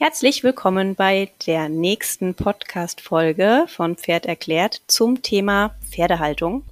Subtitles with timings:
[0.00, 6.62] Herzlich willkommen bei der nächsten Podcast-Folge von Pferd erklärt zum Thema Pferdehaltung.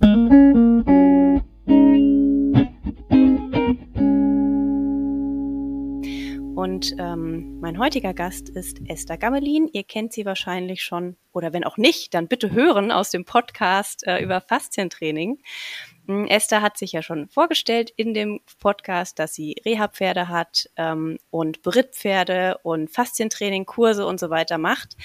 [6.55, 9.69] Und ähm, mein heutiger Gast ist Esther Gammelin.
[9.73, 14.07] Ihr kennt sie wahrscheinlich schon, oder wenn auch nicht, dann bitte hören aus dem Podcast
[14.07, 15.39] äh, über Faszientraining.
[16.07, 21.19] Hm, Esther hat sich ja schon vorgestellt in dem Podcast, dass sie Reha-Pferde hat ähm,
[21.31, 24.97] und Berittpferde und Faszientraining, Kurse und so weiter macht.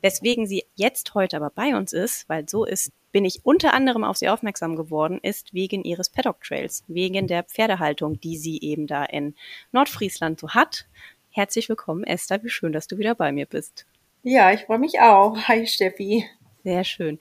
[0.00, 4.04] Weswegen sie jetzt heute aber bei uns ist, weil so ist, bin ich unter anderem
[4.04, 8.86] auf sie aufmerksam geworden, ist wegen ihres Paddock Trails, wegen der Pferdehaltung, die sie eben
[8.86, 9.34] da in
[9.72, 10.86] Nordfriesland so hat.
[11.30, 12.42] Herzlich willkommen, Esther.
[12.42, 13.86] Wie schön, dass du wieder bei mir bist.
[14.22, 15.36] Ja, ich freue mich auch.
[15.48, 16.24] Hi, Steffi.
[16.64, 17.18] Sehr schön.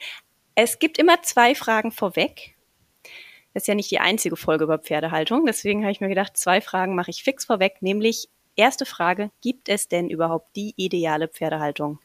[0.55, 2.54] Es gibt immer zwei Fragen vorweg.
[3.55, 5.45] Das ist ja nicht die einzige Folge über Pferdehaltung.
[5.45, 7.77] Deswegen habe ich mir gedacht, zwei Fragen mache ich fix vorweg.
[7.79, 8.27] Nämlich,
[8.57, 11.99] erste Frage, gibt es denn überhaupt die ideale Pferdehaltung?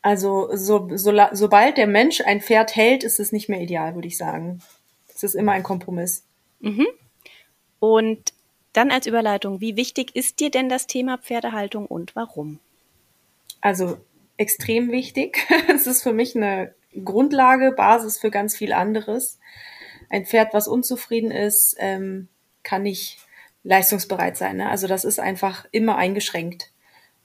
[0.00, 4.08] Also so, so, sobald der Mensch ein Pferd hält, ist es nicht mehr ideal, würde
[4.08, 4.62] ich sagen.
[5.14, 6.24] Es ist immer ein Kompromiss.
[6.60, 6.86] Mhm.
[7.78, 8.32] Und
[8.72, 12.58] dann als Überleitung, wie wichtig ist dir denn das Thema Pferdehaltung und warum?
[13.60, 13.98] Also
[14.38, 15.46] extrem wichtig.
[15.68, 19.38] es ist für mich eine Grundlage, Basis für ganz viel anderes.
[20.08, 22.28] Ein Pferd, was unzufrieden ist, ähm,
[22.62, 23.18] kann nicht
[23.62, 24.56] leistungsbereit sein.
[24.56, 24.68] Ne?
[24.68, 26.70] Also das ist einfach immer eingeschränkt.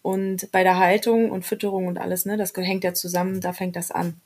[0.01, 3.75] Und bei der Haltung und Fütterung und alles, ne, das hängt ja zusammen, da fängt
[3.75, 4.21] das an.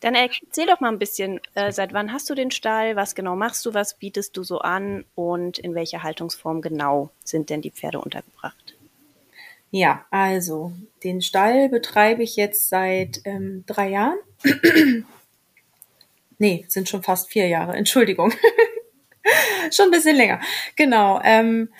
[0.00, 3.36] Dann erzähl doch mal ein bisschen, äh, seit wann hast du den Stall, was genau
[3.36, 7.70] machst du, was bietest du so an und in welcher Haltungsform genau sind denn die
[7.70, 8.65] Pferde untergebracht?
[9.70, 10.72] Ja, also
[11.04, 14.18] den Stall betreibe ich jetzt seit ähm, drei Jahren.
[16.38, 17.76] nee, sind schon fast vier Jahre.
[17.76, 18.32] Entschuldigung.
[19.70, 20.40] schon ein bisschen länger.
[20.76, 21.20] Genau.
[21.22, 21.70] Ähm,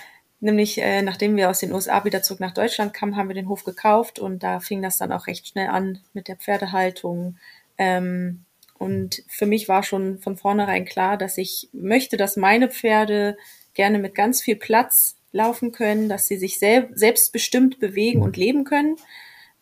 [0.40, 3.48] nämlich äh, nachdem wir aus den USA wieder zurück nach Deutschland kamen, haben wir den
[3.48, 7.38] Hof gekauft und da fing das dann auch recht schnell an mit der Pferdehaltung.
[7.78, 8.44] Ähm,
[8.78, 13.36] und für mich war schon von vornherein klar, dass ich möchte, dass meine Pferde
[13.74, 18.64] gerne mit ganz viel Platz laufen können, dass sie sich sel selbstbestimmt bewegen und leben
[18.64, 18.96] können,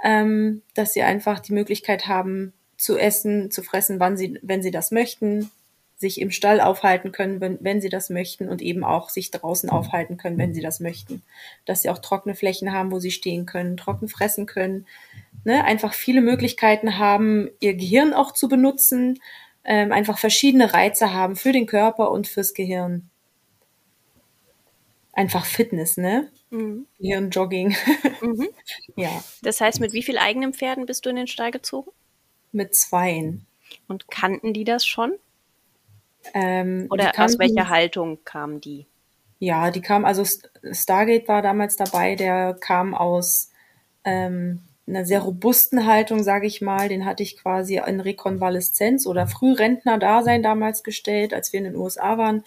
[0.03, 4.71] ähm, dass sie einfach die Möglichkeit haben zu essen, zu fressen, wann sie, wenn sie
[4.71, 5.51] das möchten,
[5.97, 9.71] sich im Stall aufhalten können, wenn, wenn sie das möchten und eben auch sich draußen
[9.71, 11.23] aufhalten können, wenn sie das möchten.
[11.67, 14.87] Dass sie auch trockene Flächen haben, wo sie stehen können, trocken fressen können,
[15.45, 15.65] ne?
[15.65, 19.21] einfach viele Möglichkeiten haben, ihr Gehirn auch zu benutzen,
[19.65, 23.11] ähm, einfach verschiedene Reize haben für den Körper und fürs Gehirn
[25.15, 26.31] einfach Fitness, ne?
[26.51, 26.87] Mhm.
[26.99, 27.77] Jogging.
[28.21, 28.49] Mhm.
[28.97, 29.25] ja.
[29.43, 31.91] Das heißt, mit wie viel eigenen Pferden bist du in den Stall gezogen?
[32.53, 33.47] Mit zweien.
[33.89, 35.13] Und kannten die das schon?
[36.33, 38.87] Ähm, Oder kannten, aus welcher Haltung kamen die?
[39.39, 40.25] Ja, die kamen, also
[40.73, 43.51] Stargate war damals dabei, der kam aus
[44.05, 46.89] ähm, einer sehr robusten Haltung, sage ich mal.
[46.89, 52.17] Den hatte ich quasi in Rekonvaleszenz oder Frührentner-Dasein damals gestellt, als wir in den USA
[52.17, 52.45] waren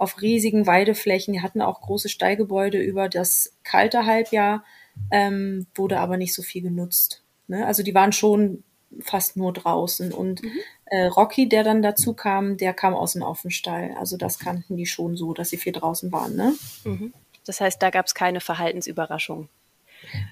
[0.00, 1.34] auf riesigen Weideflächen.
[1.34, 4.64] Die hatten auch große Stallgebäude über das kalte Halbjahr,
[5.10, 7.22] ähm, wurde aber nicht so viel genutzt.
[7.48, 7.66] Ne?
[7.66, 8.64] Also die waren schon
[9.00, 10.12] fast nur draußen.
[10.12, 10.52] Und mhm.
[10.86, 13.94] äh, Rocky, der dann dazu kam, der kam aus dem Offenstall.
[13.98, 16.34] Also das kannten die schon so, dass sie viel draußen waren.
[16.34, 16.54] Ne?
[16.84, 17.12] Mhm.
[17.44, 19.50] Das heißt, da gab es keine Verhaltensüberraschung.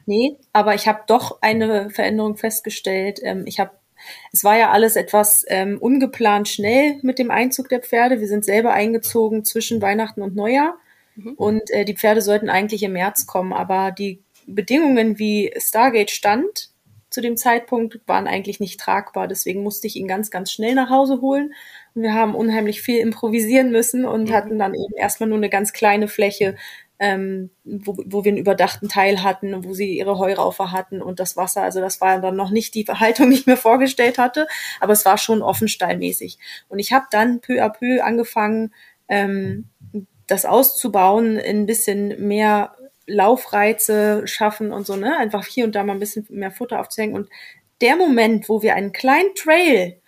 [0.07, 3.21] Nee, aber ich habe doch eine Veränderung festgestellt.
[3.23, 3.73] Ähm, ich habe
[4.33, 8.21] es war ja alles etwas ähm, ungeplant schnell mit dem Einzug der Pferde.
[8.21, 10.79] Wir sind selber eingezogen zwischen Weihnachten und Neujahr.
[11.17, 11.33] Mhm.
[11.35, 16.71] Und äh, die Pferde sollten eigentlich im März kommen, aber die Bedingungen, wie Stargate stand
[17.11, 19.29] zu dem Zeitpunkt, waren eigentlich nicht tragbar.
[19.29, 21.55] Deswegen musste ich ihn ganz, ganz schnell nach Hause holen.
[21.95, 24.33] Und wir haben unheimlich viel improvisieren müssen und mhm.
[24.33, 26.57] hatten dann eben erstmal nur eine ganz kleine Fläche
[26.99, 31.37] ähm, wo, wo wir einen überdachten Teil hatten, wo sie ihre Heuraufe hatten und das
[31.37, 31.63] Wasser.
[31.63, 34.47] Also das war dann noch nicht die Haltung, die ich mir vorgestellt hatte,
[34.81, 36.39] aber es war schon offenstallmäßig.
[36.69, 38.75] Und ich habe dann peu à peu angefangen,
[39.09, 39.69] ähm,
[40.27, 42.77] das auszubauen, in ein bisschen mehr
[43.07, 45.17] Laufreize schaffen und so, ne?
[45.17, 47.17] Einfach hier und da mal ein bisschen mehr Futter aufzuhängen.
[47.17, 47.31] Und
[47.81, 49.99] der Moment, wo wir einen kleinen Trail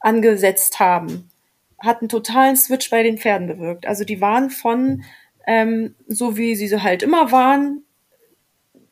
[0.00, 1.30] angesetzt haben,
[1.78, 3.86] hat einen totalen Switch bei den Pferden bewirkt.
[3.86, 5.04] Also die waren von
[5.48, 7.82] ähm, so wie sie so halt immer waren,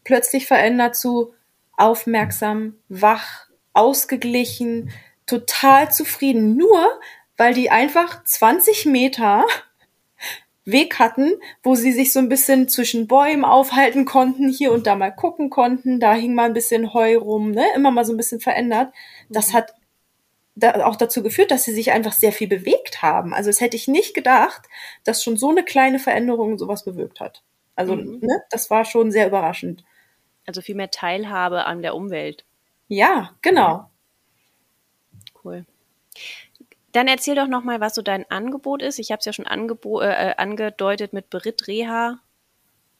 [0.04, 1.34] plötzlich verändert zu
[1.76, 4.90] aufmerksam, wach, ausgeglichen,
[5.26, 6.56] total zufrieden.
[6.56, 6.98] Nur
[7.36, 9.44] weil die einfach 20 Meter
[10.64, 11.32] Weg hatten,
[11.62, 15.50] wo sie sich so ein bisschen zwischen Bäumen aufhalten konnten, hier und da mal gucken
[15.50, 17.66] konnten, da hing mal ein bisschen Heu rum, ne?
[17.76, 18.94] immer mal so ein bisschen verändert.
[19.28, 19.58] Das mhm.
[19.58, 19.74] hat
[20.56, 23.34] da auch dazu geführt, dass sie sich einfach sehr viel bewegt haben.
[23.34, 24.62] Also es hätte ich nicht gedacht,
[25.04, 27.42] dass schon so eine kleine Veränderung sowas bewirkt hat.
[27.76, 28.20] Also mhm.
[28.22, 29.84] ne, das war schon sehr überraschend.
[30.46, 32.44] Also viel mehr Teilhabe an der Umwelt.
[32.88, 33.90] Ja, genau.
[35.44, 35.66] Cool.
[36.92, 38.98] Dann erzähl doch noch mal, was so dein Angebot ist.
[38.98, 42.20] Ich habe es ja schon äh, angedeutet mit Beritt Reha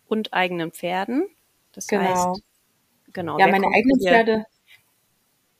[0.07, 1.27] und eigenen Pferden.
[1.73, 2.03] Das genau.
[2.03, 2.43] heißt,
[3.15, 3.39] genau.
[3.39, 4.45] Ja, meine eigenen Pferde.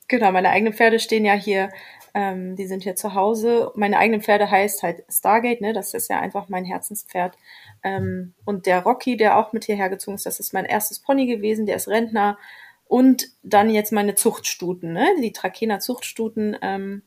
[0.09, 1.71] Genau, meine eigenen Pferde stehen ja hier.
[2.15, 3.73] Ähm, die sind hier zu Hause.
[3.75, 5.73] Meine eigenen Pferde heißt halt Stargate, ne?
[5.73, 7.37] Das ist ja einfach mein Herzenspferd.
[7.83, 11.27] Ähm, und der Rocky, der auch mit hierher gezogen ist, das ist mein erstes Pony
[11.27, 11.67] gewesen.
[11.67, 12.39] Der ist Rentner.
[12.87, 15.07] Und dann jetzt meine Zuchtstuten, ne?
[15.23, 16.57] Die Trakehner Zuchtstuten.
[16.63, 17.03] Ähm,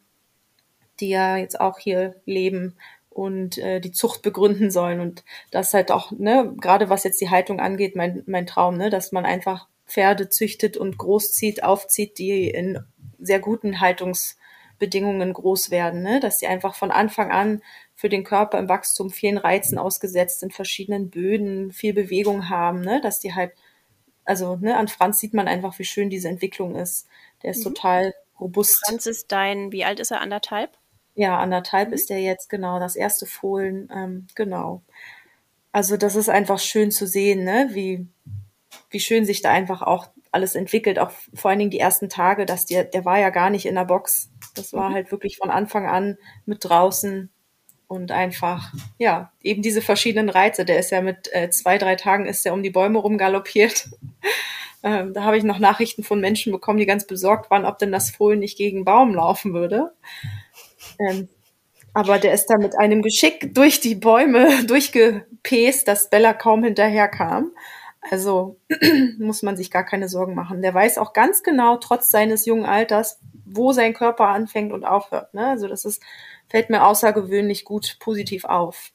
[0.99, 2.75] die ja jetzt auch hier leben
[3.09, 4.99] und äh, die Zucht begründen sollen.
[4.99, 8.77] Und das ist halt auch, ne, gerade was jetzt die Haltung angeht, mein, mein Traum,
[8.77, 12.79] ne, dass man einfach Pferde züchtet und großzieht, aufzieht, die in
[13.17, 16.19] sehr guten Haltungsbedingungen groß werden, ne?
[16.19, 17.61] dass die einfach von Anfang an
[17.95, 23.01] für den Körper im Wachstum vielen Reizen ausgesetzt sind, verschiedenen Böden, viel Bewegung haben, ne?
[23.01, 23.51] dass die halt,
[24.23, 27.07] also ne, an Franz sieht man einfach, wie schön diese Entwicklung ist.
[27.41, 27.73] Der ist mhm.
[27.73, 28.85] total robust.
[28.85, 30.77] Franz ist dein, wie alt ist er, anderthalb?
[31.15, 31.95] Ja, anderthalb mhm.
[31.95, 34.83] ist der jetzt, genau, das erste Fohlen, ähm, genau.
[35.71, 37.69] Also das ist einfach schön zu sehen, ne?
[37.71, 38.07] wie,
[38.89, 42.45] wie schön sich da einfach auch alles entwickelt, auch vor allen Dingen die ersten Tage,
[42.45, 44.29] dass der, der war ja gar nicht in der Box.
[44.55, 44.93] Das war mhm.
[44.93, 47.29] halt wirklich von Anfang an mit draußen
[47.87, 50.63] und einfach, ja, eben diese verschiedenen Reize.
[50.65, 53.89] Der ist ja mit äh, zwei, drei Tagen ist er um die Bäume rumgaloppiert.
[54.83, 57.91] ähm, da habe ich noch Nachrichten von Menschen bekommen, die ganz besorgt waren, ob denn
[57.91, 59.91] das Fohlen nicht gegen Baum laufen würde.
[60.99, 61.29] Ähm,
[61.93, 67.51] aber der ist da mit einem Geschick durch die Bäume durchgepäst, dass Bella kaum hinterherkam.
[68.01, 68.59] Also
[69.17, 70.61] muss man sich gar keine Sorgen machen.
[70.61, 75.33] Der weiß auch ganz genau, trotz seines jungen Alters, wo sein Körper anfängt und aufhört.
[75.33, 75.47] Ne?
[75.47, 76.01] Also das ist,
[76.47, 78.91] fällt mir außergewöhnlich gut positiv auf,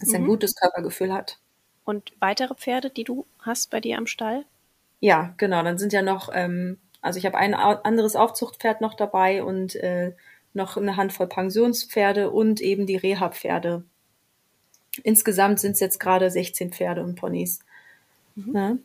[0.00, 0.28] dass er ein mhm.
[0.28, 1.38] gutes Körpergefühl hat.
[1.84, 4.44] Und weitere Pferde, die du hast bei dir am Stall?
[5.00, 5.62] Ja, genau.
[5.62, 10.14] Dann sind ja noch, ähm, also ich habe ein anderes Aufzuchtpferd noch dabei und äh,
[10.52, 13.84] noch eine Handvoll Pensionspferde und eben die Reha-Pferde.
[15.02, 17.60] Insgesamt sind es jetzt gerade 16 Pferde und Ponys.
[18.36, 18.54] Mhm.
[18.54, 18.76] Ja.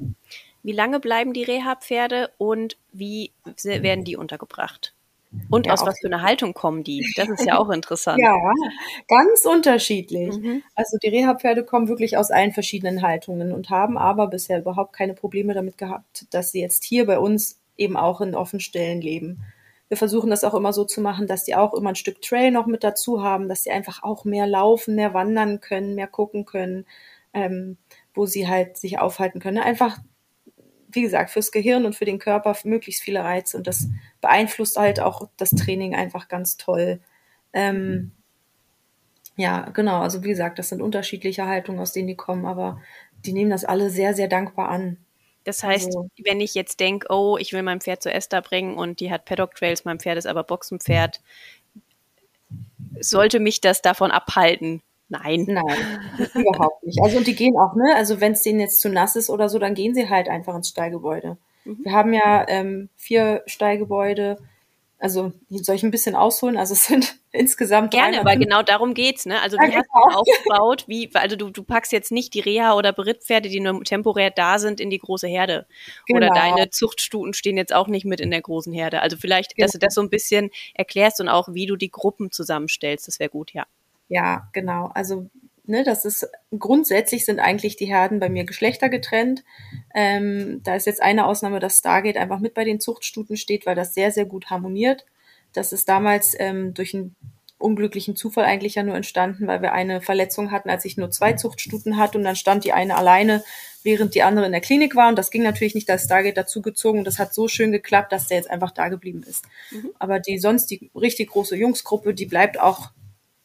[0.64, 3.32] Wie lange bleiben die Reha-Pferde und wie
[3.64, 4.94] werden die untergebracht?
[5.50, 7.10] Und ja, aus was für einer Haltung kommen die?
[7.16, 8.20] Das ist ja auch interessant.
[8.20, 8.36] ja,
[9.08, 10.36] ganz unterschiedlich.
[10.36, 10.62] Mhm.
[10.76, 15.14] Also die Reha-Pferde kommen wirklich aus allen verschiedenen Haltungen und haben aber bisher überhaupt keine
[15.14, 19.44] Probleme damit gehabt, dass sie jetzt hier bei uns eben auch in Offenstellen leben.
[19.88, 22.52] Wir versuchen das auch immer so zu machen, dass die auch immer ein Stück Trail
[22.52, 26.46] noch mit dazu haben, dass sie einfach auch mehr laufen, mehr wandern können, mehr gucken
[26.46, 26.86] können,
[27.34, 27.78] ähm,
[28.14, 29.58] wo sie halt sich aufhalten können.
[29.58, 30.00] Einfach,
[30.90, 33.88] wie gesagt, fürs Gehirn und für den Körper möglichst viele Reize und das
[34.20, 37.00] beeinflusst halt auch das Training einfach ganz toll.
[37.54, 38.12] Ähm,
[39.36, 40.02] ja, genau.
[40.02, 42.82] Also wie gesagt, das sind unterschiedliche Haltungen, aus denen die kommen, aber
[43.26, 44.98] die nehmen das alle sehr, sehr dankbar an.
[45.44, 48.78] Das heißt, also, wenn ich jetzt denke, oh, ich will mein Pferd zu Esther bringen
[48.78, 51.22] und die hat Paddock Trails, mein Pferd ist aber Boxenpferd,
[53.00, 54.84] sollte mich das davon abhalten?
[55.12, 55.46] Nein.
[55.48, 56.00] Nein,
[56.34, 57.00] überhaupt nicht.
[57.04, 57.96] Also und die gehen auch, ne?
[57.96, 60.56] Also wenn es denen jetzt zu nass ist oder so, dann gehen sie halt einfach
[60.56, 61.38] ins Stallgebäude.
[61.66, 61.80] Mhm.
[61.84, 64.38] Wir haben ja ähm, vier Stallgebäude
[65.02, 66.58] also soll ich ein bisschen ausholen?
[66.58, 69.26] Also es sind insgesamt gerne, weil genau darum geht's.
[69.26, 69.42] Ne?
[69.42, 70.10] Also wie ja, hast genau.
[70.10, 70.84] du aufgebaut?
[70.88, 74.60] Wie also du, du packst jetzt nicht die Reha oder Berittpferde, die nur temporär da
[74.60, 75.66] sind, in die große Herde.
[76.06, 76.18] Genau.
[76.18, 79.02] Oder deine Zuchtstuten stehen jetzt auch nicht mit in der großen Herde.
[79.02, 79.66] Also vielleicht, genau.
[79.66, 83.08] dass du das so ein bisschen erklärst und auch wie du die Gruppen zusammenstellst.
[83.08, 83.66] Das wäre gut, ja.
[84.12, 84.92] Ja, genau.
[84.94, 85.30] Also
[85.66, 89.46] ne, das ist grundsätzlich sind eigentlich die Herden bei mir geschlechtergetrennt.
[89.96, 93.76] Ähm, da ist jetzt eine Ausnahme, dass Stargate einfach mit bei den Zuchtstuten steht, weil
[93.76, 95.06] das sehr, sehr gut harmoniert.
[95.54, 97.16] Das ist damals ähm, durch einen
[97.58, 101.34] unglücklichen Zufall eigentlich ja nur entstanden, weil wir eine Verletzung hatten, als ich nur zwei
[101.34, 103.46] Zuchtstuten hatte und dann stand die eine alleine,
[103.82, 106.36] während die andere in der Klinik war und das ging natürlich nicht, da ist Stargate
[106.36, 109.46] dazugezogen und das hat so schön geklappt, dass der jetzt einfach da geblieben ist.
[109.70, 109.92] Mhm.
[110.00, 112.90] Aber die sonst die richtig große Jungsgruppe, die bleibt auch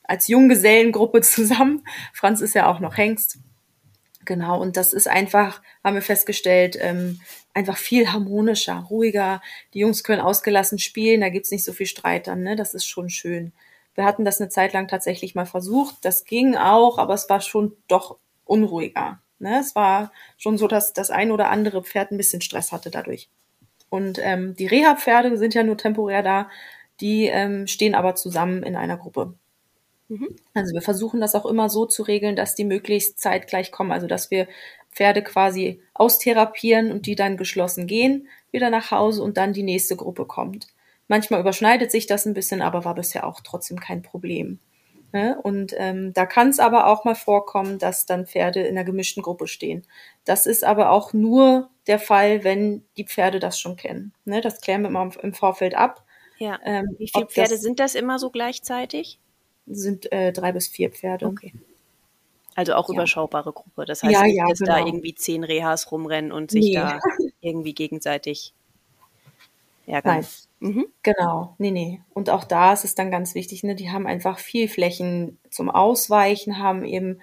[0.07, 1.87] als Junggesellengruppe zusammen.
[2.13, 3.39] Franz ist ja auch noch Hengst.
[4.25, 7.21] Genau, und das ist einfach, haben wir festgestellt, ähm,
[7.55, 9.41] einfach viel harmonischer, ruhiger.
[9.73, 12.57] Die Jungs können ausgelassen spielen, da gibt's nicht so viel Streit dann, ne?
[12.57, 13.53] Das ist schon schön.
[13.95, 15.97] Wir hatten das eine Zeit lang tatsächlich mal versucht.
[16.03, 19.21] Das ging auch, aber es war schon doch unruhiger.
[19.39, 19.59] Ne?
[19.59, 23.31] Es war schon so, dass das ein oder andere Pferd ein bisschen Stress hatte dadurch.
[23.89, 26.51] Und ähm, die Reha-Pferde sind ja nur temporär da,
[27.01, 29.35] die ähm, stehen aber zusammen in einer Gruppe.
[30.09, 30.37] Mhm.
[30.55, 34.07] Also wir versuchen das auch immer so zu regeln, dass die möglichst zeitgleich kommen, also
[34.07, 34.47] dass wir
[34.93, 39.97] Pferde quasi austherapieren und die dann geschlossen gehen, wieder nach Hause und dann die nächste
[39.97, 40.69] Gruppe kommt.
[41.09, 44.59] Manchmal überschneidet sich das ein bisschen, aber war bisher auch trotzdem kein Problem.
[45.13, 45.39] Ne?
[45.43, 49.23] Und ähm, da kann es aber auch mal vorkommen, dass dann Pferde in einer gemischten
[49.23, 49.87] Gruppe stehen.
[50.25, 54.13] Das ist aber auch nur der Fall, wenn die Pferde das schon kennen.
[54.25, 54.41] Ne?
[54.41, 56.05] Das klären wir immer im Vorfeld ab.
[56.39, 56.59] Ja.
[56.65, 59.21] Ähm, Wie viele Pferde das sind das immer so gleichzeitig?
[59.67, 61.27] Sind äh, drei bis vier Pferde.
[61.27, 61.53] Okay.
[62.55, 62.95] Also auch ja.
[62.95, 63.85] überschaubare Gruppe.
[63.85, 64.73] Das heißt ja, nicht, ja, dass genau.
[64.73, 66.75] da irgendwie zehn Rehas rumrennen und sich Nee.
[66.75, 67.01] da
[67.41, 68.55] irgendwie gegenseitig
[69.87, 70.17] ärgern.
[70.21, 70.27] Nein.
[70.61, 70.87] Mhm.
[71.03, 72.01] Genau, nee, nee.
[72.15, 75.69] Und auch da ist es dann ganz wichtig, ne, die haben einfach viel Flächen zum
[75.71, 77.21] Ausweichen, haben eben,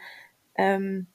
[0.56, 1.08] ähm,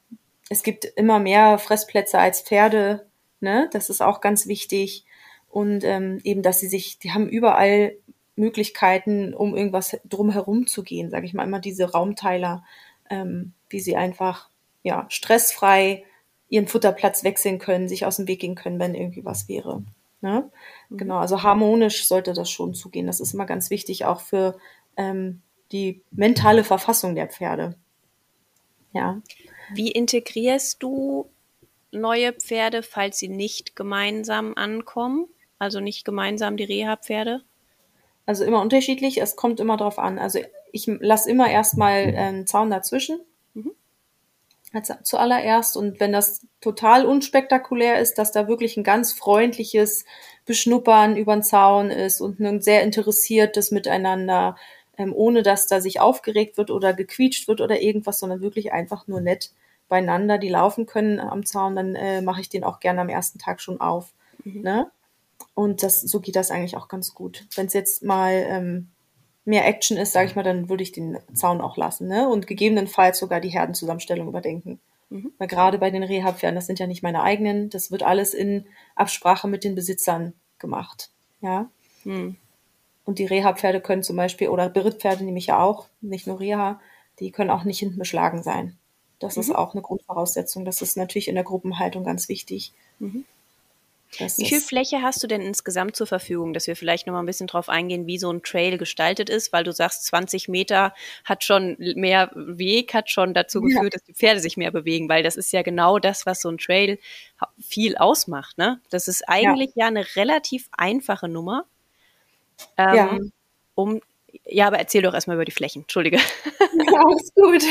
[0.50, 3.06] es gibt immer mehr Fressplätze als Pferde,
[3.40, 5.04] ne, das ist auch ganz wichtig.
[5.48, 7.94] Und ähm, eben, dass sie sich, die haben überall
[8.38, 12.64] Möglichkeiten, um irgendwas drumherum zu gehen, sage ich mal, immer diese Raumteiler,
[13.10, 14.48] ähm, wie sie einfach,
[14.82, 16.04] ja, stressfrei
[16.48, 19.82] ihren Futterplatz wechseln können, sich aus dem Weg gehen können, wenn irgendwie was wäre.
[20.20, 20.50] Ne?
[20.90, 23.06] Genau, also harmonisch sollte das schon zugehen.
[23.06, 24.58] Das ist immer ganz wichtig, auch für
[24.96, 27.76] ähm, die mentale Verfassung der Pferde.
[28.92, 29.20] Ja.
[29.74, 31.28] Wie integrierst du
[31.92, 35.28] neue Pferde, falls sie nicht gemeinsam ankommen?
[35.58, 37.42] Also nicht gemeinsam die Reha-Pferde?
[38.28, 40.18] Also immer unterschiedlich, es kommt immer drauf an.
[40.18, 40.38] Also
[40.70, 43.20] ich lasse immer erstmal einen Zaun dazwischen.
[43.54, 43.72] Mhm.
[44.74, 45.78] Als zuallererst.
[45.78, 50.04] Und wenn das total unspektakulär ist, dass da wirklich ein ganz freundliches
[50.44, 54.56] Beschnuppern über den Zaun ist und ein sehr interessiertes Miteinander,
[54.98, 59.06] ähm, ohne dass da sich aufgeregt wird oder gequietscht wird oder irgendwas, sondern wirklich einfach
[59.06, 59.52] nur nett
[59.88, 63.38] beieinander, die laufen können am Zaun, dann äh, mache ich den auch gerne am ersten
[63.38, 64.12] Tag schon auf.
[64.44, 64.60] Mhm.
[64.60, 64.90] Ne?
[65.54, 67.46] Und das, so geht das eigentlich auch ganz gut.
[67.54, 68.88] Wenn es jetzt mal ähm,
[69.44, 72.28] mehr Action ist, sage ich mal, dann würde ich den Zaun auch lassen, ne?
[72.28, 74.80] Und gegebenenfalls sogar die Herdenzusammenstellung überdenken.
[75.10, 75.32] Mhm.
[75.38, 78.66] Weil gerade bei den Rehab-Pferden, das sind ja nicht meine eigenen, das wird alles in
[78.94, 81.10] Absprache mit den Besitzern gemacht.
[81.40, 81.70] Ja.
[82.02, 82.36] Hm.
[83.04, 86.78] Und die Reha-Pferde können zum Beispiel, oder Berittpferde nehme ich ja auch, nicht nur Reha,
[87.20, 88.76] die können auch nicht hinten beschlagen sein.
[89.18, 89.40] Das Mhm.
[89.42, 90.64] ist auch eine Grundvoraussetzung.
[90.66, 92.72] Das ist natürlich in der Gruppenhaltung ganz wichtig.
[92.98, 93.24] Mhm.
[94.18, 97.12] Dass Wie viel das- Fläche hast du denn insgesamt zur Verfügung, dass wir vielleicht noch
[97.14, 100.48] mal ein bisschen drauf eingehen, wie so ein Trail gestaltet ist, weil du sagst, 20
[100.48, 103.74] Meter hat schon mehr Weg, hat schon dazu Ja.
[103.76, 106.48] geführt, dass die Pferde sich mehr bewegen, weil das ist ja genau das, was so
[106.50, 106.98] ein Trail
[107.60, 108.56] viel ausmacht.
[108.58, 108.80] Ne?
[108.90, 111.64] Das ist eigentlich ja, eine relativ einfache Nummer.
[112.76, 113.18] Ähm, Ja.
[113.74, 114.00] Um,
[114.44, 115.82] ja, aber erzähl doch erstmal über die Flächen.
[115.82, 116.16] Entschuldige.
[116.16, 116.22] Ja,
[117.06, 117.62] alles gut.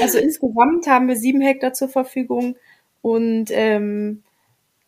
[0.00, 2.56] Also insgesamt haben wir sieben Hektar zur Verfügung
[3.02, 4.22] und ähm,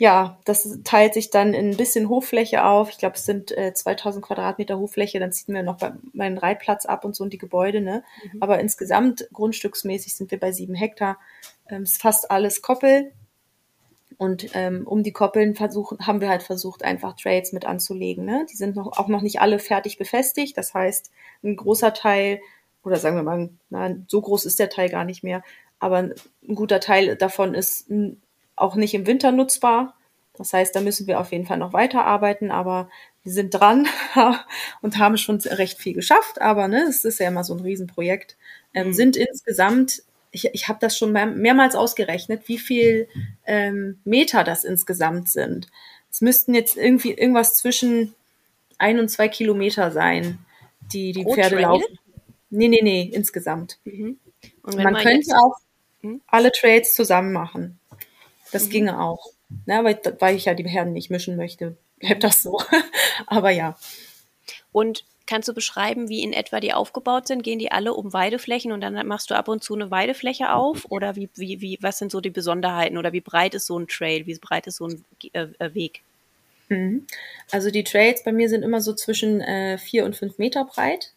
[0.01, 2.89] ja, das teilt sich dann in ein bisschen Hoffläche auf.
[2.89, 5.21] Ich glaube, es sind äh, 2000 Quadratmeter Hoffläche.
[5.21, 7.83] Dann ziehen wir noch bei, meinen Reitplatz ab und so und die Gebäude.
[7.83, 8.03] Ne?
[8.33, 8.43] Mhm.
[8.43, 11.19] Aber insgesamt grundstücksmäßig sind wir bei sieben Hektar.
[11.69, 13.13] Ähm, ist fast alles Koppel.
[14.17, 18.25] Und ähm, um die Koppeln versuchen, haben wir halt versucht, einfach Trades mit anzulegen.
[18.25, 18.47] Ne?
[18.51, 20.57] Die sind noch, auch noch nicht alle fertig befestigt.
[20.57, 21.11] Das heißt,
[21.45, 22.41] ein großer Teil,
[22.83, 25.43] oder sagen wir mal, na, so groß ist der Teil gar nicht mehr,
[25.79, 28.13] aber ein guter Teil davon ist mm,
[28.61, 29.97] auch nicht im Winter nutzbar.
[30.37, 32.89] Das heißt, da müssen wir auf jeden Fall noch weiterarbeiten, aber
[33.23, 33.87] wir sind dran
[34.83, 36.41] und haben schon recht viel geschafft.
[36.41, 38.37] Aber ne, es ist ja immer so ein Riesenprojekt.
[38.75, 38.93] Ähm, Mhm.
[38.95, 43.09] Sind insgesamt, ich, ich habe das schon mehr, mehrmals ausgerechnet, wie viel
[43.47, 45.69] ähm, Meter das insgesamt sind.
[46.11, 48.15] Es müssten jetzt irgendwie irgendwas zwischen
[48.79, 50.39] ein und zwei Kilometer sein,
[50.93, 51.63] die die Pro Pferde Trail?
[51.63, 51.99] laufen.
[52.51, 53.79] Nee, nee, nee, insgesamt.
[53.85, 54.19] Mhm.
[54.63, 55.57] Und Man man könnte auch
[56.03, 56.23] Hm?
[56.29, 57.80] alle Trades zusammen machen.
[58.53, 58.71] Das Mhm.
[58.71, 59.27] ginge auch.
[59.67, 62.61] Ne, weil, weil ich ja die Herden nicht mischen möchte, bleibt das so.
[63.27, 63.77] Aber ja.
[64.73, 67.43] Und kannst du beschreiben, wie in etwa die aufgebaut sind?
[67.43, 70.87] Gehen die alle um Weideflächen und dann machst du ab und zu eine Weidefläche auf?
[70.89, 72.99] Oder wie, wie, wie, was sind so die Besonderheiten?
[72.99, 74.27] Oder wie breit ist so ein Trail?
[74.27, 76.03] Wie breit ist so ein äh, äh, Weg?
[76.69, 77.07] Mhm.
[77.51, 81.13] Also die Trails bei mir sind immer so zwischen äh, vier und fünf Meter breit.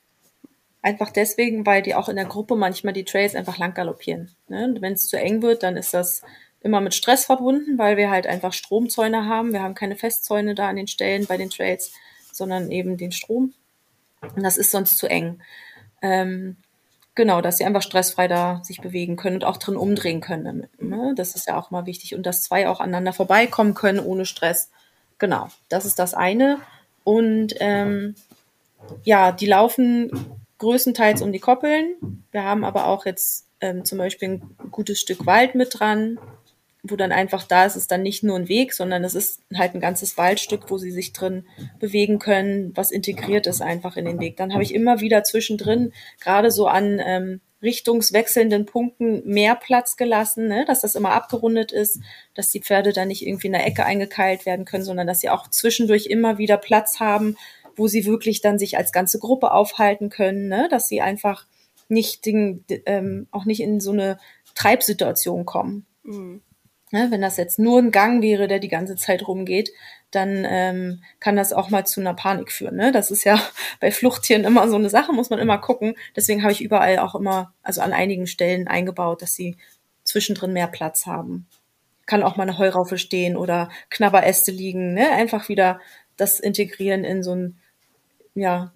[0.82, 4.32] Einfach deswegen, weil die auch in der Gruppe manchmal die Trails einfach lang galoppieren.
[4.48, 4.66] Ne?
[4.66, 6.24] Und Wenn es zu eng wird, dann ist das
[6.64, 9.52] immer mit Stress verbunden, weil wir halt einfach Stromzäune haben.
[9.54, 11.92] Wir haben keine Festzäune da an den Stellen bei den Trails,
[12.32, 13.54] sondern eben den Strom.
[14.22, 15.42] Und das ist sonst zu eng.
[16.02, 16.56] Ähm,
[17.16, 20.82] genau, dass sie einfach stressfrei da sich bewegen können und auch drin umdrehen können damit.
[20.82, 21.14] Ne?
[21.16, 22.16] Das ist ja auch mal wichtig.
[22.16, 24.72] Und dass zwei auch aneinander vorbeikommen können ohne Stress.
[25.20, 26.60] Genau, das ist das eine.
[27.04, 28.16] Und ähm,
[29.04, 32.24] ja, die laufen größtenteils um die Koppeln.
[32.32, 36.20] Wir haben aber auch jetzt ähm, zum Beispiel ein gutes Stück Wald mit dran,
[36.84, 39.74] wo dann einfach da ist, ist dann nicht nur ein Weg, sondern es ist halt
[39.74, 41.48] ein ganzes Waldstück, wo sie sich drin
[41.80, 44.36] bewegen können, was integriert ist einfach in den Weg.
[44.36, 50.50] Dann habe ich immer wieder zwischendrin, gerade so an ähm, richtungswechselnden Punkten, mehr Platz gelassen,
[50.50, 50.66] ne?
[50.68, 52.02] dass das immer abgerundet ist,
[52.34, 55.30] dass die Pferde dann nicht irgendwie in der Ecke eingekeilt werden können, sondern dass sie
[55.30, 57.38] auch zwischendurch immer wieder Platz haben,
[57.78, 60.68] wo sie wirklich dann sich als ganze Gruppe aufhalten können, ne?
[60.70, 61.46] dass sie einfach
[61.88, 64.20] nicht den, ähm, auch nicht in so eine
[64.54, 65.86] Treibsituation kommen.
[66.04, 66.42] Mhm.
[66.94, 69.72] Ne, wenn das jetzt nur ein Gang wäre, der die ganze Zeit rumgeht,
[70.12, 72.76] dann ähm, kann das auch mal zu einer Panik führen.
[72.76, 72.92] Ne?
[72.92, 73.42] Das ist ja
[73.80, 75.96] bei Fluchttieren immer so eine Sache, muss man immer gucken.
[76.16, 79.58] Deswegen habe ich überall auch immer, also an einigen Stellen eingebaut, dass sie
[80.04, 81.48] zwischendrin mehr Platz haben.
[82.06, 84.94] Kann auch mal eine Heuraufe stehen oder Knabberäste liegen.
[84.94, 85.10] Ne?
[85.14, 85.82] Einfach wieder
[86.16, 87.58] das integrieren in so ein,
[88.36, 88.72] ja,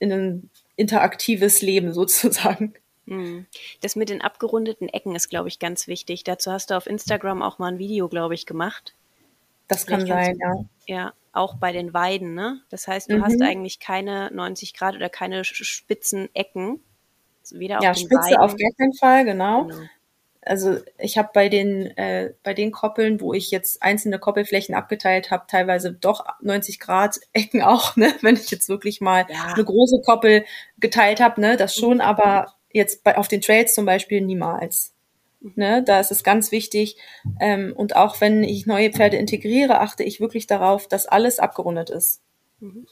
[0.00, 2.74] in ein interaktives Leben sozusagen.
[3.06, 3.46] Hm.
[3.80, 6.24] Das mit den abgerundeten Ecken ist, glaube ich, ganz wichtig.
[6.24, 8.94] Dazu hast du auf Instagram auch mal ein Video, glaube ich, gemacht.
[9.68, 10.64] Das kann sein, ja.
[10.86, 12.60] Ja, auch bei den Weiden, ne?
[12.70, 13.24] Das heißt, du mhm.
[13.24, 16.80] hast eigentlich keine 90 Grad oder keine spitzen Ecken.
[17.50, 18.36] Weder ja, auf den Spitze Weiden.
[18.38, 19.64] auf gar keinen Fall, genau.
[19.64, 19.82] genau.
[20.42, 25.32] Also ich habe bei den äh, bei den Koppeln, wo ich jetzt einzelne Koppelflächen abgeteilt
[25.32, 28.14] habe, teilweise doch 90 Grad Ecken auch, ne?
[28.22, 29.52] Wenn ich jetzt wirklich mal ja.
[29.52, 30.44] eine große Koppel
[30.78, 31.56] geteilt habe, ne?
[31.56, 32.00] Das schon, mhm.
[32.00, 34.92] aber jetzt bei, auf den Trails zum Beispiel niemals.
[35.54, 36.96] Ne, da ist es ganz wichtig.
[37.40, 41.90] Ähm, und auch wenn ich neue Pferde integriere, achte ich wirklich darauf, dass alles abgerundet
[41.90, 42.22] ist.
[42.58, 42.86] Mhm.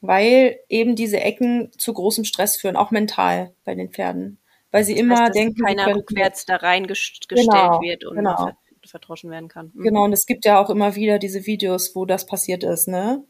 [0.00, 4.38] Weil eben diese Ecken zu großem Stress führen, auch mental bei den Pferden.
[4.70, 8.52] Weil sie das immer heißt, denken, keiner rückwärts da reingestellt genau, wird und genau.
[8.86, 9.72] verdroschen werden kann.
[9.74, 9.82] Mhm.
[9.82, 13.24] Genau, und es gibt ja auch immer wieder diese Videos, wo das passiert ist, ne?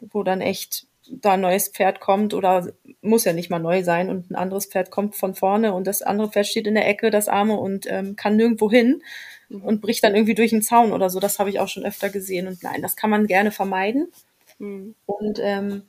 [0.00, 4.08] Wo dann echt da ein neues Pferd kommt oder muss ja nicht mal neu sein
[4.08, 7.10] und ein anderes Pferd kommt von vorne und das andere Pferd steht in der Ecke,
[7.10, 9.02] das Arme und ähm, kann nirgendwo hin
[9.48, 9.64] mhm.
[9.64, 11.20] und bricht dann irgendwie durch den Zaun oder so.
[11.20, 14.12] Das habe ich auch schon öfter gesehen und nein, das kann man gerne vermeiden.
[14.58, 14.94] Mhm.
[15.06, 15.82] Und ähm,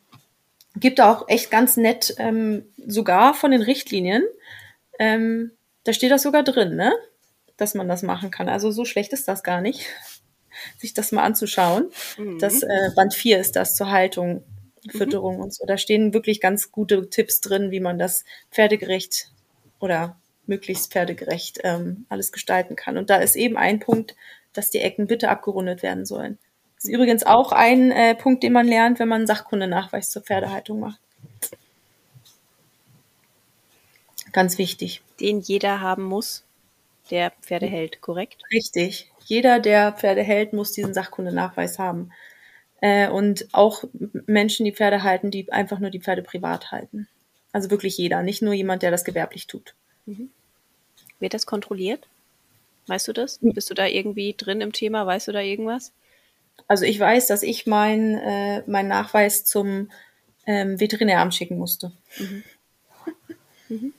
[0.76, 4.24] gibt auch echt ganz nett ähm, sogar von den Richtlinien.
[5.00, 5.52] Ähm,
[5.84, 6.94] da steht das sogar drin, ne?
[7.58, 8.50] Dass man das machen kann.
[8.50, 9.88] Also so schlecht ist das gar nicht,
[10.78, 11.90] sich das mal anzuschauen.
[12.18, 12.40] Mhm.
[12.40, 14.44] Das äh, Band 4 ist das zur Haltung.
[14.90, 15.44] Fütterung mhm.
[15.44, 15.66] und so.
[15.66, 19.32] Da stehen wirklich ganz gute Tipps drin, wie man das pferdegerecht
[19.80, 22.98] oder möglichst pferdegerecht ähm, alles gestalten kann.
[22.98, 24.16] Und da ist eben ein Punkt,
[24.54, 26.38] dass die Ecken bitte abgerundet werden sollen.
[26.76, 30.80] Das ist übrigens auch ein äh, Punkt, den man lernt, wenn man Sachkundenachweis zur Pferdehaltung
[30.80, 31.00] macht.
[34.32, 35.02] Ganz wichtig.
[35.20, 36.44] Den jeder haben muss,
[37.12, 38.42] der Pferde hält, korrekt?
[38.52, 39.12] Richtig.
[39.26, 42.12] Jeder, der Pferde hält, muss diesen Sachkundenachweis haben
[42.82, 43.86] äh, und auch
[44.26, 47.08] Menschen, die Pferde halten, die einfach nur die Pferde privat halten.
[47.54, 49.76] Also wirklich jeder, nicht nur jemand, der das gewerblich tut.
[50.06, 50.30] Mhm.
[51.20, 52.08] Wird das kontrolliert?
[52.88, 53.40] Weißt du das?
[53.42, 55.06] Bist du da irgendwie drin im Thema?
[55.06, 55.92] Weißt du da irgendwas?
[56.68, 59.92] Also ich weiß, dass ich meinen äh, mein Nachweis zum
[60.46, 61.92] ähm, Veterinäramt schicken musste.
[62.18, 62.44] Mhm.
[63.70, 63.94] Mhm.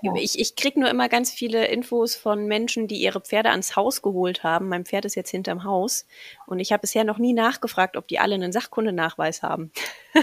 [0.00, 0.14] Ja.
[0.14, 4.00] Ich, ich kriege nur immer ganz viele Infos von Menschen, die ihre Pferde ans Haus
[4.00, 4.68] geholt haben.
[4.68, 6.06] Mein Pferd ist jetzt hinterm Haus
[6.46, 9.72] und ich habe bisher noch nie nachgefragt, ob die alle einen Sachkundenachweis haben.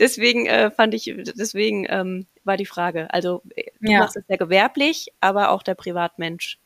[0.00, 3.12] deswegen äh, fand ich, deswegen ähm, war die Frage.
[3.12, 4.00] Also äh, du ja.
[4.00, 6.58] machst es ja gewerblich, aber auch der Privatmensch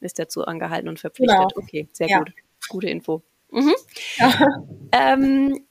[0.00, 1.36] ist dazu angehalten und verpflichtet.
[1.36, 1.48] Genau.
[1.54, 2.18] Okay, sehr ja.
[2.18, 2.32] gut.
[2.68, 3.22] Gute Info.
[3.50, 3.74] Mhm.
[4.18, 4.46] Ja.
[4.92, 5.66] Ähm,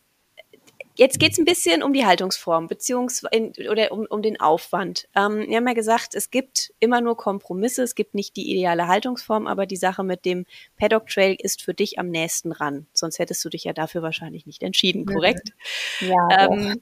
[1.00, 3.32] Jetzt geht es ein bisschen um die Haltungsform beziehungsweise
[3.70, 5.08] oder um, um den Aufwand.
[5.16, 8.90] Ähm, wir haben ja gesagt, es gibt immer nur Kompromisse, es gibt nicht die ideale
[8.90, 12.86] Haltungsform, aber die Sache mit dem Paddock Trail ist für dich am nächsten ran.
[12.92, 15.54] Sonst hättest du dich ja dafür wahrscheinlich nicht entschieden, korrekt?
[16.02, 16.50] Ja.
[16.52, 16.82] Ähm,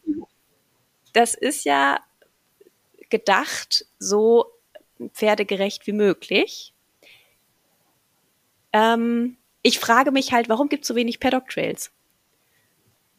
[1.13, 1.99] das ist ja
[3.11, 4.47] gedacht so
[5.13, 6.73] pferdegerecht wie möglich.
[8.73, 11.91] Ähm, ich frage mich halt, warum gibt es so wenig Paddock Trails?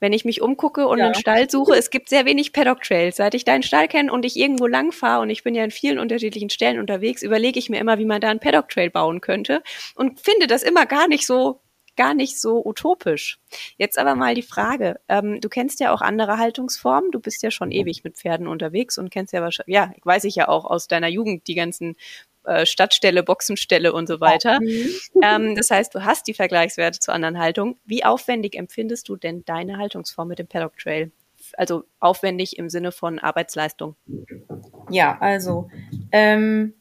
[0.01, 1.07] Wenn ich mich umgucke und ja.
[1.07, 3.17] einen Stall suche, es gibt sehr wenig Paddock Trails.
[3.17, 5.71] Seit ich deinen Stall kenne und ich irgendwo lang fahre und ich bin ja in
[5.71, 9.21] vielen unterschiedlichen Stellen unterwegs, überlege ich mir immer, wie man da einen Paddock Trail bauen
[9.21, 9.63] könnte
[9.95, 11.61] und finde das immer gar nicht so
[11.99, 13.41] gar nicht so utopisch.
[13.77, 17.51] Jetzt aber mal die Frage, ähm, du kennst ja auch andere Haltungsformen, du bist ja
[17.51, 20.87] schon ewig mit Pferden unterwegs und kennst ja wahrscheinlich, ja, weiß ich ja auch aus
[20.87, 21.97] deiner Jugend die ganzen
[22.49, 24.61] äh, Stadtstelle, Boxenstelle und so weiter.
[24.61, 24.89] Mhm.
[25.21, 27.77] Ähm, das heißt, du hast die Vergleichswerte zu anderen Haltungen.
[27.85, 31.11] Wie aufwendig empfindest du denn deine Haltungsform mit dem Paddock Trail?
[31.55, 33.97] Also aufwendig im Sinne von Arbeitsleistung.
[34.91, 35.71] Ja, also
[36.13, 36.75] ähm,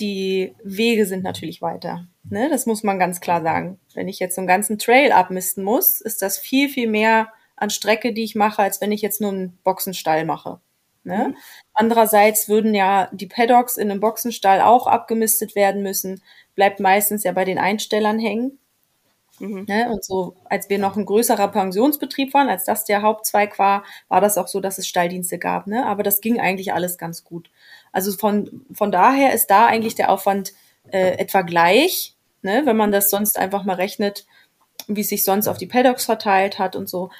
[0.00, 2.08] die Wege sind natürlich weiter.
[2.28, 2.48] Ne?
[2.50, 3.78] Das muss man ganz klar sagen.
[3.94, 7.70] Wenn ich jetzt so einen ganzen Trail abmisten muss, ist das viel, viel mehr an
[7.70, 10.60] Strecke, die ich mache, als wenn ich jetzt nur einen Boxenstall mache.
[11.06, 11.28] Ne?
[11.28, 11.36] Mhm.
[11.72, 16.20] Andererseits würden ja die Paddocks in einem Boxenstall auch abgemistet werden müssen,
[16.54, 18.58] bleibt meistens ja bei den Einstellern hängen.
[19.38, 19.66] Mhm.
[19.68, 19.88] Ne?
[19.90, 24.20] Und so, als wir noch ein größerer Pensionsbetrieb waren, als das der Hauptzweig war, war
[24.20, 25.68] das auch so, dass es Stalldienste gab.
[25.68, 25.86] Ne?
[25.86, 27.50] Aber das ging eigentlich alles ganz gut.
[27.92, 30.54] Also von, von daher ist da eigentlich der Aufwand
[30.90, 32.62] äh, etwa gleich, ne?
[32.64, 34.26] wenn man das sonst einfach mal rechnet,
[34.88, 37.10] wie es sich sonst auf die Paddocks verteilt hat und so.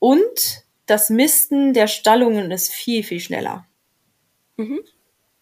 [0.00, 3.64] Und das Misten der Stallungen ist viel, viel schneller.
[4.56, 4.80] Mhm.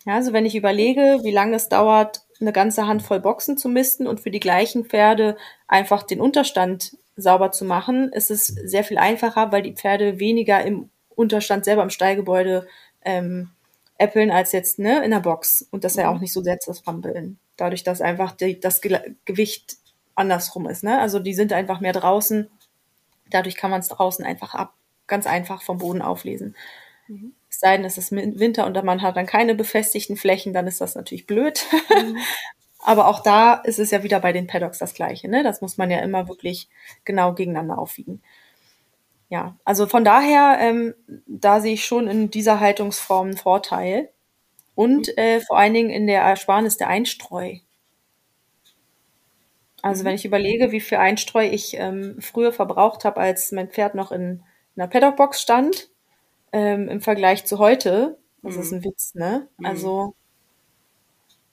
[0.04, 4.06] Ja, also wenn ich überlege, wie lange es dauert, eine ganze Handvoll Boxen zu misten
[4.06, 8.98] und für die gleichen Pferde einfach den Unterstand sauber zu machen, ist es sehr viel
[8.98, 12.68] einfacher, weil die Pferde weniger im Unterstand selber im Stallgebäude
[13.04, 13.50] ähm,
[13.96, 16.20] äppeln als jetzt ne, in der Box und das ja auch mhm.
[16.20, 17.38] nicht so sehr zerstrampeln.
[17.56, 19.78] Dadurch, dass einfach die, das Ge Gewicht
[20.14, 20.84] andersrum ist.
[20.84, 21.00] Ne?
[21.00, 22.48] Also die sind einfach mehr draußen.
[23.30, 24.74] Dadurch kann man es draußen einfach ab,
[25.08, 26.54] ganz einfach vom Boden auflesen.
[27.08, 27.34] Mhm.
[27.50, 30.80] Es sei denn, es ist Winter und man hat dann keine befestigten Flächen, dann ist
[30.80, 31.66] das natürlich blöd.
[31.90, 32.18] Mhm.
[32.80, 35.28] Aber auch da ist es ja wieder bei den Paddocks das Gleiche.
[35.28, 35.42] Ne?
[35.42, 36.68] Das muss man ja immer wirklich
[37.04, 38.22] genau gegeneinander aufwiegen.
[39.30, 40.94] Ja, also von daher, ähm,
[41.26, 44.10] da sehe ich schon in dieser Haltungsform einen Vorteil.
[44.74, 45.14] Und mhm.
[45.16, 47.56] äh, vor allen Dingen in der Ersparnis der Einstreu.
[49.82, 50.16] Also wenn mhm.
[50.16, 54.42] ich überlege, wie viel Einstreu ich ähm, früher verbraucht habe, als mein Pferd noch in
[54.78, 55.90] einer Paddockbox stand,
[56.52, 58.62] ähm, im Vergleich zu heute, das mhm.
[58.62, 59.48] ist ein Witz, ne?
[59.58, 59.66] Mhm.
[59.66, 60.14] Also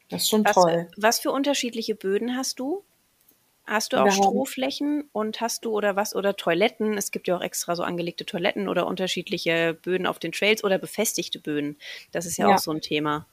[0.09, 0.87] das ist schon was, toll.
[0.97, 2.83] Was für unterschiedliche Böden hast du?
[3.67, 6.99] Hast du auch Strohflächen und hast du oder was oder Toiletten?
[6.99, 10.77] Es gibt ja auch extra so angelegte Toiletten oder unterschiedliche Böden auf den Trails oder
[10.77, 11.77] befestigte Böden.
[12.11, 12.55] Das ist ja, ja.
[12.55, 13.25] auch so ein Thema.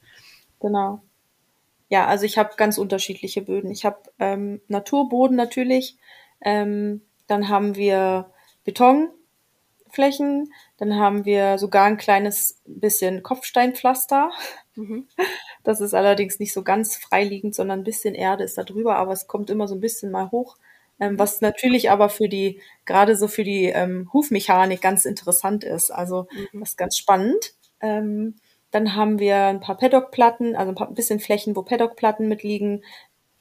[0.59, 1.03] Genau.
[1.89, 3.69] Ja, also ich habe ganz unterschiedliche Böden.
[3.69, 5.97] Ich habe ähm, Naturboden natürlich.
[6.41, 8.31] Ähm, dann haben wir
[9.93, 10.53] Betonflächen.
[10.77, 14.31] Dann haben wir sogar ein kleines bisschen Kopfsteinpflaster.
[14.75, 15.07] Mhm.
[15.65, 19.13] Das ist allerdings nicht so ganz freiliegend, sondern ein bisschen Erde ist da drüber, aber
[19.13, 20.57] es kommt immer so ein bisschen mal hoch.
[20.99, 25.89] Ähm, was natürlich aber für die, gerade so für die ähm, Hufmechanik ganz interessant ist.
[25.89, 26.59] Also mhm.
[26.59, 27.53] das ist ganz spannend.
[27.79, 28.35] Ähm,
[28.71, 32.83] dann haben wir ein paar Paddockplatten, also ein, paar, ein bisschen Flächen, wo Paddockplatten mitliegen.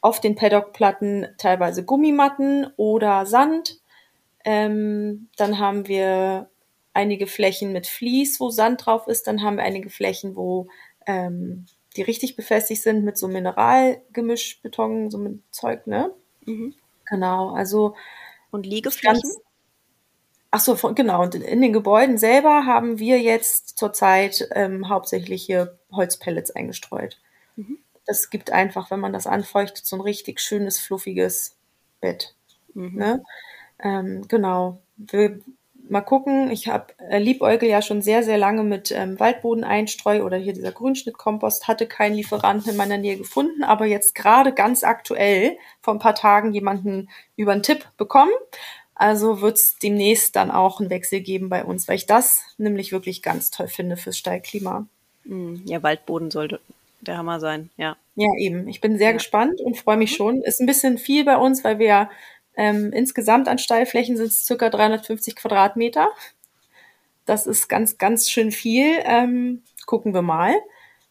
[0.00, 3.81] Auf den Paddockplatten teilweise Gummimatten oder Sand.
[4.44, 6.50] Ähm, dann haben wir
[6.94, 9.26] einige Flächen mit Vlies, wo Sand drauf ist.
[9.26, 10.68] Dann haben wir einige Flächen, wo
[11.06, 16.10] ähm, die richtig befestigt sind mit so Mineralgemischbeton, so mit Zeug, ne?
[16.46, 16.74] Mhm.
[17.08, 17.94] Genau, also.
[18.50, 19.20] Und Liegeflächen?
[19.22, 19.38] Ganz,
[20.50, 21.22] ach so, von, genau.
[21.22, 27.18] Und in den Gebäuden selber haben wir jetzt zurzeit ähm, hauptsächlich hier Holzpellets eingestreut.
[27.56, 27.78] Mhm.
[28.06, 31.56] Das gibt einfach, wenn man das anfeuchtet, so ein richtig schönes, fluffiges
[32.00, 32.34] Bett.
[32.74, 32.96] Mhm.
[32.96, 33.24] Ne?
[33.82, 34.78] Ähm, genau.
[34.96, 35.40] Wir
[35.88, 36.50] mal gucken.
[36.50, 40.72] Ich habe äh, Liebäugel ja schon sehr, sehr lange mit ähm, Waldbodeneinstreu oder hier dieser
[40.72, 46.00] Grünschnittkompost, hatte keinen Lieferanten in meiner Nähe gefunden, aber jetzt gerade ganz aktuell vor ein
[46.00, 48.32] paar Tagen jemanden über einen Tipp bekommen.
[48.94, 52.92] Also wird es demnächst dann auch einen Wechsel geben bei uns, weil ich das nämlich
[52.92, 54.86] wirklich ganz toll finde fürs Steilklima.
[55.24, 56.60] Hm, ja, Waldboden sollte
[57.00, 57.96] der Hammer sein, ja.
[58.14, 58.68] Ja, eben.
[58.68, 59.12] Ich bin sehr ja.
[59.14, 60.16] gespannt und freue mich mhm.
[60.16, 60.42] schon.
[60.42, 62.10] Ist ein bisschen viel bei uns, weil wir ja
[62.56, 66.08] ähm, insgesamt an Steilflächen sind es circa 350 Quadratmeter.
[67.24, 68.98] Das ist ganz, ganz schön viel.
[69.04, 70.54] Ähm, gucken wir mal.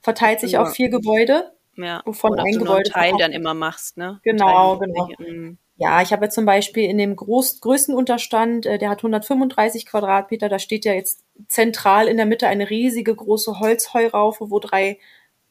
[0.02, 0.64] Verteilt sich ja.
[0.64, 1.52] auf vier Gebäude.
[1.78, 2.02] Ja.
[2.06, 4.20] Wovon ein Gebäude Teil dann immer machst, ne?
[4.24, 5.10] Genau, genau.
[5.18, 5.58] Mhm.
[5.78, 9.88] Ja, ich habe jetzt zum Beispiel in dem groß, größten Unterstand, äh, der hat 135
[9.88, 15.00] Quadratmeter, da steht ja jetzt zentral in der Mitte eine riesige große Holzheuraufe, wo drei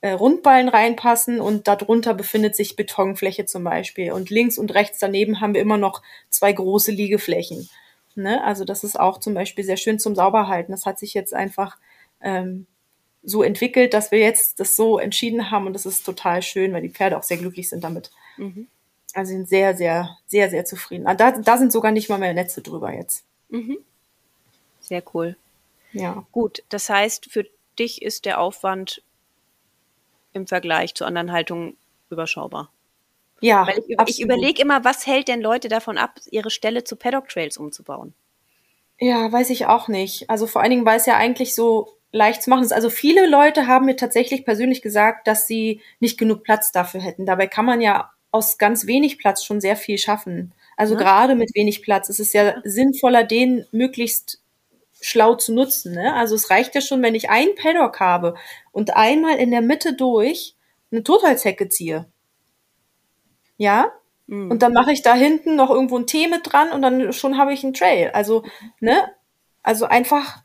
[0.03, 4.13] äh, Rundballen reinpassen und darunter befindet sich Betonfläche zum Beispiel.
[4.13, 7.69] Und links und rechts daneben haben wir immer noch zwei große Liegeflächen.
[8.15, 8.43] Ne?
[8.45, 10.73] Also das ist auch zum Beispiel sehr schön zum Sauberhalten.
[10.73, 11.77] Das hat sich jetzt einfach
[12.21, 12.67] ähm,
[13.23, 16.83] so entwickelt, dass wir jetzt das so entschieden haben und das ist total schön, weil
[16.83, 18.11] die Pferde auch sehr glücklich sind damit.
[18.37, 18.69] Mhm.
[19.13, 21.07] Also sind sehr, sehr, sehr, sehr zufrieden.
[21.07, 23.25] Ah, da, da sind sogar nicht mal mehr Netze drüber jetzt.
[23.49, 23.79] Mhm.
[24.81, 25.37] Sehr cool.
[25.93, 26.25] Ja.
[26.33, 27.47] Gut, das heißt, für
[27.79, 29.03] dich ist der Aufwand
[30.33, 31.77] im Vergleich zu anderen Haltungen
[32.11, 32.71] überschaubar.
[33.41, 36.97] Ja, Weil ich, ich überlege immer, was hält denn Leute davon ab, ihre Stelle zu
[36.97, 38.13] Paddock Trails umzubauen?
[38.99, 40.29] Ja, weiß ich auch nicht.
[40.29, 42.73] Also vor allen Dingen, weil es ja eigentlich so leicht zu machen ist.
[42.73, 47.25] Also viele Leute haben mir tatsächlich persönlich gesagt, dass sie nicht genug Platz dafür hätten.
[47.25, 50.53] Dabei kann man ja aus ganz wenig Platz schon sehr viel schaffen.
[50.77, 51.01] Also ja.
[51.01, 54.41] gerade mit wenig Platz ist es ja, ja, sinnvoller, den möglichst
[55.01, 55.95] schlau zu nutzen.
[55.95, 56.15] Ne?
[56.15, 58.35] Also es reicht ja schon, wenn ich einen Paddock habe
[58.73, 60.57] und einmal in der Mitte durch
[60.93, 62.07] eine Totholzhecke ziehe.
[63.57, 63.93] Ja?
[64.27, 64.51] Mhm.
[64.51, 67.37] Und dann mache ich da hinten noch irgendwo ein Tee mit dran und dann schon
[67.37, 68.11] habe ich einen Trail.
[68.13, 68.45] Also,
[68.79, 69.11] ne?
[69.63, 70.43] Also einfach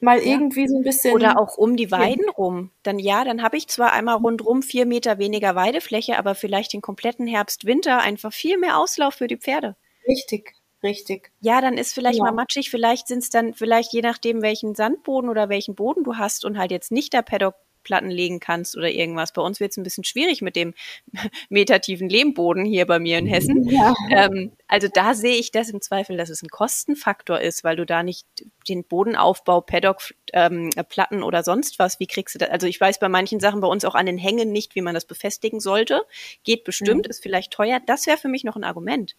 [0.00, 0.24] mal ja.
[0.24, 1.14] irgendwie so ein bisschen.
[1.14, 2.70] Oder auch um die Weiden rum.
[2.82, 6.80] Dann ja, dann habe ich zwar einmal rundrum vier Meter weniger Weidefläche, aber vielleicht den
[6.80, 9.76] kompletten Herbst, Winter einfach viel mehr Auslauf für die Pferde.
[10.08, 11.32] Richtig, richtig.
[11.40, 12.24] Ja, dann ist vielleicht ja.
[12.24, 16.16] mal matschig, vielleicht sind es dann, vielleicht je nachdem, welchen Sandboden oder welchen Boden du
[16.16, 17.54] hast und halt jetzt nicht der Paddock
[17.86, 19.32] Platten legen kannst oder irgendwas.
[19.32, 20.74] Bei uns wird es ein bisschen schwierig mit dem
[21.48, 23.68] metertiefen Lehmboden hier bei mir in Hessen.
[23.68, 23.94] Ja.
[24.10, 27.86] Ähm, also da sehe ich das im Zweifel, dass es ein Kostenfaktor ist, weil du
[27.86, 28.26] da nicht
[28.68, 32.50] den Bodenaufbau, Paddock, ähm, Platten oder sonst was, wie kriegst du das?
[32.50, 34.94] Also ich weiß bei manchen Sachen bei uns auch an den Hängen nicht, wie man
[34.94, 36.02] das befestigen sollte.
[36.42, 37.10] Geht bestimmt, mhm.
[37.10, 37.80] ist vielleicht teuer.
[37.86, 39.14] Das wäre für mich noch ein Argument.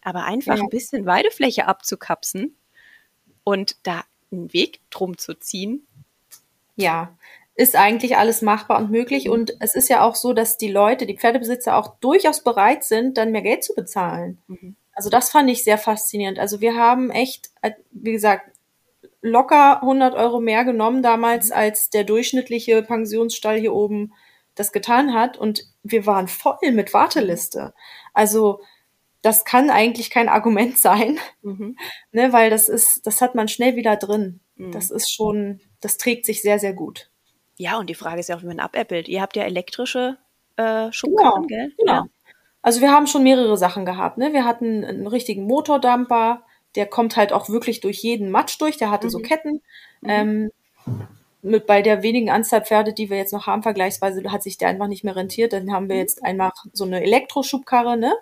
[0.00, 0.62] Aber einfach ja.
[0.62, 2.56] ein bisschen Weidefläche abzukapsen
[3.44, 5.86] und da einen Weg drum zu ziehen.
[6.76, 7.16] Ja,
[7.56, 9.26] ist eigentlich alles machbar und möglich.
[9.26, 9.32] Mhm.
[9.32, 13.16] Und es ist ja auch so, dass die Leute, die Pferdebesitzer auch durchaus bereit sind,
[13.16, 14.38] dann mehr Geld zu bezahlen.
[14.46, 14.76] Mhm.
[14.92, 16.38] Also das fand ich sehr faszinierend.
[16.38, 18.50] Also wir haben echt, äh, wie gesagt,
[19.22, 21.54] locker 100 Euro mehr genommen damals, mhm.
[21.54, 24.12] als der durchschnittliche Pensionsstall hier oben
[24.54, 25.38] das getan hat.
[25.38, 27.74] Und wir waren voll mit Warteliste.
[28.12, 28.60] Also
[29.22, 31.78] das kann eigentlich kein Argument sein, mhm.
[32.12, 34.40] ne, weil das ist, das hat man schnell wieder drin.
[34.56, 34.72] Mhm.
[34.72, 37.10] Das ist schon, das trägt sich sehr, sehr gut.
[37.58, 39.08] Ja, und die Frage ist ja auch, wie man abäppelt.
[39.08, 40.18] Ihr habt ja elektrische
[40.56, 41.72] äh, Schubkarren, genau, gell?
[41.78, 41.92] Genau.
[41.92, 42.06] Ja.
[42.62, 44.18] Also wir haben schon mehrere Sachen gehabt.
[44.18, 44.32] Ne?
[44.32, 46.42] Wir hatten einen richtigen Motordamper,
[46.74, 48.76] der kommt halt auch wirklich durch jeden Matsch durch.
[48.76, 49.10] Der hatte mhm.
[49.10, 49.62] so Ketten.
[50.00, 50.08] Mhm.
[50.08, 50.50] Ähm,
[51.42, 54.68] mit bei der wenigen Anzahl Pferde, die wir jetzt noch haben, vergleichsweise hat sich der
[54.68, 55.52] einfach nicht mehr rentiert.
[55.52, 56.00] Dann haben wir mhm.
[56.00, 58.12] jetzt einfach so eine Elektroschubkarre, ne?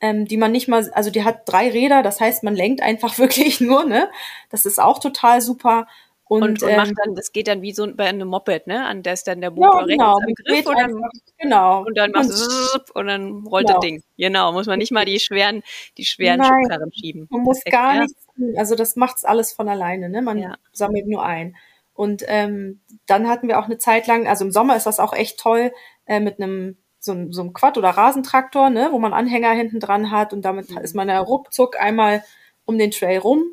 [0.00, 3.18] Ähm, die man nicht mal, also die hat drei Räder, das heißt, man lenkt einfach
[3.18, 4.10] wirklich nur, ne?
[4.50, 5.86] Das ist auch total super.
[6.28, 8.84] Und, und, und macht ähm, dann, das geht dann wie so bei einem Moped, ne?
[8.84, 11.02] An der ist dann der Motor ja, genau, rechts am Griff und dann,
[11.38, 11.84] genau.
[11.86, 13.80] und dann macht und, und dann rollt genau.
[13.80, 14.02] das Ding.
[14.18, 15.62] Genau, muss man nicht mal die schweren,
[15.96, 17.26] die schweren Nein, Schubkarren schieben.
[17.30, 18.00] Man muss Perfekt, gar ja.
[18.02, 18.54] nichts tun.
[18.58, 20.20] Also das macht's alles von alleine, ne?
[20.20, 20.56] Man ja.
[20.72, 21.56] sammelt nur ein.
[21.94, 25.14] Und ähm, dann hatten wir auch eine Zeit lang, also im Sommer ist das auch
[25.14, 25.72] echt toll,
[26.06, 30.10] äh, mit einem so, so einem Quad- oder Rasentraktor, ne, wo man Anhänger hinten dran
[30.10, 30.78] hat und damit mhm.
[30.78, 32.22] ist man ja ruckzuck einmal
[32.66, 33.44] um den Trail rum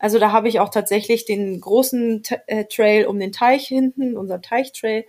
[0.00, 4.40] also da habe ich auch tatsächlich den großen äh, Trail um den Teich hinten, unser
[4.40, 5.04] Teichtrail.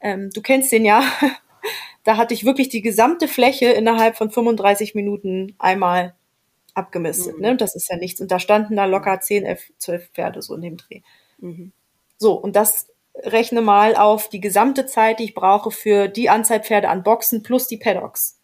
[0.00, 1.02] Ähm, du kennst den ja.
[2.04, 6.14] da hatte ich wirklich die gesamte Fläche innerhalb von 35 Minuten einmal
[6.74, 7.34] abgemistet.
[7.34, 7.42] Mhm.
[7.42, 7.56] Ne?
[7.56, 8.20] Das ist ja nichts.
[8.20, 11.00] Und da standen da locker 10, 11, 12 Pferde so in dem Dreh.
[11.38, 11.72] Mhm.
[12.16, 16.62] So, und das rechne mal auf die gesamte Zeit, die ich brauche für die Anzahl
[16.62, 18.38] Pferde an Boxen plus die Paddocks.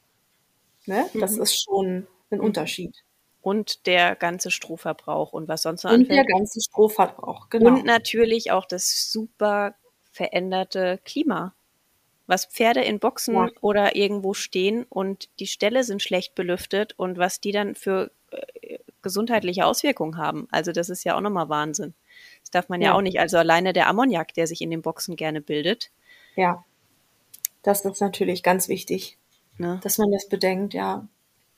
[0.87, 1.09] Ne?
[1.15, 1.43] Das mhm.
[1.43, 2.41] ist schon ein mhm.
[2.41, 3.05] Unterschied
[3.43, 6.19] und der ganze Strohverbrauch und was sonst noch Und anfällt.
[6.19, 7.69] der ganze Strohverbrauch, genau.
[7.71, 9.75] Und natürlich auch das super
[10.11, 11.55] veränderte Klima.
[12.27, 13.49] Was Pferde in Boxen ja.
[13.61, 18.79] oder irgendwo stehen und die Ställe sind schlecht belüftet und was die dann für äh,
[19.03, 20.47] gesundheitliche Auswirkungen haben.
[20.53, 21.95] Also das ist ja auch nochmal Wahnsinn.
[22.41, 22.91] Das darf man ja.
[22.91, 23.19] ja auch nicht.
[23.19, 25.91] Also alleine der Ammoniak, der sich in den Boxen gerne bildet.
[26.37, 26.65] Ja,
[27.63, 29.19] das ist natürlich ganz wichtig,
[29.59, 29.81] ne?
[29.83, 31.09] dass man das bedenkt, ja.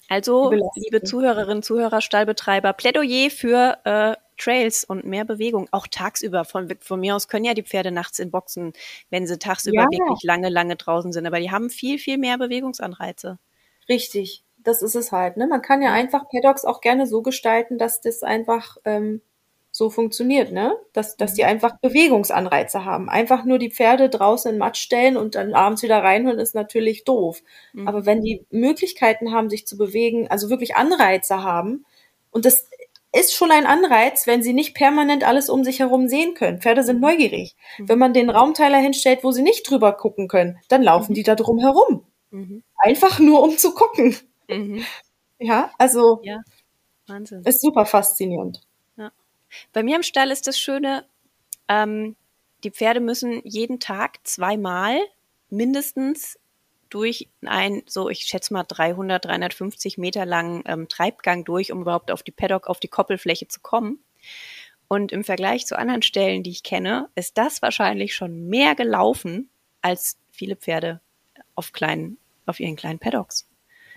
[0.09, 6.45] Also, liebe Zuhörerinnen, Zuhörer, Stallbetreiber, Plädoyer für äh, Trails und mehr Bewegung, auch tagsüber.
[6.45, 8.73] Von, von mir aus können ja die Pferde nachts in Boxen,
[9.11, 9.91] wenn sie tagsüber ja.
[9.91, 11.27] wirklich lange, lange draußen sind.
[11.27, 13.39] Aber die haben viel, viel mehr Bewegungsanreize.
[13.89, 15.37] Richtig, das ist es halt.
[15.37, 15.47] Ne?
[15.47, 19.21] Man kann ja einfach Paddocks auch gerne so gestalten, dass das einfach ähm,
[19.77, 20.77] so funktioniert, ne?
[20.93, 21.49] Dass, dass die mhm.
[21.49, 23.09] einfach Bewegungsanreize haben.
[23.09, 27.03] Einfach nur die Pferde draußen in Matsch stellen und dann abends wieder reinholen, ist natürlich
[27.03, 27.43] doof.
[27.73, 27.89] Mhm.
[27.89, 31.85] Aber wenn die Möglichkeiten haben, sich zu bewegen, also wirklich Anreize haben,
[32.31, 32.71] und das
[33.11, 36.61] ist schon ein Anreiz, wenn sie nicht permanent alles um sich herum sehen können.
[36.61, 37.03] Pferde sind mhm.
[37.03, 37.57] neugierig.
[37.79, 37.89] Mhm.
[37.89, 41.15] Wenn man den Raumteiler hinstellt, wo sie nicht drüber gucken können, dann laufen mhm.
[41.17, 42.07] die da drum herum.
[42.31, 42.63] Mhm.
[42.77, 44.17] Einfach nur um zu gucken.
[45.41, 46.43] Ja, also ja.
[47.09, 47.43] Wahnsinn.
[47.45, 48.61] ist super faszinierend.
[49.73, 51.07] Bei mir im Stall ist das Schöne,
[51.69, 52.17] ähm,
[52.63, 54.99] die Pferde müssen jeden Tag zweimal
[55.51, 56.39] mindestens
[56.89, 62.11] durch ein, so ich schätze mal 300, 350 Meter langen ähm, Treibgang durch, um überhaupt
[62.11, 63.99] auf die Paddock, auf die Koppelfläche zu kommen.
[64.89, 69.51] Und im Vergleich zu anderen Stellen, die ich kenne, ist das wahrscheinlich schon mehr gelaufen
[69.83, 71.01] als viele Pferde
[71.55, 73.49] auf kleinen, auf ihren kleinen Paddocks.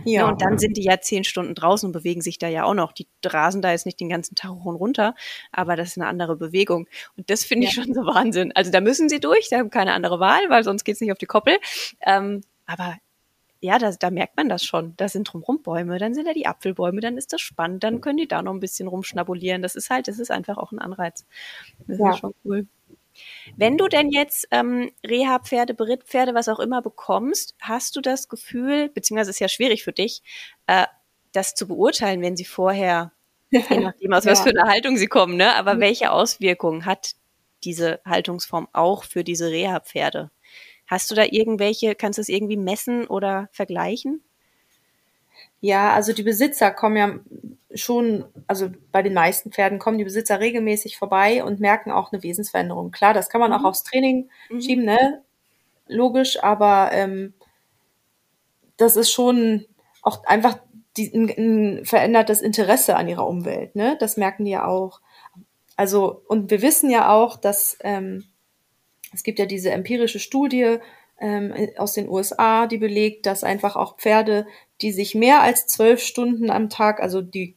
[0.04, 0.22] Ja.
[0.22, 0.30] ja.
[0.30, 2.92] Und dann sind die ja zehn Stunden draußen und bewegen sich da ja auch noch.
[2.92, 5.16] Die rasen da jetzt nicht den ganzen Tag hoch und runter,
[5.52, 6.88] aber das ist eine andere Bewegung.
[7.16, 7.84] Und das finde ich ja.
[7.84, 8.52] schon so Wahnsinn.
[8.56, 11.18] Also da müssen sie durch, sie haben keine andere Wahl, weil sonst geht's nicht auf
[11.18, 11.58] die Koppel.
[12.06, 12.98] Ähm, aber
[13.60, 14.94] ja, da, da merkt man das schon.
[14.98, 18.18] Da sind drumherum Bäume, dann sind da die Apfelbäume, dann ist das spannend, dann können
[18.18, 19.62] die da noch ein bisschen rumschnabulieren.
[19.62, 21.26] Das ist halt, das ist einfach auch ein Anreiz.
[21.88, 22.12] Das ja.
[22.12, 22.68] ist schon cool.
[23.56, 28.90] Wenn du denn jetzt ähm, Reha-Pferde, Berittpferde, was auch immer bekommst, hast du das Gefühl,
[28.90, 30.22] beziehungsweise ist ja schwierig für dich,
[30.68, 30.86] äh,
[31.32, 33.12] das zu beurteilen, wenn sie vorher,
[33.50, 34.32] je nachdem aus ja.
[34.32, 35.54] was für eine Haltung sie kommen, ne?
[35.56, 35.82] Aber mhm.
[35.82, 37.12] welche Auswirkungen hat
[37.64, 40.32] diese Haltungsform auch für diese Reha-Pferde?
[40.88, 44.24] Hast du da irgendwelche, kannst du es irgendwie messen oder vergleichen?
[45.60, 47.20] Ja, also die Besitzer kommen ja
[47.78, 52.24] schon, also bei den meisten Pferden kommen die Besitzer regelmäßig vorbei und merken auch eine
[52.24, 52.92] Wesensveränderung.
[52.92, 53.58] Klar, das kann man mhm.
[53.58, 54.62] auch aufs Training mhm.
[54.62, 55.24] schieben, ne?
[55.88, 57.34] logisch, aber ähm,
[58.78, 59.66] das ist schon
[60.02, 60.60] auch einfach
[60.96, 63.76] die, ein, ein verändertes Interesse an ihrer Umwelt.
[63.76, 63.98] Ne?
[64.00, 65.02] Das merken die ja auch.
[65.76, 68.26] Also, und wir wissen ja auch, dass ähm,
[69.14, 70.78] es gibt ja diese empirische Studie
[71.20, 74.48] ähm, aus den USA, die belegt, dass einfach auch Pferde,
[74.82, 77.57] die sich mehr als zwölf Stunden am Tag, also die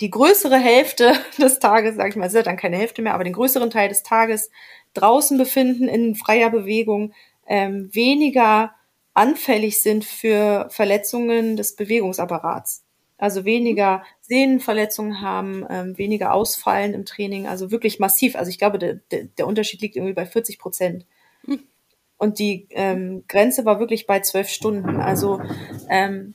[0.00, 3.32] die größere Hälfte des Tages, sage ich mal, ist dann keine Hälfte mehr, aber den
[3.32, 4.50] größeren Teil des Tages
[4.94, 7.12] draußen befinden in freier Bewegung,
[7.46, 8.72] ähm, weniger
[9.14, 12.84] anfällig sind für Verletzungen des Bewegungsapparats.
[13.18, 18.34] Also weniger Sehnenverletzungen haben, ähm, weniger ausfallen im Training, also wirklich massiv.
[18.34, 21.06] Also ich glaube, der, der, der Unterschied liegt irgendwie bei 40 Prozent.
[21.44, 21.60] Hm.
[22.18, 25.00] Und die ähm, Grenze war wirklich bei zwölf Stunden.
[25.00, 25.40] Also
[25.88, 26.34] ähm,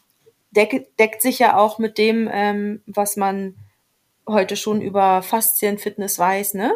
[0.58, 3.56] deck, deckt sich ja auch mit dem, ähm, was man
[4.28, 6.76] heute schon über Faszienfitness weiß, ne?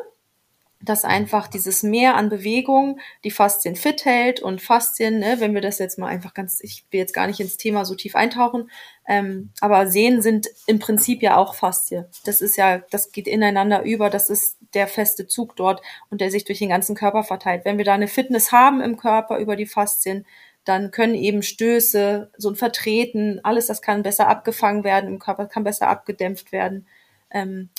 [0.83, 5.61] dass einfach dieses Mehr an Bewegung die Faszien fit hält und Faszien, ne, wenn wir
[5.61, 8.69] das jetzt mal einfach ganz, ich will jetzt gar nicht ins Thema so tief eintauchen,
[9.07, 12.05] ähm, aber Sehnen sind im Prinzip ja auch Faszie.
[12.25, 16.31] Das ist ja, das geht ineinander über, das ist der feste Zug dort und der
[16.31, 17.65] sich durch den ganzen Körper verteilt.
[17.65, 20.25] Wenn wir da eine Fitness haben im Körper über die Faszien,
[20.63, 25.47] dann können eben Stöße, so ein Vertreten, alles das kann besser abgefangen werden im Körper,
[25.47, 26.87] kann besser abgedämpft werden.
[27.31, 27.69] Ähm,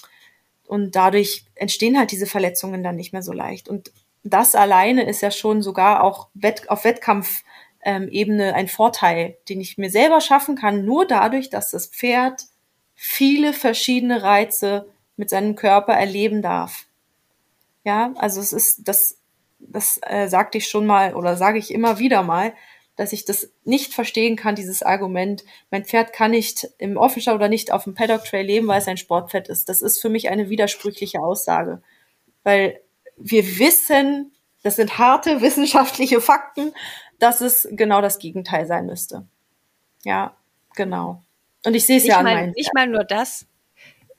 [0.66, 3.68] und dadurch entstehen halt diese Verletzungen dann nicht mehr so leicht.
[3.68, 3.92] Und
[4.24, 9.78] das alleine ist ja schon sogar auch Wett auf Wettkampfebene ähm, ein Vorteil, den ich
[9.78, 12.44] mir selber schaffen kann, nur dadurch, dass das Pferd
[12.94, 16.86] viele verschiedene Reize mit seinem Körper erleben darf.
[17.84, 19.18] Ja, also es ist, das,
[19.58, 22.54] das äh, sagte ich schon mal oder sage ich immer wieder mal,
[22.96, 27.48] dass ich das nicht verstehen kann, dieses Argument, mein Pferd kann nicht im Offenstall oder
[27.48, 29.68] nicht auf dem Paddock Trail leben, weil es ein Sportpferd ist.
[29.68, 31.82] Das ist für mich eine widersprüchliche Aussage.
[32.42, 32.80] Weil
[33.16, 36.72] wir wissen, das sind harte wissenschaftliche Fakten,
[37.18, 39.26] dass es genau das Gegenteil sein müsste.
[40.04, 40.36] Ja,
[40.74, 41.22] genau.
[41.64, 42.52] Und ich sehe es ja an meinen.
[42.52, 43.46] Nicht mal nur das.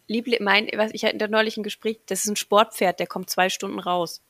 [0.07, 3.49] Liebling, mein, was ich hatte neulich ein Gespräch, das ist ein Sportpferd, der kommt zwei
[3.49, 4.21] Stunden raus.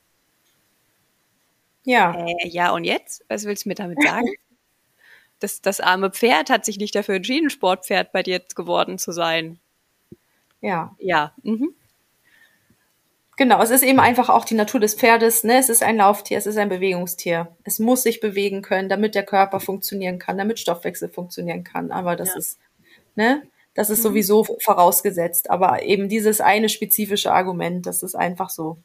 [1.83, 2.25] Ja.
[2.25, 3.23] Äh, ja, und jetzt?
[3.29, 4.27] Was willst du mir damit sagen?
[5.39, 9.59] das, das arme Pferd hat sich nicht dafür entschieden, Sportpferd bei dir geworden zu sein.
[10.61, 10.95] Ja.
[10.99, 11.33] Ja.
[11.43, 11.75] Mhm.
[13.35, 15.43] Genau, es ist eben einfach auch die Natur des Pferdes.
[15.43, 15.57] Ne?
[15.57, 17.55] Es ist ein Lauftier, es ist ein Bewegungstier.
[17.63, 21.91] Es muss sich bewegen können, damit der Körper funktionieren kann, damit Stoffwechsel funktionieren kann.
[21.91, 22.37] Aber das ja.
[22.37, 22.59] ist,
[23.15, 23.41] ne,
[23.73, 24.03] das ist mhm.
[24.03, 25.49] sowieso vorausgesetzt.
[25.49, 28.77] Aber eben dieses eine spezifische Argument, das ist einfach so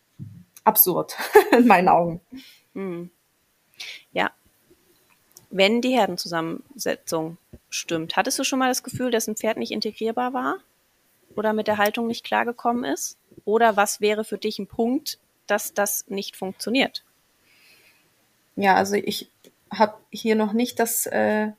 [0.64, 1.16] absurd
[1.52, 2.22] in meinen Augen.
[2.78, 3.10] Mhm.
[4.12, 4.30] Ja.
[5.50, 7.38] Wenn die Herdenzusammensetzung
[7.70, 10.58] stimmt, hattest du schon mal das Gefühl, dass ein Pferd nicht integrierbar war?
[11.34, 13.18] Oder mit der Haltung nicht klargekommen ist?
[13.44, 17.04] Oder was wäre für dich ein Punkt, dass das nicht funktioniert?
[18.56, 19.30] Ja, also ich
[19.70, 21.06] habe hier noch nicht das.
[21.06, 21.52] Äh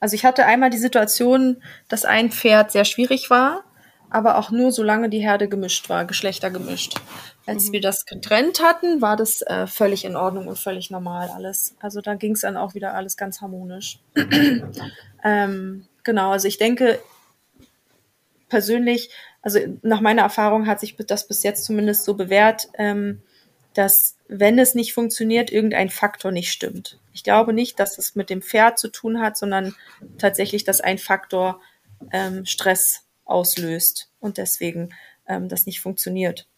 [0.00, 3.64] also ich hatte einmal die Situation, dass ein Pferd sehr schwierig war
[4.10, 7.00] aber auch nur solange die Herde gemischt war, Geschlechter gemischt.
[7.46, 7.72] Als mhm.
[7.72, 11.76] wir das getrennt hatten, war das äh, völlig in Ordnung und völlig normal alles.
[11.80, 14.00] Also da ging es dann auch wieder alles ganz harmonisch.
[15.24, 16.98] ähm, genau, also ich denke
[18.48, 19.10] persönlich,
[19.42, 23.22] also nach meiner Erfahrung hat sich das bis jetzt zumindest so bewährt, ähm,
[23.74, 26.98] dass wenn es nicht funktioniert, irgendein Faktor nicht stimmt.
[27.12, 29.74] Ich glaube nicht, dass es mit dem Pferd zu tun hat, sondern
[30.18, 31.60] tatsächlich, dass ein Faktor
[32.12, 34.90] ähm, Stress auslöst und deswegen
[35.28, 36.48] ähm, das nicht funktioniert.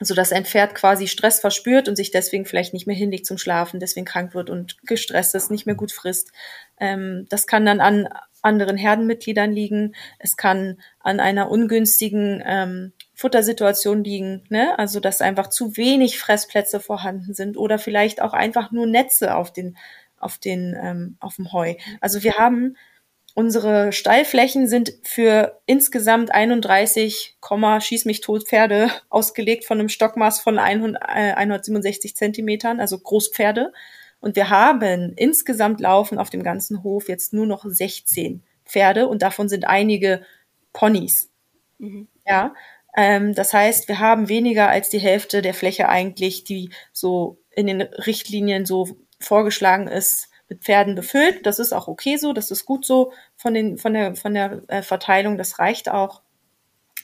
[0.00, 3.38] So dass ein Pferd quasi Stress verspürt und sich deswegen vielleicht nicht mehr hinlegt zum
[3.38, 6.32] Schlafen, deswegen krank wird und gestresst ist, nicht mehr gut frisst.
[6.78, 8.08] Ähm, das kann dann an
[8.42, 9.94] anderen Herdenmitgliedern liegen.
[10.18, 14.78] Es kann an einer ungünstigen ähm, Futtersituation liegen, ne?
[14.78, 19.52] Also dass einfach zu wenig Fressplätze vorhanden sind oder vielleicht auch einfach nur Netze auf
[19.52, 19.76] den
[20.18, 21.74] auf den ähm, auf dem Heu.
[22.00, 22.76] Also wir haben
[23.38, 27.36] Unsere Stallflächen sind für insgesamt 31,
[27.80, 33.74] schieß mich tot Pferde ausgelegt von einem Stockmaß von 100, äh, 167 Zentimetern, also Großpferde.
[34.20, 39.20] Und wir haben insgesamt laufen auf dem ganzen Hof jetzt nur noch 16 Pferde und
[39.20, 40.22] davon sind einige
[40.72, 41.28] Ponys.
[41.76, 42.08] Mhm.
[42.26, 42.54] Ja,
[42.96, 47.66] ähm, das heißt, wir haben weniger als die Hälfte der Fläche eigentlich, die so in
[47.66, 51.44] den Richtlinien so vorgeschlagen ist, mit Pferden befüllt.
[51.46, 54.62] Das ist auch okay so, das ist gut so von, den, von der, von der
[54.68, 56.22] äh, Verteilung, das reicht auch.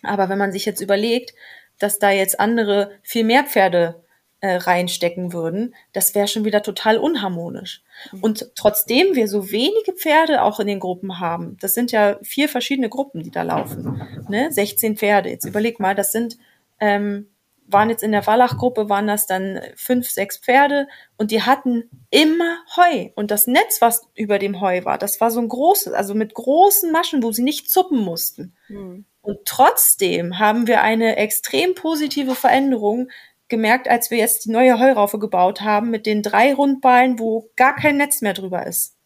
[0.03, 1.35] Aber wenn man sich jetzt überlegt,
[1.79, 4.03] dass da jetzt andere viel mehr Pferde
[4.41, 7.83] äh, reinstecken würden, das wäre schon wieder total unharmonisch.
[8.13, 8.21] Mhm.
[8.23, 12.49] Und trotzdem wir so wenige Pferde auch in den Gruppen haben, das sind ja vier
[12.49, 14.51] verschiedene Gruppen, die da laufen, ne?
[14.51, 15.31] 16 Pferde.
[15.31, 16.39] Jetzt überleg mal, das sind
[16.81, 17.29] ähm,
[17.73, 22.59] waren jetzt in der Wallach-Gruppe, waren das dann fünf, sechs Pferde und die hatten immer
[22.77, 23.11] Heu.
[23.15, 26.35] Und das Netz, was über dem Heu war, das war so ein großes, also mit
[26.35, 28.55] großen Maschen, wo sie nicht zuppen mussten.
[28.69, 29.05] Mhm.
[29.23, 33.09] Und trotzdem haben wir eine extrem positive Veränderung
[33.49, 37.77] gemerkt, als wir jetzt die neue Heuraufe gebaut haben mit den drei Rundballen, wo gar
[37.77, 38.97] kein Netz mehr drüber ist.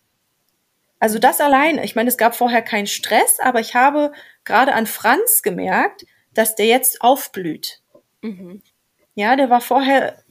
[0.99, 4.12] Also das allein, ich meine, es gab vorher keinen Stress, aber ich habe
[4.45, 7.81] gerade an Franz gemerkt, dass der jetzt aufblüht.
[8.27, 8.62] Mhm.
[9.14, 10.22] Ja, der war vorher,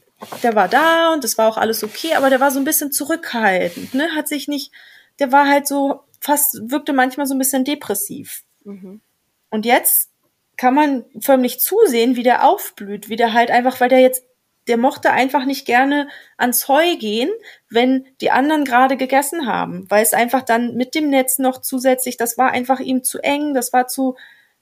[0.42, 2.92] der war da und es war auch alles okay, aber der war so ein bisschen
[2.92, 4.14] zurückhaltend, ne?
[4.14, 4.72] Hat sich nicht,
[5.18, 8.42] der war halt so fast, wirkte manchmal so ein bisschen depressiv.
[8.64, 9.00] Mhm.
[9.50, 10.10] Und jetzt
[10.56, 14.24] kann man förmlich zusehen, wie der aufblüht, wie der halt einfach, weil der jetzt,
[14.68, 17.30] der mochte einfach nicht gerne ans Heu gehen,
[17.70, 22.16] wenn die anderen gerade gegessen haben, weil es einfach dann mit dem Netz noch zusätzlich,
[22.16, 24.16] das war einfach ihm zu eng, das war zu,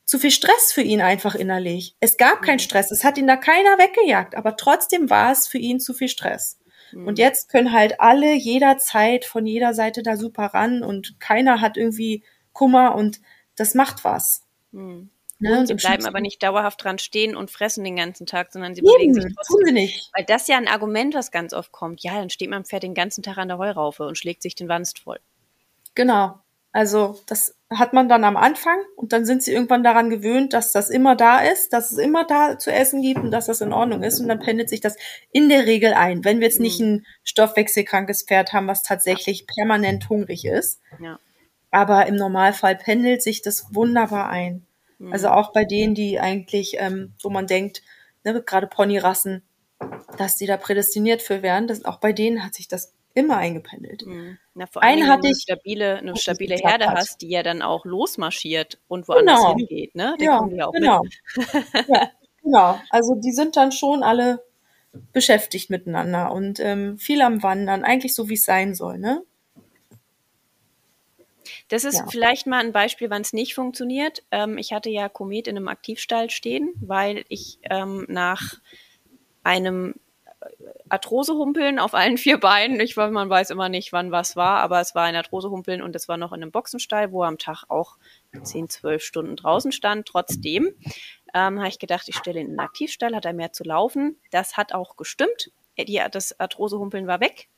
[0.04, 1.96] zu viel Stress für ihn einfach innerlich.
[2.00, 2.60] Es gab keinen mhm.
[2.60, 6.08] Stress, es hat ihn da keiner weggejagt, aber trotzdem war es für ihn zu viel
[6.08, 6.58] Stress.
[6.92, 7.06] Mhm.
[7.06, 11.76] Und jetzt können halt alle jederzeit von jeder Seite da super ran und keiner hat
[11.76, 13.20] irgendwie Kummer und
[13.56, 14.44] das macht was.
[14.72, 15.10] Mhm.
[15.40, 18.74] Ne, und sie bleiben aber nicht dauerhaft dran stehen und fressen den ganzen Tag, sondern
[18.74, 19.56] sie Eben, bewegen sich trotzdem.
[19.56, 20.10] Tun sie nicht.
[20.14, 22.02] Weil das ja ein Argument, was ganz oft kommt.
[22.02, 24.68] Ja, dann steht man Pferd den ganzen Tag an der Heuraufe und schlägt sich den
[24.68, 25.18] Wanst voll.
[25.94, 26.38] Genau.
[26.72, 30.72] Also das hat man dann am Anfang und dann sind sie irgendwann daran gewöhnt, dass
[30.72, 33.72] das immer da ist, dass es immer da zu essen gibt und dass das in
[33.72, 34.96] Ordnung ist und dann pendelt sich das
[35.32, 36.24] in der Regel ein.
[36.24, 36.86] Wenn wir jetzt nicht mhm.
[36.86, 40.80] ein stoffwechselkrankes Pferd haben, was tatsächlich permanent hungrig ist.
[41.00, 41.18] Ja.
[41.70, 44.66] Aber im Normalfall pendelt sich das wunderbar ein.
[45.10, 45.34] Also mhm.
[45.34, 47.82] auch bei denen, die eigentlich, ähm, wo man denkt,
[48.24, 49.42] ne, gerade Ponyrassen,
[50.16, 54.04] dass die da prädestiniert für wären, das, auch bei denen hat sich das immer eingependelt.
[54.06, 54.38] Mhm.
[54.54, 56.96] Na, vor allem, wenn du eine stabile, eine stabile Herde hat.
[56.96, 59.56] hast, die ja dann auch losmarschiert und woanders genau.
[59.56, 60.16] hingeht, ne?
[60.20, 61.02] Den ja, kommen die auch genau.
[61.02, 61.14] mit.
[61.88, 62.10] ja,
[62.42, 62.80] genau.
[62.90, 64.44] Also die sind dann schon alle
[65.12, 69.22] beschäftigt miteinander und ähm, viel am Wandern, eigentlich so wie es sein soll, ne?
[71.68, 72.06] Das ist ja.
[72.08, 74.22] vielleicht mal ein Beispiel, wann es nicht funktioniert.
[74.30, 78.60] Ähm, ich hatte ja Komet in einem Aktivstall stehen, weil ich ähm, nach
[79.42, 79.94] einem
[80.94, 82.78] Arthrosehumpeln auf allen vier Beinen.
[82.78, 86.08] Ich man weiß immer nicht, wann was war, aber es war ein Arthrosehumpeln und es
[86.08, 87.96] war noch in einem Boxenstall, wo er am Tag auch
[88.40, 90.06] 10, 12 Stunden draußen stand.
[90.06, 90.72] Trotzdem
[91.34, 94.20] ähm, habe ich gedacht, ich stelle ihn in den Aktivstall, hat er mehr zu laufen.
[94.30, 95.50] Das hat auch gestimmt.
[95.76, 97.48] Die, das Arthrosehumpeln war weg.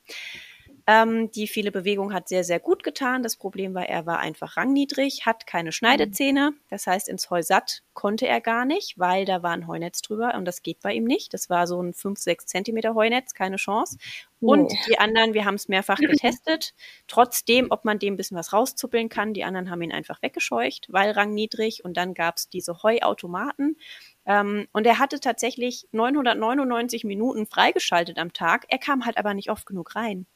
[0.89, 3.21] Ähm, die viele Bewegung hat sehr, sehr gut getan.
[3.21, 6.53] Das Problem war, er war einfach rangniedrig, hat keine Schneidezähne.
[6.69, 10.33] Das heißt, ins Heu satt konnte er gar nicht, weil da war ein Heunetz drüber
[10.35, 11.33] und das geht bei ihm nicht.
[11.33, 13.97] Das war so ein 5, 6 Zentimeter Heunetz, keine Chance.
[14.39, 14.77] Und nee.
[14.87, 16.73] die anderen, wir haben es mehrfach getestet.
[17.07, 20.87] Trotzdem, ob man dem ein bisschen was rauszuppeln kann, die anderen haben ihn einfach weggescheucht,
[20.89, 21.83] weil rangniedrig.
[21.83, 23.77] Und dann gab es diese Heuautomaten.
[24.25, 28.65] Ähm, und er hatte tatsächlich 999 Minuten freigeschaltet am Tag.
[28.69, 30.27] Er kam halt aber nicht oft genug rein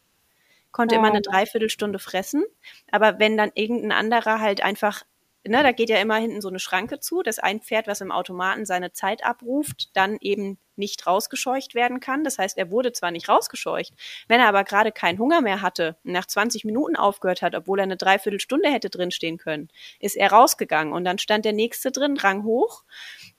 [0.71, 2.43] konnte immer eine Dreiviertelstunde fressen.
[2.91, 5.03] Aber wenn dann irgendein anderer halt einfach
[5.45, 8.11] ne, da geht ja immer hinten so eine Schranke zu, dass ein Pferd, was im
[8.11, 12.23] Automaten seine Zeit abruft, dann eben nicht rausgescheucht werden kann.
[12.23, 13.93] Das heißt, er wurde zwar nicht rausgescheucht,
[14.27, 17.83] wenn er aber gerade keinen Hunger mehr hatte, nach 20 Minuten aufgehört hat, obwohl er
[17.83, 19.69] eine Dreiviertelstunde hätte drinstehen können,
[19.99, 22.83] ist er rausgegangen und dann stand der nächste drin, rang hoch,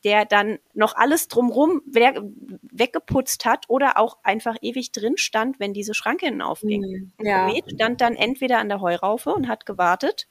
[0.04, 5.94] der dann noch alles drumrum weggeputzt hat oder auch einfach ewig drin stand, wenn diese
[5.94, 7.12] Schranke hinten aufging.
[7.18, 7.50] Mhm, ja.
[7.74, 10.28] stand dann entweder an der Heuraufe und hat gewartet,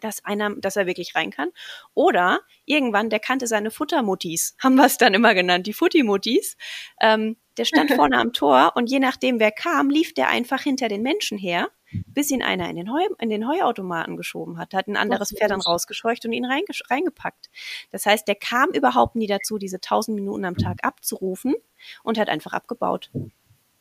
[0.00, 1.50] dass einer, dass er wirklich rein kann.
[1.94, 6.56] Oder irgendwann, der kannte seine Futtermuttis, haben wir es dann immer genannt, die Futtimuttis.
[7.00, 10.88] Ähm, der stand vorne am Tor und je nachdem, wer kam, lief der einfach hinter
[10.88, 11.70] den Menschen her,
[12.06, 15.50] bis ihn einer in den, Heu, in den Heuautomaten geschoben hat, hat ein anderes Pferd
[15.50, 17.48] dann rausgescheucht und ihn reingepackt.
[17.90, 21.54] Das heißt, der kam überhaupt nie dazu, diese 1000 Minuten am Tag abzurufen
[22.02, 23.10] und hat einfach abgebaut.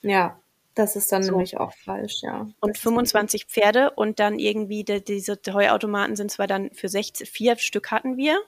[0.01, 0.39] Ja,
[0.77, 1.31] das ist dann so.
[1.31, 2.47] nämlich auch falsch, ja.
[2.59, 7.57] Und 25 Pferde und dann irgendwie die, diese Heuautomaten sind zwar dann für 16, vier
[7.57, 8.39] Stück hatten wir,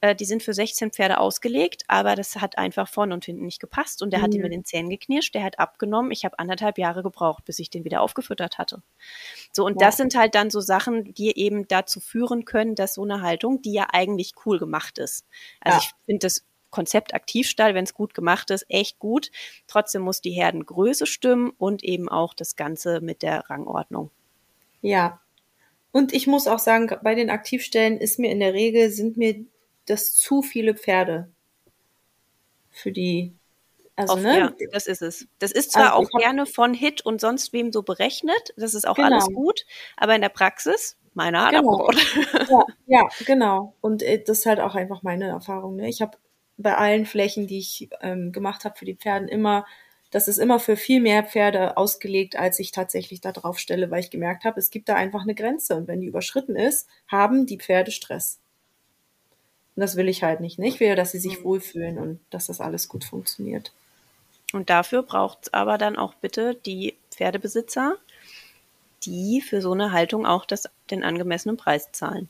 [0.00, 3.60] äh, die sind für 16 Pferde ausgelegt, aber das hat einfach vorne und hinten nicht
[3.60, 4.24] gepasst und der mhm.
[4.24, 6.10] hat ihn mit den Zähnen geknirscht, der hat abgenommen.
[6.10, 8.82] Ich habe anderthalb Jahre gebraucht, bis ich den wieder aufgefüttert hatte.
[9.52, 9.86] So, und ja.
[9.86, 13.62] das sind halt dann so Sachen, die eben dazu führen können, dass so eine Haltung,
[13.62, 15.26] die ja eigentlich cool gemacht ist.
[15.60, 15.82] Also ja.
[15.82, 16.44] ich finde das
[16.74, 19.30] Konzept Aktivstall, wenn es gut gemacht ist, echt gut.
[19.68, 24.10] Trotzdem muss die Herdengröße stimmen und eben auch das Ganze mit der Rangordnung.
[24.82, 25.20] Ja.
[25.92, 29.44] Und ich muss auch sagen, bei den Aktivstellen ist mir in der Regel, sind mir
[29.86, 31.30] das zu viele Pferde
[32.70, 33.36] für die
[33.94, 34.38] also, Oft, ne?
[34.38, 35.28] Ja, das ist es.
[35.38, 38.88] Das ist zwar also, auch gerne von Hit und sonst wem so berechnet, das ist
[38.88, 39.06] auch genau.
[39.08, 39.64] alles gut,
[39.96, 41.88] aber in der Praxis, meine Art genau.
[42.50, 43.76] ja, ja, genau.
[43.80, 45.76] Und äh, das ist halt auch einfach meine Erfahrung.
[45.76, 45.88] Ne?
[45.88, 46.18] Ich habe
[46.56, 49.66] bei allen Flächen, die ich ähm, gemacht habe für die Pferden, immer,
[50.10, 54.00] das ist immer für viel mehr Pferde ausgelegt, als ich tatsächlich da drauf stelle, weil
[54.00, 55.74] ich gemerkt habe, es gibt da einfach eine Grenze.
[55.76, 58.38] Und wenn die überschritten ist, haben die Pferde Stress.
[59.76, 60.58] Und das will ich halt nicht.
[60.60, 61.44] Ich will, dass sie sich mhm.
[61.44, 63.72] wohlfühlen und dass das alles gut funktioniert.
[64.52, 67.96] Und dafür braucht es aber dann auch bitte die Pferdebesitzer,
[69.02, 72.28] die für so eine Haltung auch das, den angemessenen Preis zahlen.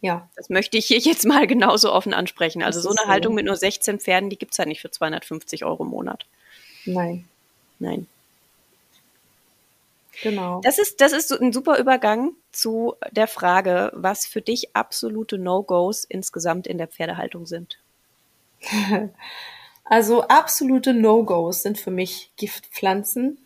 [0.00, 0.28] Ja.
[0.36, 2.62] Das möchte ich hier jetzt mal genauso offen ansprechen.
[2.62, 3.08] Also so eine so.
[3.08, 6.26] Haltung mit nur 16 Pferden, die gibt es halt nicht für 250 Euro im Monat.
[6.84, 7.28] Nein.
[7.78, 8.06] Nein.
[10.22, 10.60] Genau.
[10.62, 16.04] Das ist, das ist ein super Übergang zu der Frage, was für dich absolute No-Gos
[16.04, 17.78] insgesamt in der Pferdehaltung sind.
[19.90, 23.38] Also absolute No-Gos sind für mich Giftpflanzen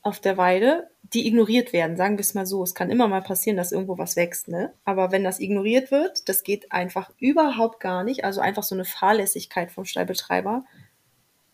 [0.00, 2.62] auf der Weide, die ignoriert werden, sagen wir es mal so.
[2.62, 4.72] Es kann immer mal passieren, dass irgendwo was wächst, ne?
[4.84, 8.24] Aber wenn das ignoriert wird, das geht einfach überhaupt gar nicht.
[8.24, 10.64] Also einfach so eine Fahrlässigkeit vom Stallbetreiber.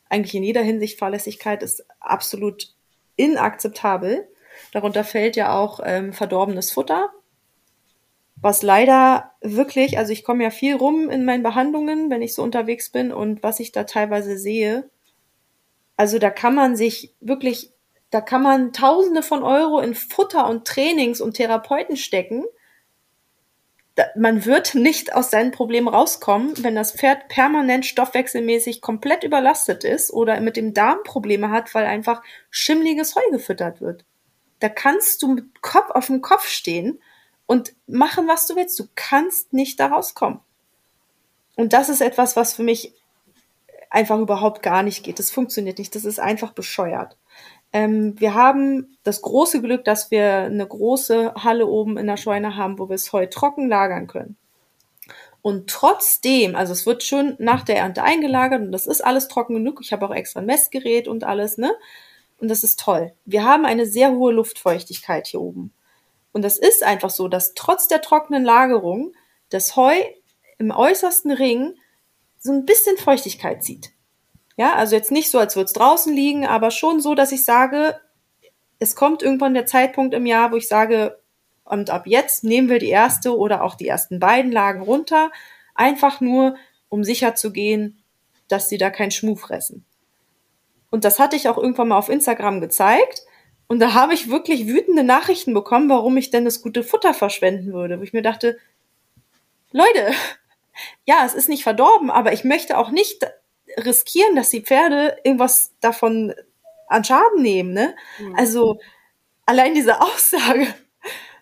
[0.08, 2.74] Eigentlich in jeder Hinsicht Fahrlässigkeit ist absolut
[3.16, 4.28] inakzeptabel.
[4.72, 7.10] Darunter fällt ja auch ähm, verdorbenes Futter,
[8.36, 12.42] was leider wirklich, also ich komme ja viel rum in meinen Behandlungen, wenn ich so
[12.42, 14.88] unterwegs bin und was ich da teilweise sehe,
[15.96, 17.72] also da kann man sich wirklich,
[18.16, 22.46] da kann man Tausende von Euro in Futter und Trainings und Therapeuten stecken.
[24.14, 30.10] Man wird nicht aus seinen Problemen rauskommen, wenn das Pferd permanent stoffwechselmäßig komplett überlastet ist
[30.10, 34.06] oder mit dem Darm Probleme hat, weil einfach schimmliges Heu gefüttert wird.
[34.60, 36.98] Da kannst du mit Kopf auf dem Kopf stehen
[37.44, 38.78] und machen, was du willst.
[38.78, 40.40] Du kannst nicht da rauskommen.
[41.54, 42.94] Und das ist etwas, was für mich
[43.90, 45.18] einfach überhaupt gar nicht geht.
[45.18, 45.94] Das funktioniert nicht.
[45.94, 47.18] Das ist einfach bescheuert.
[47.76, 52.56] Ähm, wir haben das große Glück, dass wir eine große Halle oben in der Scheune
[52.56, 54.38] haben, wo wir es Heu trocken lagern können.
[55.42, 59.56] Und trotzdem, also es wird schon nach der Ernte eingelagert und das ist alles trocken
[59.56, 59.80] genug.
[59.82, 61.70] Ich habe auch extra ein Messgerät und alles, ne?
[62.40, 63.12] Und das ist toll.
[63.26, 65.70] Wir haben eine sehr hohe Luftfeuchtigkeit hier oben.
[66.32, 69.12] Und das ist einfach so, dass trotz der trockenen Lagerung
[69.50, 69.94] das Heu
[70.56, 71.74] im äußersten Ring
[72.38, 73.92] so ein bisschen Feuchtigkeit zieht.
[74.56, 77.44] Ja, also jetzt nicht so, als würde es draußen liegen, aber schon so, dass ich
[77.44, 78.00] sage,
[78.78, 81.18] es kommt irgendwann der Zeitpunkt im Jahr, wo ich sage,
[81.64, 85.30] und ab jetzt nehmen wir die erste oder auch die ersten beiden Lagen runter,
[85.74, 86.56] einfach nur,
[86.88, 88.02] um sicher zu gehen,
[88.48, 89.84] dass sie da keinen Schmuh fressen.
[90.90, 93.22] Und das hatte ich auch irgendwann mal auf Instagram gezeigt.
[93.66, 97.72] Und da habe ich wirklich wütende Nachrichten bekommen, warum ich denn das gute Futter verschwenden
[97.72, 97.98] würde.
[97.98, 98.58] Wo ich mir dachte,
[99.72, 100.12] Leute,
[101.04, 103.26] ja, es ist nicht verdorben, aber ich möchte auch nicht
[103.76, 106.34] riskieren, dass die Pferde irgendwas davon
[106.88, 107.72] an Schaden nehmen.
[107.72, 107.94] Ne?
[108.18, 108.34] Mhm.
[108.36, 108.78] Also
[109.44, 110.66] allein diese Aussage,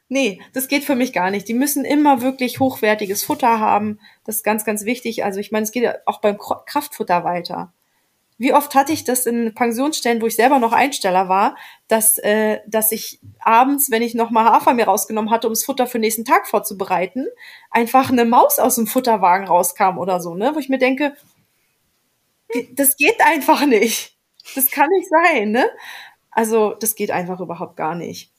[0.08, 1.48] nee, das geht für mich gar nicht.
[1.48, 4.00] Die müssen immer wirklich hochwertiges Futter haben.
[4.24, 5.24] Das ist ganz, ganz wichtig.
[5.24, 7.72] Also ich meine, es geht ja auch beim Kraftfutter weiter.
[8.36, 11.56] Wie oft hatte ich das in Pensionsstellen, wo ich selber noch Einsteller war,
[11.86, 15.64] dass, äh, dass ich abends, wenn ich noch mal Hafer mir rausgenommen hatte, um das
[15.64, 17.26] Futter für den nächsten Tag vorzubereiten,
[17.70, 20.50] einfach eine Maus aus dem Futterwagen rauskam oder so, ne?
[20.54, 21.14] Wo ich mir denke,
[22.72, 24.16] das geht einfach nicht.
[24.54, 25.68] Das kann nicht sein, ne?
[26.30, 28.30] Also, das geht einfach überhaupt gar nicht.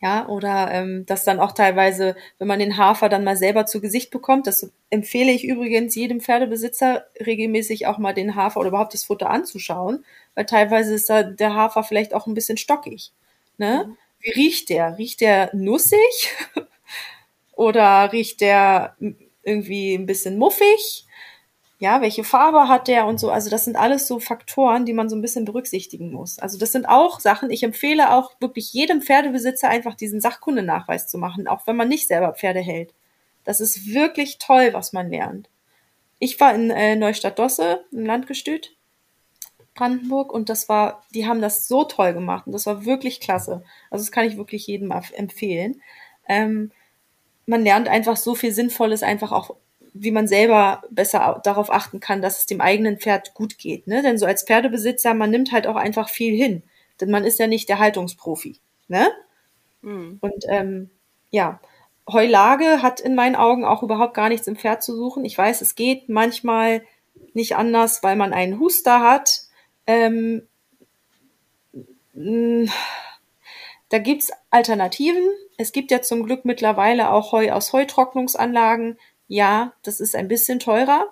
[0.00, 3.80] Ja, oder ähm, dass dann auch teilweise, wenn man den Hafer dann mal selber zu
[3.80, 8.94] Gesicht bekommt, das empfehle ich übrigens jedem Pferdebesitzer regelmäßig auch mal den Hafer oder überhaupt
[8.94, 10.04] das Futter anzuschauen,
[10.36, 13.12] weil teilweise ist da der Hafer vielleicht auch ein bisschen stockig.
[13.56, 13.86] Ne?
[13.88, 13.96] Mhm.
[14.20, 14.98] Wie riecht der?
[14.98, 16.32] Riecht der nussig?
[17.52, 18.96] oder riecht der
[19.42, 21.07] irgendwie ein bisschen muffig?
[21.80, 23.30] Ja, welche Farbe hat der und so.
[23.30, 26.38] Also das sind alles so Faktoren, die man so ein bisschen berücksichtigen muss.
[26.40, 31.18] Also das sind auch Sachen, ich empfehle auch wirklich jedem Pferdebesitzer einfach diesen Sachkundenachweis zu
[31.18, 32.94] machen, auch wenn man nicht selber Pferde hält.
[33.44, 35.48] Das ist wirklich toll, was man lernt.
[36.18, 38.74] Ich war in äh, Neustadt-Dosse, im Landgestüt,
[39.74, 43.62] Brandenburg, und das war, die haben das so toll gemacht und das war wirklich klasse.
[43.90, 45.80] Also das kann ich wirklich jedem empfehlen.
[46.28, 46.72] Ähm,
[47.46, 49.54] man lernt einfach so viel Sinnvolles einfach auch
[50.00, 53.86] wie man selber besser darauf achten kann, dass es dem eigenen Pferd gut geht.
[53.86, 54.02] Ne?
[54.02, 56.62] Denn so als Pferdebesitzer, man nimmt halt auch einfach viel hin.
[57.00, 58.58] Denn man ist ja nicht der Haltungsprofi.
[58.88, 59.08] Ne?
[59.82, 60.18] Mhm.
[60.20, 60.90] Und ähm,
[61.30, 61.60] ja,
[62.10, 65.24] Heulage hat in meinen Augen auch überhaupt gar nichts im Pferd zu suchen.
[65.24, 66.82] Ich weiß, es geht manchmal
[67.34, 69.42] nicht anders, weil man einen Huster hat.
[69.86, 70.46] Ähm,
[73.88, 75.24] da gibt's Alternativen.
[75.56, 78.98] Es gibt ja zum Glück mittlerweile auch Heu aus Heutrocknungsanlagen,
[79.28, 81.06] ja, das ist ein bisschen teurer,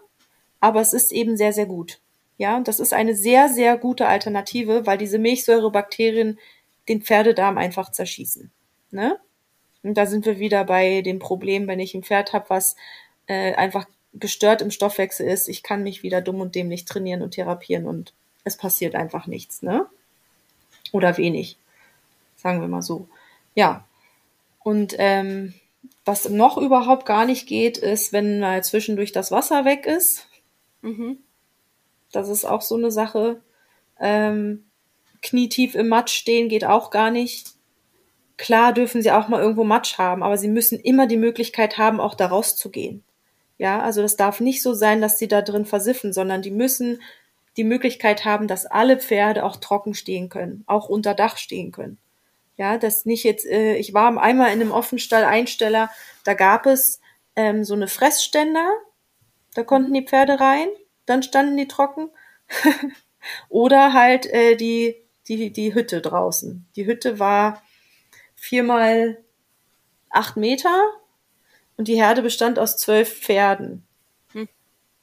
[0.61, 2.01] aber es ist eben sehr, sehr gut.
[2.39, 6.39] Ja, und das ist eine sehr, sehr gute Alternative, weil diese Milchsäurebakterien
[6.89, 8.51] den Pferdedarm einfach zerschießen.
[8.91, 9.19] Ne?
[9.83, 12.77] Und da sind wir wieder bei dem Problem, wenn ich ein Pferd habe, was
[13.27, 17.33] äh, einfach gestört im Stoffwechsel ist, ich kann mich wieder dumm und dämlich trainieren und
[17.33, 18.15] therapieren und
[18.45, 19.87] es passiert einfach nichts, ne?
[20.93, 21.59] Oder wenig,
[22.37, 23.09] sagen wir mal so.
[23.55, 23.85] Ja.
[24.63, 25.55] Und ähm,
[26.07, 30.29] was noch überhaupt gar nicht geht, ist, wenn mal zwischendurch das Wasser weg ist.
[30.81, 31.19] Mhm.
[32.13, 33.43] Das ist auch so eine Sache.
[34.01, 34.65] Ähm,
[35.21, 37.55] knietief im Matsch stehen geht auch gar nicht.
[38.37, 42.01] Klar dürfen sie auch mal irgendwo Matsch haben, aber sie müssen immer die Möglichkeit haben,
[42.01, 43.03] auch da rauszugehen.
[43.59, 47.01] Ja, also das darf nicht so sein, dass sie da drin versiffen, sondern die müssen
[47.57, 51.99] die Möglichkeit haben, dass alle Pferde auch trocken stehen können, auch unter Dach stehen können.
[52.57, 55.91] Ja, das nicht jetzt, äh, ich war einmal in einem Offenstall Einsteller,
[56.25, 57.01] da gab es
[57.37, 58.73] ähm, so eine Fressständer,
[59.55, 60.69] da konnten die Pferde rein,
[61.05, 62.11] dann standen die trocken.
[63.49, 64.97] Oder halt äh, die,
[65.29, 66.67] die, die Hütte draußen.
[66.77, 67.63] Die Hütte war
[68.37, 69.19] viermal
[70.11, 70.91] acht Meter
[71.77, 73.87] und die Herde bestand aus zwölf Pferden.
[74.33, 74.49] Hm.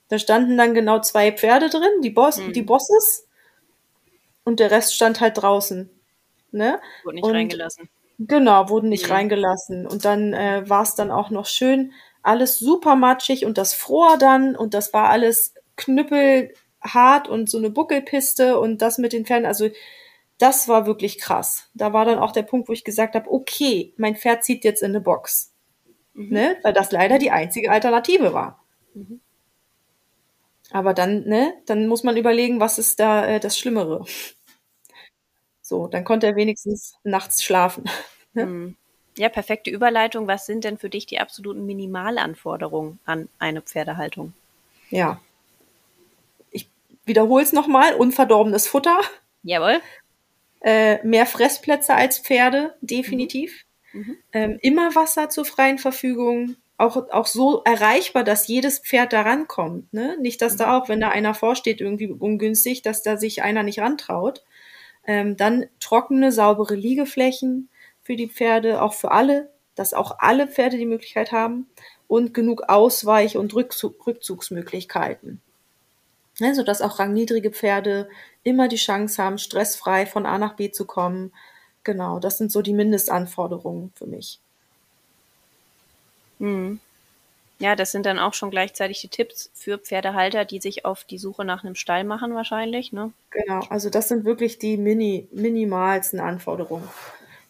[0.08, 2.54] Da standen dann genau zwei Pferde drin, die, Boss, hm.
[2.54, 3.28] die Bosses,
[4.44, 5.90] und der Rest stand halt draußen.
[6.54, 6.80] Ne?
[7.04, 7.90] Wurde nicht und, reingelassen.
[8.20, 9.14] Genau, wurden nicht mhm.
[9.14, 9.88] reingelassen.
[9.88, 11.92] Und dann äh, war es dann auch noch schön,
[12.22, 17.70] alles super matschig und das fror dann und das war alles knüppelhart und so eine
[17.70, 19.46] Buckelpiste und das mit den Pferden.
[19.46, 19.70] Also
[20.38, 21.70] das war wirklich krass.
[21.74, 24.82] Da war dann auch der Punkt, wo ich gesagt habe, okay, mein Pferd zieht jetzt
[24.82, 25.54] in eine Box.
[26.14, 26.30] Mhm.
[26.30, 26.58] Ne?
[26.64, 28.64] Weil das leider die einzige Alternative war.
[28.94, 29.20] Mhm.
[30.72, 34.06] Aber dann, ne, dann muss man überlegen, was ist da äh, das Schlimmere.
[35.74, 37.86] So, dann konnte er wenigstens nachts schlafen.
[38.34, 38.46] ne?
[38.46, 38.76] mhm.
[39.18, 40.28] Ja, perfekte Überleitung.
[40.28, 44.34] Was sind denn für dich die absoluten Minimalanforderungen an eine Pferdehaltung?
[44.92, 45.20] Ja.
[46.52, 46.70] Ich
[47.06, 47.96] wiederhole es nochmal.
[47.96, 49.00] Unverdorbenes Futter.
[49.42, 49.82] Jawohl.
[50.62, 53.66] Äh, mehr Fressplätze als Pferde, definitiv.
[53.94, 54.00] Mhm.
[54.00, 54.18] Mhm.
[54.32, 56.56] Ähm, immer Wasser zur freien Verfügung.
[56.78, 59.92] Auch, auch so erreichbar, dass jedes Pferd da rankommt.
[59.92, 60.18] Ne?
[60.22, 60.58] Nicht, dass mhm.
[60.60, 64.44] da auch, wenn da einer vorsteht, irgendwie ungünstig, dass da sich einer nicht rantraut.
[65.06, 67.70] Ähm, dann trockene, saubere Liegeflächen
[68.04, 71.68] für die Pferde, auch für alle, dass auch alle Pferde die Möglichkeit haben
[72.08, 75.42] und genug Ausweich- und Rückzug Rückzugsmöglichkeiten.
[76.40, 78.10] Ja, sodass auch rangniedrige Pferde
[78.44, 81.32] immer die Chance haben, stressfrei von A nach B zu kommen.
[81.84, 84.40] Genau, das sind so die Mindestanforderungen für mich.
[86.40, 86.80] Hm.
[87.64, 91.18] Ja, das sind dann auch schon gleichzeitig die Tipps für Pferdehalter, die sich auf die
[91.18, 93.14] Suche nach einem Stall machen wahrscheinlich, ne?
[93.30, 96.90] Genau, also das sind wirklich die mini, minimalsten Anforderungen.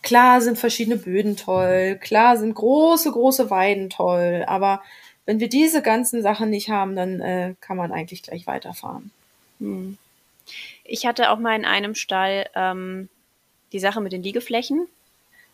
[0.03, 4.84] Klar sind verschiedene Böden toll, klar sind große, große Weiden toll, aber
[5.26, 9.09] wenn wir diese ganzen Sachen nicht haben, dann äh, kann man eigentlich gleich weiterfahren.
[9.59, 9.97] Hm.
[10.84, 13.09] Ich hatte auch mal in einem Stall ähm,
[13.72, 14.86] die Sache mit den Liegeflächen.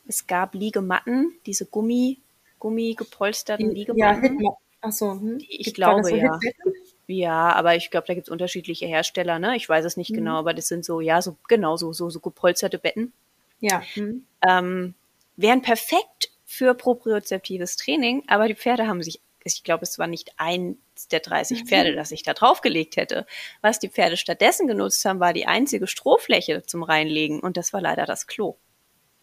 [0.06, 2.18] Es gab Liegematten, diese Gummi,
[2.60, 4.40] Gummigepolsterten Liegematten.
[4.42, 4.52] Ja,
[4.82, 5.38] Achso, hm.
[5.48, 6.40] ich glaube ja.
[7.08, 9.56] Ja, aber ich glaube, da gibt es unterschiedliche Hersteller, ne?
[9.56, 10.18] Ich weiß es nicht mhm.
[10.18, 13.14] genau, aber das sind so, ja, so genau so, so, so gepolsterte Betten.
[13.60, 13.82] Ja.
[13.94, 14.26] Hm.
[14.48, 14.94] Ähm,
[15.36, 20.34] wären perfekt für propriozeptives Training, aber die Pferde haben sich, ich glaube, es war nicht
[20.38, 20.78] eins
[21.12, 23.26] der 30 Pferde, das ich da draufgelegt hätte.
[23.62, 27.82] Was die Pferde stattdessen genutzt haben, war die einzige Strohfläche zum Reinlegen und das war
[27.82, 28.56] leider das Klo.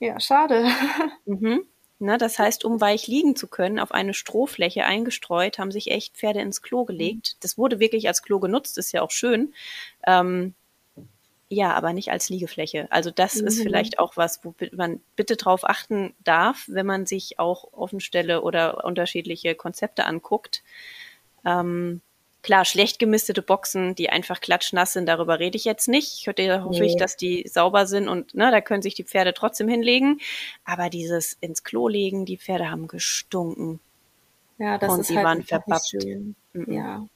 [0.00, 0.66] Ja, schade.
[1.24, 1.66] Mhm.
[1.98, 6.14] Ne, das heißt, um weich liegen zu können, auf eine Strohfläche eingestreut, haben sich echt
[6.14, 7.36] Pferde ins Klo gelegt.
[7.40, 9.54] Das wurde wirklich als Klo genutzt, ist ja auch schön.
[10.06, 10.54] Ähm,
[11.48, 12.86] ja, aber nicht als Liegefläche.
[12.90, 13.46] Also das mhm.
[13.46, 18.42] ist vielleicht auch was, wo man bitte drauf achten darf, wenn man sich auch Offenstelle
[18.42, 20.62] oder unterschiedliche Konzepte anguckt.
[21.46, 22.02] Ähm,
[22.46, 26.20] klar, schlecht gemistete Boxen, die einfach klatschnass sind, darüber rede ich jetzt nicht.
[26.20, 26.86] Ich hoffe, hoffe nee.
[26.86, 30.20] ich, dass die sauber sind und ne, da können sich die Pferde trotzdem hinlegen.
[30.64, 33.80] Aber dieses ins Klo legen, die Pferde haben gestunken.
[34.58, 35.88] Ja, das und ist die halt waren verbappt.
[35.88, 36.36] Schön.
[36.52, 36.72] Mhm.
[36.72, 37.08] Ja.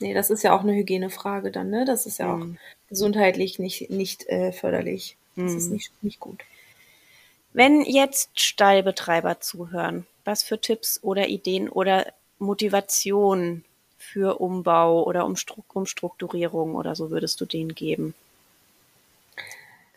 [0.00, 1.86] Nee, das ist ja auch eine Hygienefrage dann, ne?
[1.86, 2.58] Das ist ja auch mhm.
[2.90, 5.16] gesundheitlich nicht, nicht äh, förderlich.
[5.34, 5.58] Das mhm.
[5.58, 6.42] ist nicht, nicht gut.
[7.54, 13.64] Wenn jetzt Stallbetreiber zuhören, was für Tipps oder Ideen oder Motivation
[14.12, 18.14] für Umbau oder Umstrukturierung oder so würdest du denen geben?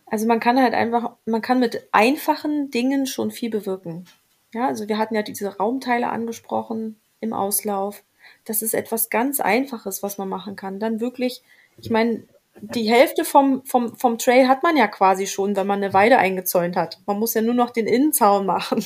[0.06, 4.06] Also man kann halt einfach, man kann mit einfachen Dingen schon viel bewirken.
[4.54, 8.04] Ja, also wir hatten ja diese Raumteile angesprochen im Auslauf.
[8.44, 10.80] Das ist etwas ganz Einfaches, was man machen kann.
[10.80, 11.42] Dann wirklich,
[11.78, 12.24] ich meine,
[12.60, 16.18] die Hälfte vom, vom, vom Trail hat man ja quasi schon, wenn man eine Weide
[16.18, 17.00] eingezäunt hat.
[17.06, 18.86] Man muss ja nur noch den Innenzaun machen.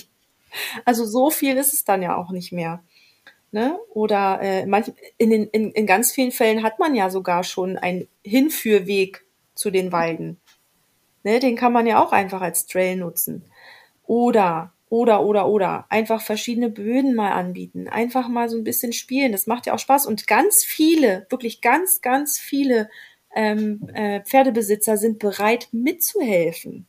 [0.85, 2.81] Also so viel ist es dann ja auch nicht mehr.
[3.55, 3.79] Ne?
[3.91, 7.77] Oder äh, manch, in, den, in, in ganz vielen Fällen hat man ja sogar schon
[7.77, 10.41] einen Hinführweg zu den Weiden.
[11.23, 11.39] Ne?
[11.39, 13.45] Den kann man ja auch einfach als Trail nutzen.
[14.03, 15.85] Oder oder, oder, oder.
[15.87, 17.87] Einfach verschiedene Böden mal anbieten.
[17.87, 19.31] Einfach mal so ein bisschen spielen.
[19.31, 20.05] Das macht ja auch Spaß.
[20.05, 22.89] Und ganz viele, wirklich ganz, ganz viele
[23.33, 26.87] ähm, äh, Pferdebesitzer sind bereit mitzuhelfen.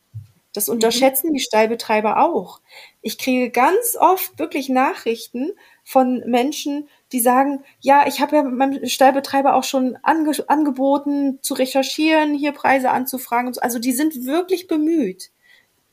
[0.51, 0.73] Das mhm.
[0.73, 2.59] unterschätzen die Stallbetreiber auch.
[3.01, 5.51] Ich kriege ganz oft wirklich Nachrichten
[5.87, 11.53] von Menschen, die sagen, ja, ich habe ja meinem Stallbetreiber auch schon ange angeboten zu
[11.53, 13.53] recherchieren, hier Preise anzufragen.
[13.53, 13.61] So.
[13.61, 15.31] Also die sind wirklich bemüht,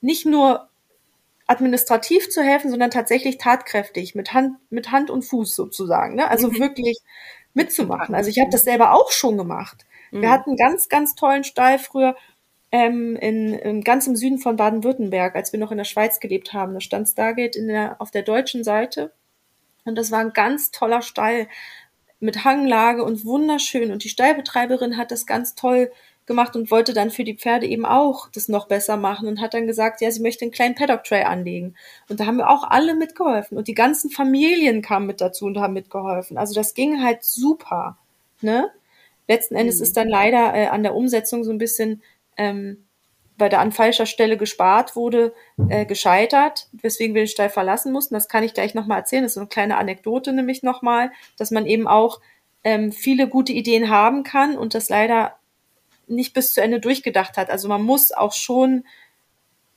[0.00, 0.68] nicht nur
[1.46, 6.16] administrativ zu helfen, sondern tatsächlich tatkräftig, mit Hand, mit Hand und Fuß sozusagen.
[6.16, 6.28] Ne?
[6.28, 6.58] Also mhm.
[6.58, 6.98] wirklich
[7.52, 8.16] mitzumachen.
[8.16, 9.86] Also ich habe das selber auch schon gemacht.
[10.10, 10.22] Mhm.
[10.22, 12.16] Wir hatten einen ganz, ganz tollen Stall früher
[12.72, 16.52] ähm, in, in ganz im Süden von Baden-Württemberg, als wir noch in der Schweiz gelebt
[16.52, 16.74] haben.
[16.74, 19.12] Da stand Stargate in der, auf der deutschen Seite.
[19.84, 21.48] Und das war ein ganz toller Stall
[22.20, 23.92] mit Hanglage und wunderschön.
[23.92, 25.90] Und die Stallbetreiberin hat das ganz toll
[26.26, 29.52] gemacht und wollte dann für die Pferde eben auch das noch besser machen und hat
[29.52, 31.74] dann gesagt, ja, sie möchte einen kleinen Paddock Tray anlegen.
[32.08, 35.58] Und da haben wir auch alle mitgeholfen und die ganzen Familien kamen mit dazu und
[35.58, 36.38] haben mitgeholfen.
[36.38, 37.98] Also das ging halt super,
[38.40, 38.70] ne?
[39.26, 39.82] Letzten Endes mhm.
[39.82, 42.02] ist dann leider äh, an der Umsetzung so ein bisschen,
[42.36, 42.83] ähm,
[43.36, 45.34] weil da an falscher Stelle gespart wurde,
[45.68, 48.14] äh, gescheitert, weswegen wir den Stall verlassen mussten.
[48.14, 49.22] Das kann ich gleich nochmal erzählen.
[49.22, 52.20] Das ist so eine kleine Anekdote nämlich nochmal, dass man eben auch
[52.62, 55.36] ähm, viele gute Ideen haben kann und das leider
[56.06, 57.50] nicht bis zu Ende durchgedacht hat.
[57.50, 58.84] Also man muss auch schon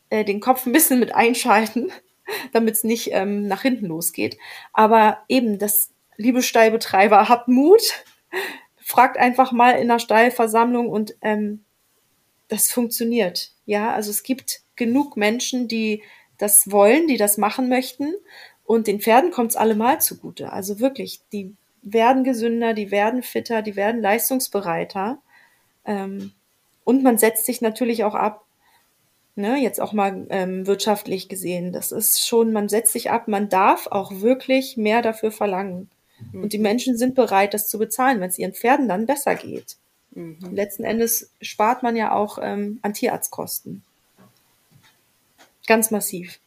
[0.10, 1.92] äh, den Kopf ein bisschen mit einschalten,
[2.54, 4.38] damit es nicht ähm, nach hinten losgeht.
[4.74, 8.04] Aber eben, das, liebe Stallbetreiber, habt Mut,
[8.78, 11.66] fragt einfach mal in der Stallversammlung und ähm,
[12.48, 13.52] das funktioniert.
[13.66, 16.04] Ja, also es gibt genug Menschen, die
[16.38, 18.14] das wollen, die das machen möchten.
[18.64, 20.52] Und den Pferden kommt es allemal zugute.
[20.52, 25.20] Also wirklich, die werden gesünder, die werden fitter, die werden leistungsbereiter.
[25.86, 26.34] Ähm,
[26.84, 28.46] und man setzt sich natürlich auch ab,
[29.36, 31.72] ne, jetzt auch mal ähm, wirtschaftlich gesehen.
[31.72, 35.90] Das ist schon, man setzt sich ab, man darf auch wirklich mehr dafür verlangen.
[36.32, 36.44] Mhm.
[36.44, 39.78] Und die Menschen sind bereit, das zu bezahlen, wenn es ihren Pferden dann besser geht.
[40.18, 40.38] Mhm.
[40.52, 43.84] Letzten Endes spart man ja auch ähm, an Tierarztkosten.
[45.68, 46.40] Ganz massiv.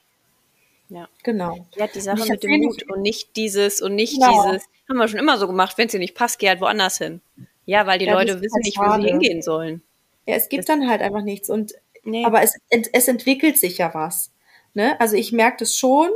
[0.89, 1.09] Ja.
[1.23, 1.67] Genau.
[1.77, 4.45] Ja, die Sache mit dem Mut und nicht dieses und nicht genau.
[4.45, 6.99] dieses, haben wir schon immer so gemacht, wenn es dir nicht passt, geh halt woanders
[6.99, 7.21] hin.
[7.65, 9.83] Ja, weil die ja, Leute wissen halt nicht, wo sie hingehen sollen.
[10.27, 11.49] Ja, es gibt das dann halt einfach nichts.
[11.49, 12.25] Und nee.
[12.25, 14.33] aber es, es entwickelt sich ja was.
[14.75, 15.01] Ne?
[15.01, 16.11] Also ich merke das schon,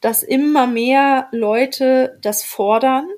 [0.00, 3.08] dass immer mehr Leute das fordern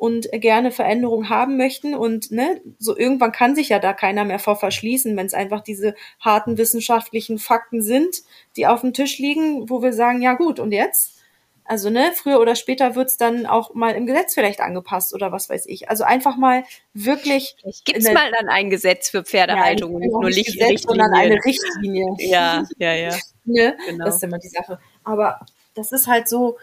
[0.00, 1.94] und gerne Veränderungen haben möchten.
[1.94, 5.60] Und ne, so irgendwann kann sich ja da keiner mehr vor verschließen, wenn es einfach
[5.60, 8.22] diese harten wissenschaftlichen Fakten sind,
[8.56, 11.18] die auf dem Tisch liegen, wo wir sagen, ja gut, und jetzt?
[11.66, 15.50] Also, ne, früher oder später wird's dann auch mal im Gesetz vielleicht angepasst oder was
[15.50, 15.90] weiß ich.
[15.90, 17.56] Also einfach mal wirklich.
[17.84, 21.04] Gibt es mal dann ein Gesetz für Pferdehaltung ja, und nur Licht, Gesetz, Richtlinie.
[21.04, 22.06] sondern eine Richtlinie.
[22.20, 23.10] Ja, ja, ja.
[23.44, 23.76] ne?
[23.86, 24.06] genau.
[24.06, 24.80] Das ist immer die Sache.
[25.04, 25.40] Aber
[25.74, 26.56] das ist halt so,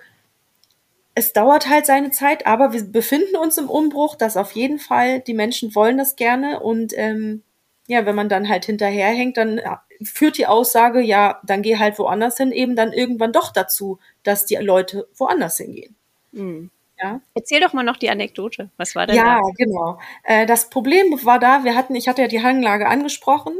[1.17, 5.19] es dauert halt seine Zeit, aber wir befinden uns im Umbruch, das auf jeden Fall,
[5.19, 7.41] die Menschen wollen das gerne und ähm,
[7.87, 9.59] ja, wenn man dann halt hinterherhängt, dann
[10.03, 14.45] führt die Aussage, ja, dann geh halt woanders hin, eben dann irgendwann doch dazu, dass
[14.45, 15.95] die Leute woanders hingehen.
[16.33, 16.69] Mhm.
[17.01, 17.19] Ja.
[17.33, 18.69] Erzähl doch mal noch die Anekdote.
[18.77, 19.41] Was war denn Ja, da?
[19.57, 19.99] genau.
[20.23, 23.55] Äh, das Problem war da, wir hatten, ich hatte ja die Hanglage angesprochen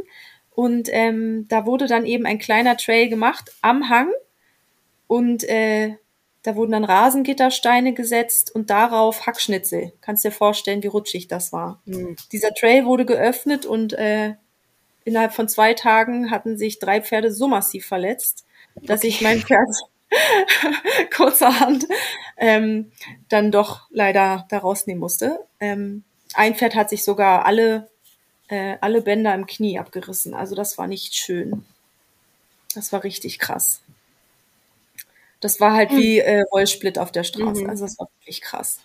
[0.54, 4.12] und ähm, da wurde dann eben ein kleiner Trail gemacht am Hang
[5.08, 5.96] und äh,
[6.42, 9.92] da wurden dann Rasengittersteine gesetzt und darauf Hackschnitzel.
[10.00, 11.80] Kannst dir vorstellen, wie rutschig das war.
[11.84, 12.16] Mhm.
[12.32, 14.34] Dieser Trail wurde geöffnet und äh,
[15.04, 19.08] innerhalb von zwei Tagen hatten sich drei Pferde so massiv verletzt, dass okay.
[19.08, 19.68] ich mein Pferd
[21.14, 21.86] kurzerhand
[22.36, 22.92] ähm,
[23.28, 25.40] dann doch leider da rausnehmen musste.
[25.60, 27.90] Ähm, ein Pferd hat sich sogar alle,
[28.48, 30.34] äh, alle Bänder im Knie abgerissen.
[30.34, 31.64] Also das war nicht schön.
[32.74, 33.82] Das war richtig krass.
[35.40, 35.98] Das war halt mhm.
[35.98, 37.62] wie äh, Rollsplit auf der Straße.
[37.62, 37.70] Mhm.
[37.70, 38.80] Also das war wirklich krass.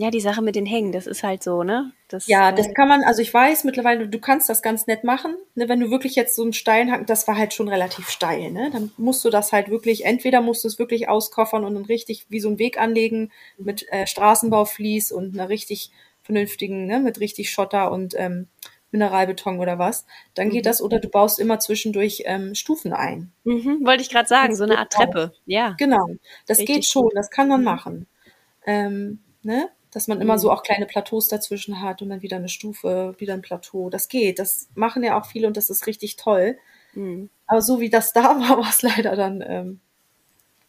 [0.00, 1.90] Ja, die Sache mit den Hängen, das ist halt so, ne?
[2.06, 5.02] Das, ja, das äh, kann man, also ich weiß mittlerweile, du kannst das ganz nett
[5.02, 5.34] machen.
[5.56, 8.52] Ne, wenn du wirklich jetzt so einen steilen Haken, das war halt schon relativ steil,
[8.52, 8.70] ne?
[8.72, 12.26] Dann musst du das halt wirklich, entweder musst du es wirklich auskoffern und dann richtig
[12.28, 15.90] wie so einen Weg anlegen mit äh, Straßenbauflies und einer richtig
[16.22, 18.46] vernünftigen, ne, mit richtig Schotter und ähm,
[18.90, 20.68] Mineralbeton oder was, dann geht mhm.
[20.68, 23.32] das, oder du baust immer zwischendurch ähm, Stufen ein.
[23.44, 25.32] Mhm, wollte ich gerade sagen, so eine Art Treppe.
[25.44, 25.74] Ja.
[25.78, 26.08] Genau,
[26.46, 27.16] das Richtig geht schon, gut.
[27.16, 27.64] das kann man mhm.
[27.64, 28.06] machen.
[28.66, 29.68] Ähm, ne?
[29.90, 30.54] Dass man immer so mhm.
[30.54, 33.90] auch kleine Plateaus dazwischen hat und dann wieder eine Stufe, wieder ein Plateau.
[33.90, 34.38] Das geht.
[34.38, 36.58] Das machen ja auch viele und das ist richtig toll.
[37.46, 39.80] Aber so wie das da war, war es leider dann ähm,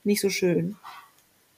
[0.04, 0.78] nicht so schön.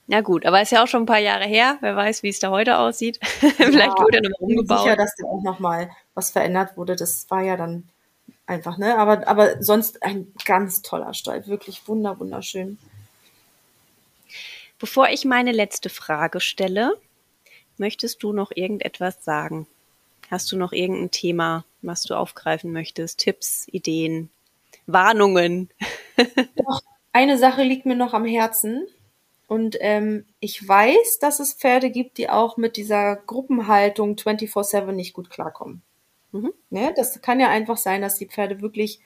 [0.07, 1.77] Ja gut, aber ist ja auch schon ein paar Jahre her.
[1.81, 3.19] Wer weiß, wie es da heute aussieht.
[3.23, 4.61] Vielleicht ja, wurde er nochmal umgebaut.
[4.61, 6.95] Ich bin sicher, dass da auch nochmal was verändert wurde.
[6.95, 7.87] Das war ja dann
[8.45, 8.97] einfach, ne?
[8.97, 11.47] Aber, aber sonst ein ganz toller Stall.
[11.47, 12.77] Wirklich wunder, wunderschön.
[14.79, 16.97] Bevor ich meine letzte Frage stelle,
[17.77, 19.67] möchtest du noch irgendetwas sagen?
[20.29, 23.19] Hast du noch irgendein Thema, was du aufgreifen möchtest?
[23.19, 24.29] Tipps, Ideen,
[24.87, 25.69] Warnungen?
[26.55, 26.81] Doch,
[27.13, 28.87] eine Sache liegt mir noch am Herzen.
[29.51, 35.11] Und ähm, ich weiß, dass es Pferde gibt, die auch mit dieser Gruppenhaltung 24-7 nicht
[35.11, 35.81] gut klarkommen.
[36.31, 36.53] Mhm.
[36.69, 36.93] Ne?
[36.95, 39.01] Das kann ja einfach sein, dass die Pferde wirklich,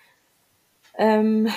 [0.99, 1.47] ähm,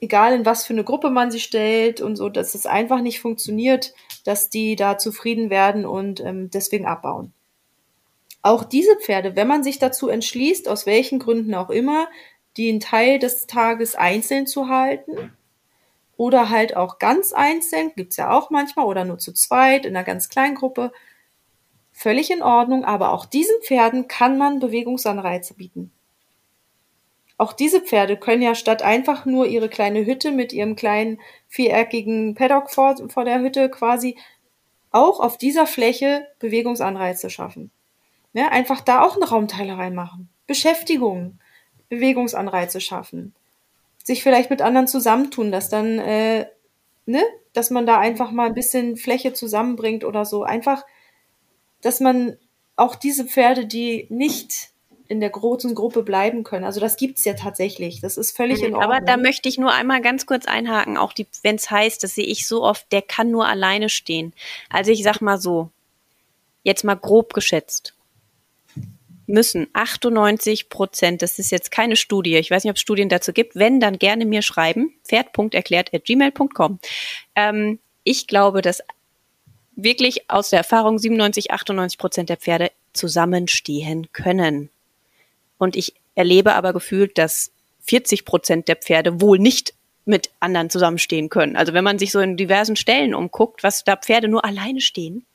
[0.00, 3.20] egal in was für eine Gruppe man sie stellt und so, dass es einfach nicht
[3.20, 3.92] funktioniert,
[4.24, 7.34] dass die da zufrieden werden und ähm, deswegen abbauen.
[8.40, 12.08] Auch diese Pferde, wenn man sich dazu entschließt, aus welchen Gründen auch immer,
[12.56, 15.36] die einen Teil des Tages einzeln zu halten,
[16.16, 20.04] oder halt auch ganz einzeln, gibt's ja auch manchmal, oder nur zu zweit in einer
[20.04, 20.92] ganz kleinen Gruppe.
[21.92, 25.92] Völlig in Ordnung, aber auch diesen Pferden kann man Bewegungsanreize bieten.
[27.38, 32.34] Auch diese Pferde können ja statt einfach nur ihre kleine Hütte mit ihrem kleinen viereckigen
[32.34, 34.16] Paddock vor, vor der Hütte quasi
[34.90, 37.70] auch auf dieser Fläche Bewegungsanreize schaffen.
[38.32, 40.30] Ja, einfach da auch eine Raumteilerei machen.
[40.46, 41.38] Beschäftigung,
[41.90, 43.34] Bewegungsanreize schaffen
[44.06, 46.46] sich vielleicht mit anderen zusammentun, dass dann, äh,
[47.06, 50.44] ne, dass man da einfach mal ein bisschen Fläche zusammenbringt oder so.
[50.44, 50.84] Einfach,
[51.82, 52.36] dass man
[52.76, 54.70] auch diese Pferde, die nicht
[55.08, 56.64] in der großen Gruppe bleiben können.
[56.64, 58.00] Also das gibt's ja tatsächlich.
[58.00, 58.92] Das ist völlig in Ordnung.
[58.92, 62.14] Aber da möchte ich nur einmal ganz kurz einhaken, auch die, wenn es heißt, das
[62.14, 64.34] sehe ich so oft, der kann nur alleine stehen.
[64.70, 65.70] Also ich sag mal so,
[66.62, 67.95] jetzt mal grob geschätzt
[69.26, 73.32] müssen 98 Prozent, das ist jetzt keine Studie, ich weiß nicht, ob es Studien dazu
[73.32, 76.78] gibt, wenn, dann gerne mir schreiben, pferd.erklärt.gmail.com.
[77.34, 78.82] Ähm, ich glaube, dass
[79.74, 84.70] wirklich aus der Erfahrung 97, 98 Prozent der Pferde zusammenstehen können.
[85.58, 87.52] Und ich erlebe aber gefühlt, dass
[87.82, 89.74] 40 Prozent der Pferde wohl nicht
[90.06, 91.56] mit anderen zusammenstehen können.
[91.56, 95.26] Also wenn man sich so in diversen Stellen umguckt, was da Pferde nur alleine stehen,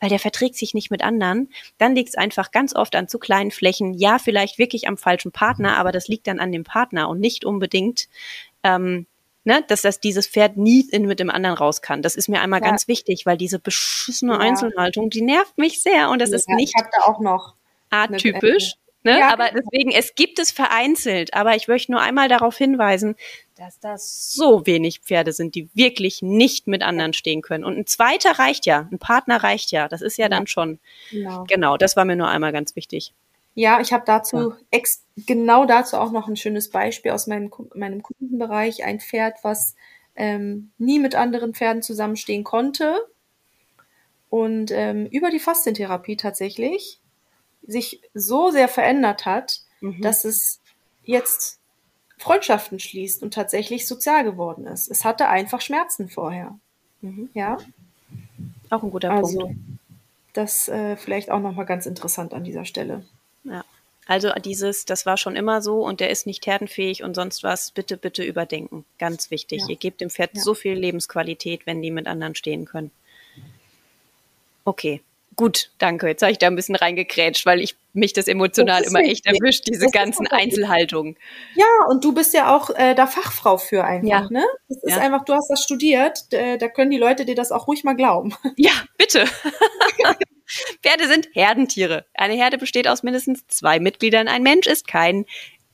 [0.00, 3.18] weil der verträgt sich nicht mit anderen, dann liegt es einfach ganz oft an zu
[3.18, 3.94] kleinen Flächen.
[3.94, 7.44] Ja, vielleicht wirklich am falschen Partner, aber das liegt dann an dem Partner und nicht
[7.44, 8.08] unbedingt,
[8.62, 9.06] ähm,
[9.44, 12.02] ne, dass das dieses Pferd nie in, mit dem anderen raus kann.
[12.02, 12.68] Das ist mir einmal ja.
[12.68, 14.38] ganz wichtig, weil diese beschissene ja.
[14.38, 16.74] Einzelhaltung, die nervt mich sehr und das ja, ist nicht
[17.90, 18.74] atypisch.
[19.02, 19.24] Ne?
[19.26, 19.62] Aber genau.
[19.62, 23.16] deswegen, es gibt es vereinzelt, aber ich möchte nur einmal darauf hinweisen,
[23.60, 27.62] dass das so wenig Pferde sind, die wirklich nicht mit anderen stehen können.
[27.62, 29.86] Und ein zweiter reicht ja, ein Partner reicht ja.
[29.86, 30.28] Das ist ja, ja.
[30.30, 30.78] dann schon.
[31.10, 31.44] Genau.
[31.44, 33.12] genau, das war mir nur einmal ganz wichtig.
[33.54, 34.80] Ja, ich habe dazu ja.
[35.26, 38.82] genau dazu auch noch ein schönes Beispiel aus meinem, meinem Kundenbereich.
[38.84, 39.74] Ein Pferd, was
[40.16, 42.96] ähm, nie mit anderen Pferden zusammenstehen konnte
[44.30, 46.98] und ähm, über die Faszientherapie tatsächlich
[47.66, 50.00] sich so sehr verändert hat, mhm.
[50.00, 50.60] dass es
[51.04, 51.59] jetzt
[52.20, 54.90] Freundschaften schließt und tatsächlich sozial geworden ist.
[54.90, 56.54] Es hatte einfach Schmerzen vorher.
[57.00, 57.30] Mhm.
[57.32, 57.56] Ja.
[58.68, 59.58] Auch ein guter also, Punkt.
[60.34, 63.06] Das äh, vielleicht auch nochmal ganz interessant an dieser Stelle.
[63.44, 63.64] Ja.
[64.06, 67.70] Also dieses, das war schon immer so und der ist nicht herdenfähig und sonst was,
[67.70, 68.84] bitte, bitte überdenken.
[68.98, 69.62] Ganz wichtig.
[69.62, 69.68] Ja.
[69.68, 70.42] Ihr gebt dem Pferd ja.
[70.42, 72.90] so viel Lebensqualität, wenn die mit anderen stehen können.
[74.66, 75.00] Okay.
[75.36, 76.08] Gut, danke.
[76.08, 79.26] Jetzt habe ich da ein bisschen reingekrätscht, weil ich mich das emotional das immer echt
[79.26, 81.16] erwischt, diese ganzen Einzelhaltungen.
[81.54, 84.28] Ja, und du bist ja auch äh, da Fachfrau für einfach, ja.
[84.30, 84.44] ne?
[84.68, 85.02] Das ist ja.
[85.02, 87.96] einfach, du hast das studiert, äh, da können die Leute dir das auch ruhig mal
[87.96, 88.34] glauben.
[88.56, 89.24] Ja, bitte.
[90.82, 92.04] Pferde sind Herdentiere.
[92.14, 94.28] Eine Herde besteht aus mindestens zwei Mitgliedern.
[94.28, 95.24] Ein Mensch ist kein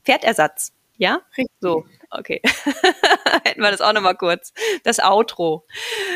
[0.05, 0.73] Pferdersatz.
[0.97, 1.21] Ja?
[1.37, 1.55] Richtig.
[1.59, 2.41] So, okay.
[3.43, 4.53] Hätten wir das auch nochmal kurz.
[4.83, 5.65] Das Outro.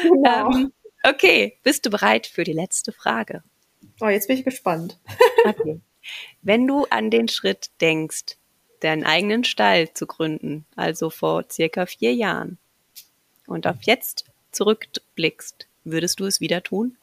[0.04, 0.52] Genau.
[0.52, 0.72] Ähm,
[1.04, 3.44] Okay, bist du bereit für die letzte Frage?
[4.00, 5.00] Oh, jetzt bin ich gespannt.
[5.46, 5.82] okay.
[6.42, 8.38] Wenn du an den Schritt denkst,
[8.80, 12.58] deinen eigenen Stall zu gründen, also vor circa vier Jahren,
[13.48, 16.98] und auf jetzt zurückblickst, würdest du es wieder tun?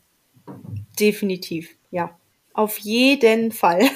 [0.99, 2.19] Definitiv, ja.
[2.55, 3.83] Auf jeden Fall.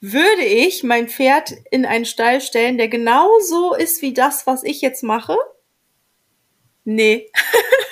[0.00, 4.80] Würde ich mein Pferd in einen Stall stellen, der genauso ist wie das, was ich
[4.80, 5.36] jetzt mache?
[6.84, 7.30] Nee.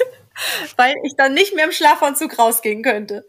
[0.76, 3.26] Weil ich dann nicht mehr im Schlafanzug rausgehen könnte.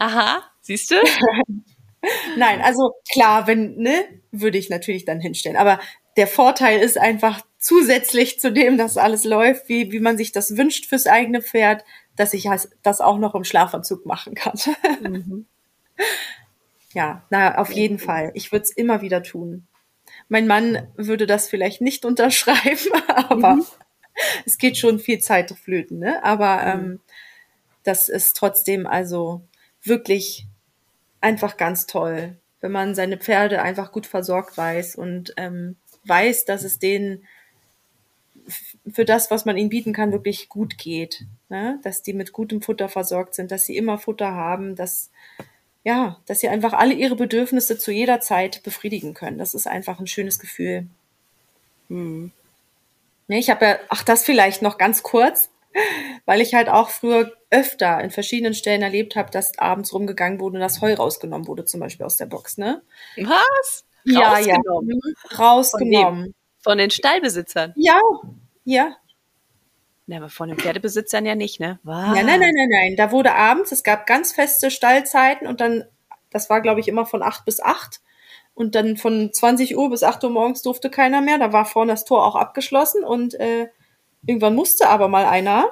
[0.00, 0.96] Aha, siehst du?
[2.36, 5.58] Nein, also klar, wenn, ne, würde ich natürlich dann hinstellen.
[5.58, 5.78] Aber
[6.16, 10.56] der Vorteil ist einfach zusätzlich zu dem, dass alles läuft, wie, wie man sich das
[10.56, 11.84] wünscht fürs eigene Pferd,
[12.16, 12.48] dass ich
[12.82, 14.58] das auch noch im Schlafanzug machen kann.
[15.02, 15.46] Mhm.
[16.92, 18.32] Ja, na, auf jeden Fall.
[18.34, 19.68] Ich würde es immer wieder tun.
[20.28, 22.90] Mein Mann würde das vielleicht nicht unterschreiben,
[23.28, 23.66] aber mhm.
[24.44, 26.24] es geht schon viel Zeit flöten, ne?
[26.24, 26.84] Aber mhm.
[26.84, 27.00] ähm,
[27.84, 29.42] das ist trotzdem also
[29.82, 30.46] wirklich
[31.20, 36.64] einfach ganz toll, wenn man seine Pferde einfach gut versorgt weiß und ähm, weiß, dass
[36.64, 37.24] es denen
[38.90, 41.24] für das, was man ihnen bieten kann, wirklich gut geht.
[41.48, 41.78] Ne?
[41.82, 45.10] Dass die mit gutem Futter versorgt sind, dass sie immer Futter haben, dass,
[45.84, 49.38] ja, dass sie einfach alle ihre Bedürfnisse zu jeder Zeit befriedigen können.
[49.38, 50.86] Das ist einfach ein schönes Gefühl.
[51.88, 52.32] Hm.
[53.28, 55.50] Ne, ich habe ja, ach, das vielleicht noch ganz kurz,
[56.26, 60.56] weil ich halt auch früher öfter in verschiedenen Stellen erlebt habe, dass abends rumgegangen wurde
[60.56, 62.82] und das Heu rausgenommen wurde, zum Beispiel aus der Box, ne?
[63.16, 63.84] Was?
[64.04, 64.56] Ja, ja.
[65.38, 66.34] Rausgenommen.
[66.62, 67.72] Von, den Stallbesitzern?
[67.76, 68.00] Ja,
[68.64, 68.96] ja.
[70.06, 71.78] Na, aber von den Pferdebesitzern ja nicht, ne?
[71.82, 72.08] Was?
[72.08, 72.96] Nein, nein, nein, nein, nein.
[72.96, 75.84] Da wurde abends, es gab ganz feste Stallzeiten und dann,
[76.30, 78.00] das war, glaube ich, immer von acht bis acht.
[78.54, 81.38] Und dann von 20 Uhr bis 8 Uhr morgens durfte keiner mehr.
[81.38, 83.68] Da war vorne das Tor auch abgeschlossen und äh,
[84.26, 85.68] irgendwann musste aber mal einer,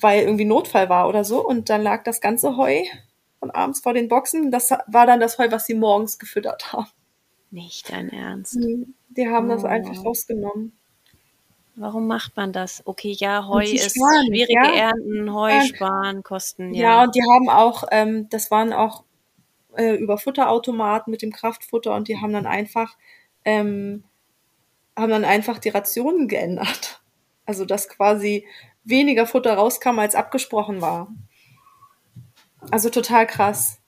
[0.00, 1.46] weil irgendwie Notfall war oder so.
[1.46, 2.82] Und dann lag das ganze Heu
[3.38, 4.50] von abends vor den Boxen.
[4.50, 6.88] Das war dann das Heu, was sie morgens gefüttert haben.
[7.50, 8.58] Nicht dein Ernst.
[9.10, 9.54] Die haben oh.
[9.54, 10.72] das einfach rausgenommen.
[11.74, 12.86] Warum macht man das?
[12.86, 14.90] Okay, ja, Heu ist sparen, schwierige ja.
[14.90, 16.82] Ernten, Heu sparen, Kosten, ja.
[16.82, 19.04] Ja, und die haben auch, ähm, das waren auch
[19.76, 22.96] äh, über Futterautomaten mit dem Kraftfutter und die haben dann einfach,
[23.44, 24.04] ähm,
[24.96, 27.01] haben dann einfach die Rationen geändert.
[27.46, 28.46] Also dass quasi
[28.84, 31.08] weniger Futter rauskam, als abgesprochen war.
[32.70, 33.78] Also total krass.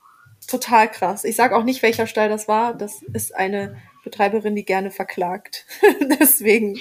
[0.47, 1.25] Total krass.
[1.25, 2.75] Ich sage auch nicht, welcher Stall das war.
[2.75, 5.67] Das ist eine Betreiberin, die gerne verklagt.
[6.21, 6.81] Deswegen.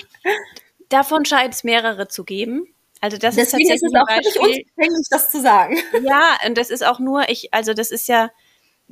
[0.89, 2.67] Davon scheint es mehrere zu geben.
[2.99, 5.77] Also das Deswegen ist, tatsächlich ist es auch Beispiel, wirklich das zu sagen.
[6.03, 8.31] Ja, und das ist auch nur, ich, also das ist ja,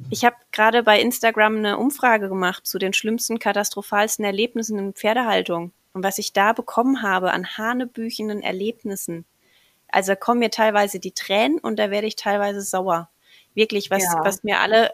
[0.09, 5.71] ich habe gerade bei Instagram eine Umfrage gemacht zu den schlimmsten, katastrophalsten Erlebnissen in Pferdehaltung.
[5.93, 9.25] Und was ich da bekommen habe an hanebüchenden Erlebnissen.
[9.89, 13.09] Also kommen mir teilweise die Tränen und da werde ich teilweise sauer.
[13.53, 14.23] Wirklich, was, ja.
[14.23, 14.91] was mir alle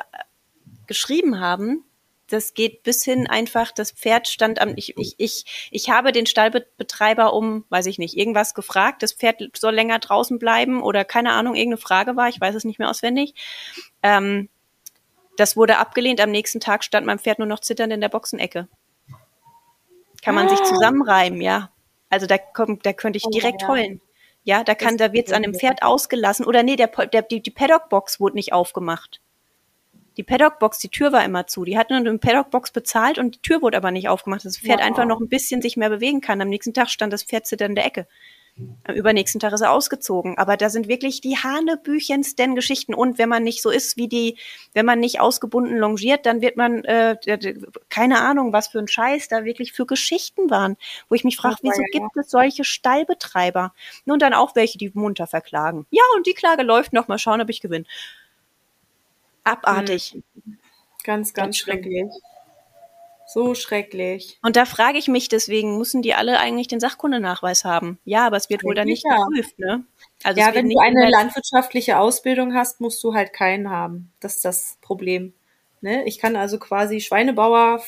[0.88, 1.84] geschrieben haben,
[2.30, 6.26] das geht bis hin einfach, das Pferd stand am, ich, ich, ich, ich habe den
[6.26, 11.32] Stallbetreiber um, weiß ich nicht, irgendwas gefragt, das Pferd soll länger draußen bleiben oder keine
[11.32, 13.34] Ahnung, irgendeine Frage war, ich weiß es nicht mehr auswendig.
[14.04, 14.50] Ähm,
[15.38, 18.68] das wurde abgelehnt, am nächsten Tag stand mein Pferd nur noch zitternd in der Boxenecke.
[20.28, 20.50] Kann man ah.
[20.50, 21.72] sich zusammenreimen, ja.
[22.10, 23.70] Also da kommt, da könnte ich oh, direkt ja.
[23.70, 24.02] heulen.
[24.44, 26.46] Ja, da kann, da wird's an dem Pferd ausgelassen.
[26.46, 29.22] Oder nee, der, der die, die Paddock-Box wurde nicht aufgemacht.
[30.18, 31.64] Die Paddock-Box, die Tür war immer zu.
[31.64, 34.80] Die hatten eine Paddock-Box bezahlt und die Tür wurde aber nicht aufgemacht, dass das Pferd
[34.80, 34.88] wow.
[34.88, 36.42] einfach noch ein bisschen sich mehr bewegen kann.
[36.42, 38.06] Am nächsten Tag stand das Pferd zitternd in der Ecke.
[38.86, 40.38] Am übernächsten Tag ist er ausgezogen.
[40.38, 42.94] Aber da sind wirklich die hanebüchensten Geschichten.
[42.94, 44.38] Und wenn man nicht so ist wie die,
[44.74, 47.18] wenn man nicht ausgebunden longiert, dann wird man, äh,
[47.90, 50.78] keine Ahnung, was für ein Scheiß da wirklich für Geschichten waren.
[51.10, 53.74] Wo ich mich frage, wieso gibt es solche Stallbetreiber?
[54.06, 55.86] Und dann auch welche, die munter verklagen.
[55.92, 57.08] Ja, und die Klage läuft noch.
[57.08, 57.86] Mal schauen, ob ich gewinne.
[59.44, 60.12] Abartig.
[60.14, 60.24] Hm.
[61.04, 62.10] Ganz, ganz, ganz schrecklich.
[63.30, 64.40] So schrecklich.
[64.42, 68.00] Und da frage ich mich deswegen, müssen die alle eigentlich den Sachkundenachweis haben?
[68.06, 69.18] Ja, aber es wird wohl dann nicht ja.
[69.18, 69.84] geprüft, ne?
[70.24, 74.12] Also ja, wenn du eine landwirtschaftliche Ausbildung hast, musst du halt keinen haben.
[74.22, 75.34] Das ist das Problem.
[75.82, 76.06] Ne?
[76.06, 77.84] Ich kann also quasi Schweinebauer,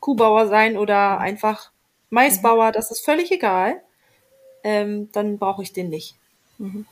[0.00, 1.70] Kuhbauer sein oder einfach
[2.10, 2.72] Maisbauer, mhm.
[2.72, 3.82] das ist völlig egal.
[4.64, 6.16] Ähm, dann brauche ich den nicht.
[6.58, 6.86] Mhm.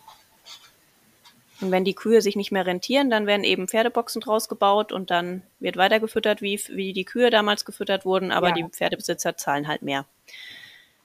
[1.61, 5.11] Und wenn die Kühe sich nicht mehr rentieren, dann werden eben Pferdeboxen draus gebaut und
[5.11, 8.55] dann wird weiter gefüttert, wie, wie die Kühe damals gefüttert wurden, aber ja.
[8.55, 10.05] die Pferdebesitzer zahlen halt mehr.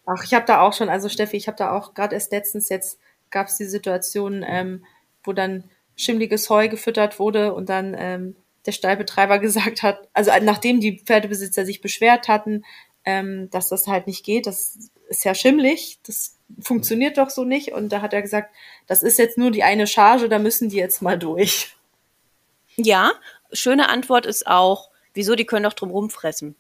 [0.06, 2.70] Ach, ich habe da auch schon, also Steffi, ich habe da auch gerade erst letztens
[2.70, 3.00] jetzt
[3.30, 4.84] gab es die Situation, ähm,
[5.24, 8.36] wo dann schimmliges Heu gefüttert wurde und dann ähm,
[8.66, 12.66] der Stallbetreiber gesagt hat, also nachdem die Pferdebesitzer sich beschwert hatten,
[13.06, 17.72] ähm, dass das halt nicht geht, das ist ja schimmlig, das funktioniert doch so nicht.
[17.72, 18.54] Und da hat er gesagt,
[18.88, 21.76] das ist jetzt nur die eine Charge, da müssen die jetzt mal durch.
[22.76, 23.12] Ja,
[23.52, 26.56] schöne Antwort ist auch, wieso, die können doch drum rumfressen.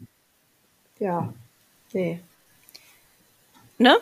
[1.00, 1.34] Ja,
[1.94, 2.20] nee.
[3.78, 3.98] Ne?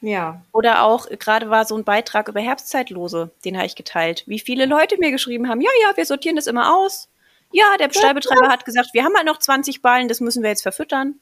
[0.00, 0.42] Ja.
[0.52, 4.24] Oder auch, gerade war so ein Beitrag über Herbstzeitlose, den habe ich geteilt.
[4.26, 7.08] Wie viele Leute mir geschrieben haben, ja, ja, wir sortieren das immer aus.
[7.52, 10.62] Ja, der Stallbetreiber hat gesagt, wir haben halt noch 20 Ballen, das müssen wir jetzt
[10.62, 11.20] verfüttern.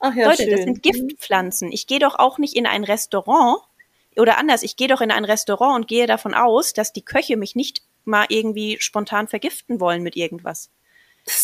[0.00, 0.50] Ach ja, Leute, schön.
[0.50, 1.70] das sind Giftpflanzen.
[1.72, 3.60] Ich gehe doch auch nicht in ein Restaurant
[4.16, 7.36] oder anders, ich gehe doch in ein Restaurant und gehe davon aus, dass die Köche
[7.36, 10.70] mich nicht mal irgendwie spontan vergiften wollen mit irgendwas.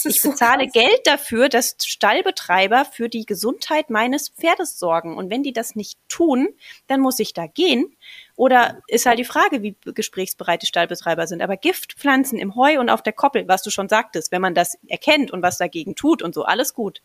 [0.04, 5.16] Ich bezahle so Geld dafür, dass Stallbetreiber für die Gesundheit meines Pferdes sorgen.
[5.16, 6.48] Und wenn die das nicht tun,
[6.86, 7.94] dann muss ich da gehen.
[8.36, 11.42] Oder ist halt die Frage, wie gesprächsbereit die Stallbetreiber sind.
[11.42, 14.78] Aber Giftpflanzen im Heu und auf der Koppel, was du schon sagtest, wenn man das
[14.86, 17.00] erkennt und was dagegen tut und so, alles gut.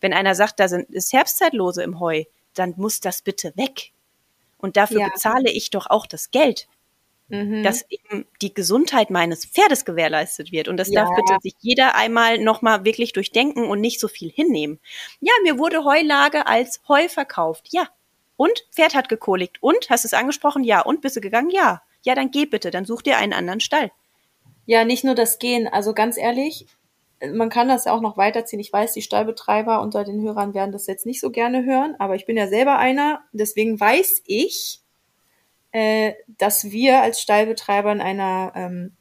[0.00, 2.24] Wenn einer sagt, da sind, ist Herbstzeitlose im Heu,
[2.54, 3.92] dann muss das bitte weg.
[4.58, 5.08] Und dafür ja.
[5.08, 6.66] bezahle ich doch auch das Geld
[7.32, 7.62] mhm.
[7.62, 10.68] dass eben die Gesundheit meines Pferdes gewährleistet wird.
[10.68, 11.02] Und das ja.
[11.02, 14.78] darf bitte sich jeder einmal nochmal wirklich durchdenken und nicht so viel hinnehmen.
[15.20, 17.68] Ja, mir wurde Heulage als Heu verkauft.
[17.70, 17.88] Ja,
[18.36, 19.62] Und Pferd hat gekoligt.
[19.62, 20.64] Und hast du es angesprochen?
[20.64, 20.80] Ja.
[20.80, 21.50] Und bist du gegangen?
[21.50, 21.82] Ja.
[22.04, 23.92] Ja, dann geh bitte, dann such dir einen anderen Stall.
[24.66, 25.68] Ja, nicht nur das Gehen.
[25.68, 26.66] Also ganz ehrlich,
[27.32, 28.60] man kann das ja auch noch weiterziehen.
[28.60, 32.16] Ich weiß, die Stallbetreiber unter den Hörern werden das jetzt nicht so gerne hören, aber
[32.16, 33.22] ich bin ja selber einer.
[33.32, 34.80] Deswegen weiß ich,
[35.70, 38.96] äh, dass wir als Stallbetreiber in einer ähm,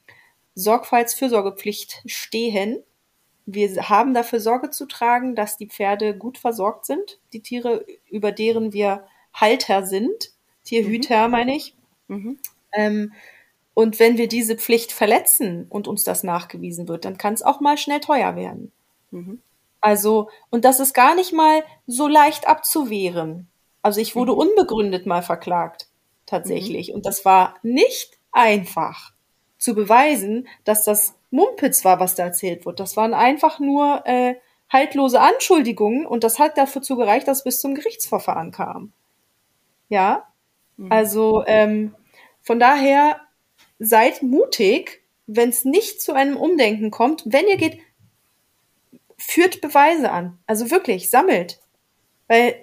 [0.55, 2.83] Sorgfaltsfürsorgepflicht stehen.
[3.45, 8.31] Wir haben dafür Sorge zu tragen, dass die Pferde gut versorgt sind, die Tiere, über
[8.31, 10.31] deren wir Halter sind,
[10.63, 11.31] Tierhüter mhm.
[11.31, 11.75] meine ich.
[12.07, 12.39] Mhm.
[12.73, 13.13] Ähm,
[13.73, 17.61] und wenn wir diese Pflicht verletzen und uns das nachgewiesen wird, dann kann es auch
[17.61, 18.71] mal schnell teuer werden.
[19.11, 19.41] Mhm.
[19.79, 23.47] Also, und das ist gar nicht mal so leicht abzuwehren.
[23.81, 24.39] Also ich wurde mhm.
[24.39, 25.87] unbegründet mal verklagt,
[26.25, 26.89] tatsächlich.
[26.89, 26.95] Mhm.
[26.95, 29.13] Und das war nicht einfach
[29.57, 32.79] zu beweisen, dass das Mumpitz war, was da erzählt wird.
[32.79, 34.35] Das waren einfach nur äh,
[34.69, 38.91] haltlose Anschuldigungen und das hat dafür zugereicht, dass es bis zum Gerichtsverfahren kam.
[39.91, 40.25] Ja,
[40.77, 40.89] mhm.
[40.89, 41.93] also ähm,
[42.41, 43.19] von daher
[43.77, 47.23] seid mutig, wenn es nicht zu einem Umdenken kommt.
[47.25, 47.79] Wenn ihr geht,
[49.17, 50.39] führt Beweise an.
[50.47, 51.59] Also wirklich, sammelt.
[52.29, 52.55] Weil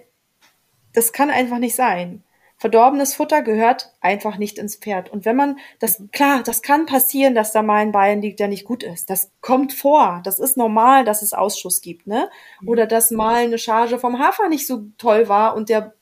[0.94, 2.24] das kann einfach nicht sein.
[2.56, 5.12] Verdorbenes Futter gehört einfach nicht ins Pferd.
[5.12, 8.48] Und wenn man das, klar, das kann passieren, dass da mal ein Bein liegt, der
[8.48, 9.10] nicht gut ist.
[9.10, 10.22] Das kommt vor.
[10.24, 12.30] Das ist normal, dass es Ausschuss gibt, ne?
[12.62, 12.68] Mhm.
[12.68, 15.94] Oder dass mal eine Charge vom Hafer nicht so toll war und der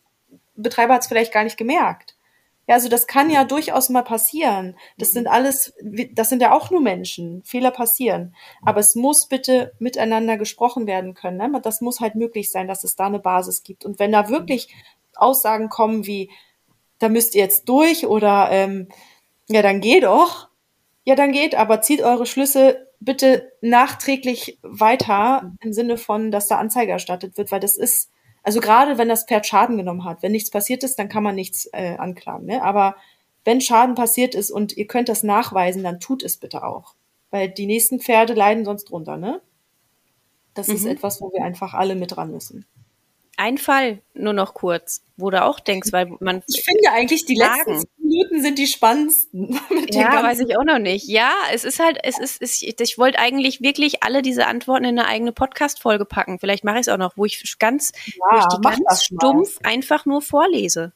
[0.57, 2.17] Betreiber hat es vielleicht gar nicht gemerkt.
[2.69, 4.77] Ja, also das kann ja durchaus mal passieren.
[4.99, 5.73] Das sind alles,
[6.13, 7.45] das sind ja auch nur Menschen.
[7.45, 8.35] Fehler passieren.
[8.63, 11.37] Aber es muss bitte miteinander gesprochen werden können.
[11.37, 11.61] Ne?
[11.63, 13.85] Das muss halt möglich sein, dass es da eine Basis gibt.
[13.85, 14.75] Und wenn da wirklich
[15.15, 16.31] Aussagen kommen wie,
[16.99, 18.89] da müsst ihr jetzt durch oder ähm,
[19.49, 20.49] ja, dann geht doch.
[21.05, 26.59] Ja, dann geht, aber zieht eure Schlüsse bitte nachträglich weiter im Sinne von, dass da
[26.59, 28.11] Anzeige erstattet wird, weil das ist,
[28.47, 31.35] also gerade wenn das Pferd Schaden genommen hat, wenn nichts passiert ist, dann kann man
[31.35, 32.47] nichts äh, anklagen.
[32.47, 32.63] Ne?
[32.63, 32.95] Aber
[33.45, 36.95] wenn Schaden passiert ist und ihr könnt das nachweisen, dann tut es bitte auch.
[37.31, 39.43] Weil die nächsten Pferde leiden sonst drunter, ne?
[40.55, 40.75] Das mhm.
[40.77, 42.67] ist etwas, wo wir einfach alle mit dran müssen.
[43.39, 46.43] Ein Fall, nur noch kurz, wo du auch denkst, weil man.
[46.47, 47.75] Ich finde eigentlich, die Fragen.
[47.75, 49.61] letzten Minuten sind die spannendsten.
[49.91, 51.07] ja, weiß ich auch noch nicht.
[51.07, 54.99] Ja, es ist halt, es ist, es, ich wollte eigentlich wirklich alle diese Antworten in
[54.99, 56.39] eine eigene Podcast-Folge packen.
[56.39, 59.59] Vielleicht mache ich es auch noch, wo ich ganz, ja, wo ich die ganz stumpf
[59.63, 60.93] einfach nur vorlese.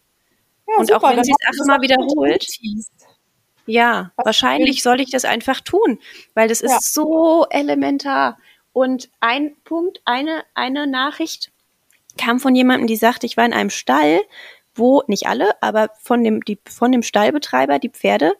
[0.66, 2.46] Ja, Und super, auch wenn sie es achtmal wiederholt.
[3.66, 5.98] Ja, Was wahrscheinlich soll ich das einfach tun,
[6.34, 6.78] weil das ist ja.
[6.80, 8.38] so elementar.
[8.72, 11.52] Und ein Punkt, eine, eine Nachricht,
[12.18, 14.20] kam von jemandem, die sagte, ich war in einem Stall,
[14.74, 18.34] wo nicht alle, aber von dem, die, von dem Stallbetreiber die Pferde,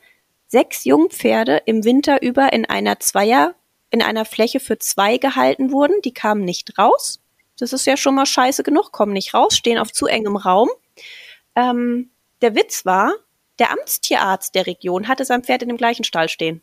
[0.46, 3.54] sechs Jungpferde im Winter über in einer Zweier,
[3.90, 6.00] in einer Fläche für zwei gehalten wurden.
[6.02, 7.20] Die kamen nicht raus.
[7.58, 10.70] Das ist ja schon mal scheiße genug, kommen nicht raus, stehen auf zu engem Raum.
[11.54, 12.10] Ähm,
[12.40, 13.12] der Witz war,
[13.58, 16.62] der Amtstierarzt der Region hatte sein Pferd in dem gleichen Stall stehen.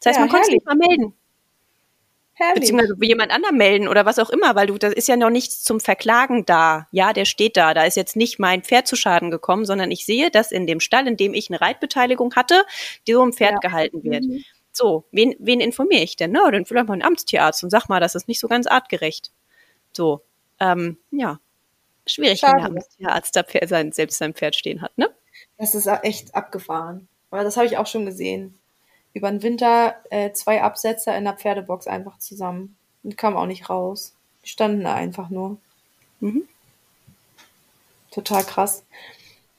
[0.00, 1.14] Das heißt, ja, man konnte es nicht mal melden.
[2.40, 2.60] Herrlich.
[2.60, 5.62] Beziehungsweise jemand anderen melden oder was auch immer, weil du, da ist ja noch nichts
[5.62, 6.88] zum Verklagen da.
[6.90, 7.74] Ja, der steht da.
[7.74, 10.80] Da ist jetzt nicht mein Pferd zu Schaden gekommen, sondern ich sehe, dass in dem
[10.80, 12.64] Stall, in dem ich eine Reitbeteiligung hatte,
[13.06, 13.58] die so ein Pferd ja.
[13.58, 14.24] gehalten wird.
[14.24, 14.42] Mhm.
[14.72, 16.32] So, wen, wen informiere ich denn?
[16.32, 19.32] Na, dann vielleicht mal einen Amtstierarzt und sag mal, das ist nicht so ganz artgerecht.
[19.92, 20.22] So,
[20.60, 21.40] ähm, ja.
[22.06, 22.54] Schwierig, Schade.
[22.54, 25.10] wenn der Amtstierarzt da Pferd, sein, selbst sein Pferd stehen hat, ne?
[25.58, 27.08] Das ist echt abgefahren.
[27.30, 28.59] Aber das habe ich auch schon gesehen
[29.12, 32.76] über den Winter äh, zwei Absetzer in der Pferdebox einfach zusammen.
[33.02, 34.14] Und kam auch nicht raus.
[34.44, 35.56] Die standen da einfach nur.
[36.20, 36.46] Mhm.
[38.10, 38.84] Total krass.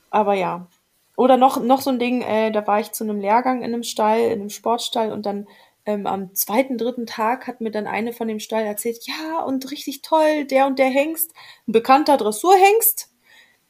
[0.10, 0.68] Aber ja.
[1.16, 3.84] Oder noch, noch so ein Ding, äh, da war ich zu einem Lehrgang in einem
[3.84, 5.48] Stall, in einem Sportstall und dann
[5.86, 9.72] ähm, am zweiten, dritten Tag hat mir dann eine von dem Stall erzählt, ja, und
[9.72, 11.34] richtig toll, der und der Hengst,
[11.68, 13.11] ein bekannter Dressurhengst,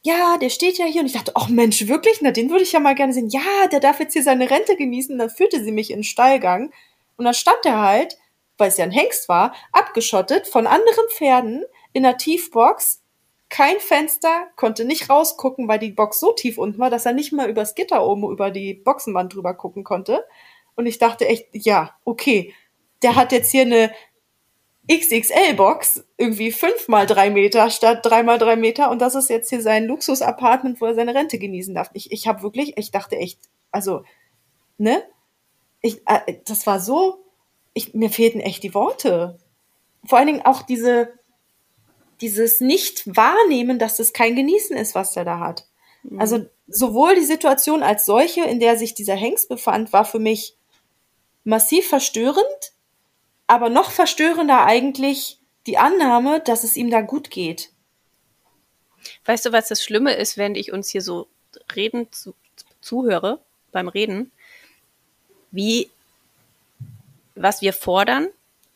[0.02, 1.00] ja, der steht ja hier.
[1.00, 2.20] Und ich dachte, ach Mensch, wirklich?
[2.20, 3.28] Na, den würde ich ja mal gerne sehen.
[3.28, 5.16] Ja, der darf jetzt hier seine Rente genießen.
[5.16, 6.72] Dann führte sie mich in den Stallgang.
[7.16, 8.18] Und dann stand er halt,
[8.58, 13.00] weil es ja ein Hengst war, abgeschottet von anderen Pferden in der Tiefbox.
[13.48, 17.32] Kein Fenster, konnte nicht rausgucken, weil die Box so tief unten war, dass er nicht
[17.32, 20.24] mal übers Gitter oben über die Boxenwand drüber gucken konnte.
[20.74, 22.54] Und ich dachte echt, ja, okay,
[23.02, 23.92] der hat jetzt hier eine
[24.90, 29.48] XXL-Box, irgendwie fünf mal drei Meter statt drei mal drei Meter und das ist jetzt
[29.48, 31.90] hier sein Luxus-Apartment, wo er seine Rente genießen darf.
[31.92, 33.38] Ich, ich habe wirklich, ich dachte echt,
[33.70, 34.04] also,
[34.78, 35.02] ne?
[35.80, 37.24] Ich, äh, das war so,
[37.74, 39.38] ich, mir fehlten echt die Worte.
[40.04, 41.12] Vor allen Dingen auch diese,
[42.20, 45.66] dieses Nicht-Wahrnehmen, dass das kein Genießen ist, was der da hat.
[46.02, 46.20] Mhm.
[46.20, 50.56] Also sowohl die Situation als solche, in der sich dieser Hengst befand, war für mich
[51.44, 52.72] massiv verstörend,
[53.46, 57.70] aber noch verstörender eigentlich die Annahme, dass es ihm da gut geht.
[59.24, 61.28] Weißt du, was das Schlimme ist, wenn ich uns hier so
[61.74, 62.34] reden zu,
[62.80, 63.40] zuhöre
[63.72, 64.32] beim Reden?
[65.50, 65.90] Wie,
[67.34, 68.28] was wir fordern,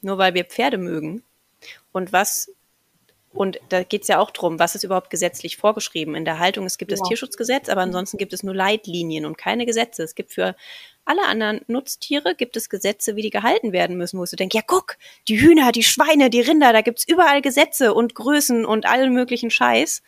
[0.03, 1.23] nur weil wir Pferde mögen
[1.93, 2.51] und was
[3.37, 6.15] und da geht es ja auch drum, was ist überhaupt gesetzlich vorgeschrieben.
[6.15, 6.97] In der Haltung, es gibt ja.
[6.97, 10.03] das Tierschutzgesetz, aber ansonsten gibt es nur Leitlinien und keine Gesetze.
[10.03, 10.57] Es gibt für
[11.05, 14.63] alle anderen Nutztiere gibt es Gesetze, wie die gehalten werden müssen, wo du denkst, ja
[14.67, 14.97] guck,
[15.29, 19.51] die Hühner, die Schweine, die Rinder, da gibt's überall Gesetze und Größen und allen möglichen
[19.51, 20.03] Scheiß.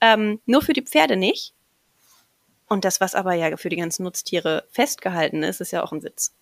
[0.00, 1.54] Ähm, nur für die Pferde nicht.
[2.68, 6.02] Und das, was aber ja für die ganzen Nutztiere festgehalten ist, ist ja auch ein
[6.02, 6.34] Witz.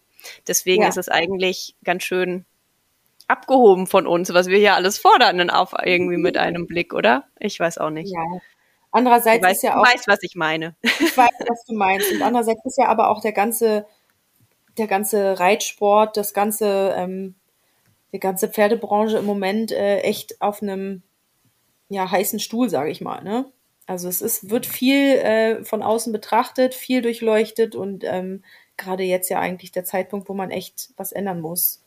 [0.47, 0.89] Deswegen ja.
[0.89, 2.45] ist es eigentlich ganz schön
[3.29, 7.25] abgehoben von uns, was wir hier alles fordern, auf irgendwie mit einem Blick, oder?
[7.39, 8.13] Ich weiß auch nicht.
[8.13, 8.41] Ja.
[8.91, 9.85] Andererseits weiß, ist ja auch.
[9.85, 10.75] Du weißt, was ich meine.
[10.83, 12.13] Ich weiß, was du meinst.
[12.13, 13.87] Und andererseits ist ja aber auch der ganze,
[14.77, 17.35] der ganze Reitsport, das ganze, ähm,
[18.13, 21.03] die ganze Pferdebranche im Moment äh, echt auf einem
[21.89, 23.23] ja, heißen Stuhl, sage ich mal.
[23.23, 23.47] Ne?
[23.87, 28.43] Also es ist, wird viel äh, von außen betrachtet, viel durchleuchtet und ähm,
[28.77, 31.83] gerade jetzt ja eigentlich der Zeitpunkt, wo man echt was ändern muss.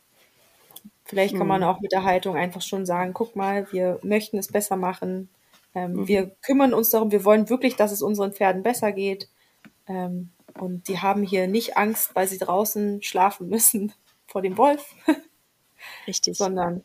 [1.06, 1.68] Vielleicht kann man hm.
[1.68, 5.28] auch mit der Haltung einfach schon sagen, guck mal, wir möchten es besser machen.
[5.72, 6.08] Ähm, mhm.
[6.08, 9.28] Wir kümmern uns darum, wir wollen wirklich, dass es unseren Pferden besser geht.
[9.86, 13.92] Ähm, und die haben hier nicht Angst, weil sie draußen schlafen müssen
[14.26, 14.94] vor dem Wolf.
[16.08, 16.36] Richtig.
[16.36, 16.82] Sondern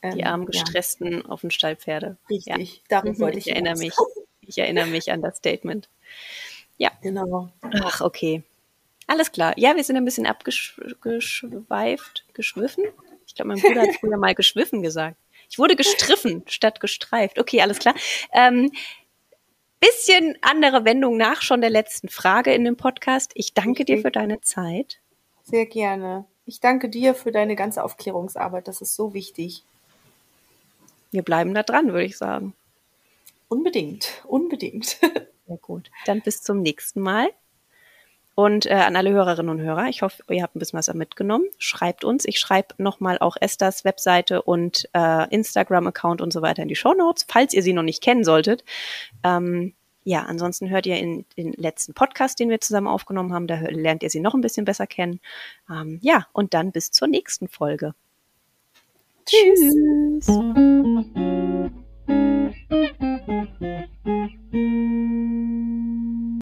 [0.00, 1.24] ähm, die armen gestressten ja.
[1.24, 2.18] auf den Stallpferde.
[2.30, 2.76] Richtig.
[2.76, 2.82] Ja.
[2.88, 3.94] Darum mhm, wollte ich, ich erinnere mich.
[4.42, 5.88] Ich erinnere mich an das Statement.
[6.78, 6.92] Ja.
[7.02, 7.48] Genau.
[7.82, 8.44] Ach, okay.
[9.08, 9.54] Alles klar.
[9.56, 12.84] Ja, wir sind ein bisschen abgeschweift, geschwiffen.
[13.26, 15.16] Ich glaube, mein Bruder hat früher mal geschwiffen gesagt.
[15.48, 17.38] Ich wurde gestriffen statt gestreift.
[17.38, 17.94] Okay, alles klar.
[18.32, 18.70] Ähm,
[19.80, 23.32] bisschen andere Wendung nach schon der letzten Frage in dem Podcast.
[23.34, 25.00] Ich danke dir für deine Zeit.
[25.42, 26.26] Sehr gerne.
[26.44, 28.68] Ich danke dir für deine ganze Aufklärungsarbeit.
[28.68, 29.64] Das ist so wichtig.
[31.10, 32.54] Wir bleiben da dran, würde ich sagen.
[33.48, 34.98] Unbedingt, unbedingt.
[35.46, 35.90] Sehr gut.
[36.04, 37.30] Dann bis zum nächsten Mal.
[38.36, 41.46] Und äh, an alle Hörerinnen und Hörer, ich hoffe, ihr habt ein bisschen was mitgenommen.
[41.56, 42.26] Schreibt uns.
[42.26, 46.92] Ich schreibe nochmal auch Esthers Webseite und äh, Instagram-Account und so weiter in die Show
[46.92, 48.62] Notes, falls ihr sie noch nicht kennen solltet.
[49.24, 49.72] Ähm,
[50.04, 54.02] ja, ansonsten hört ihr in den letzten Podcast, den wir zusammen aufgenommen haben, da lernt
[54.02, 55.18] ihr sie noch ein bisschen besser kennen.
[55.70, 57.94] Ähm, ja, und dann bis zur nächsten Folge.
[59.24, 60.26] Tschüss.
[62.06, 63.00] Tschüss.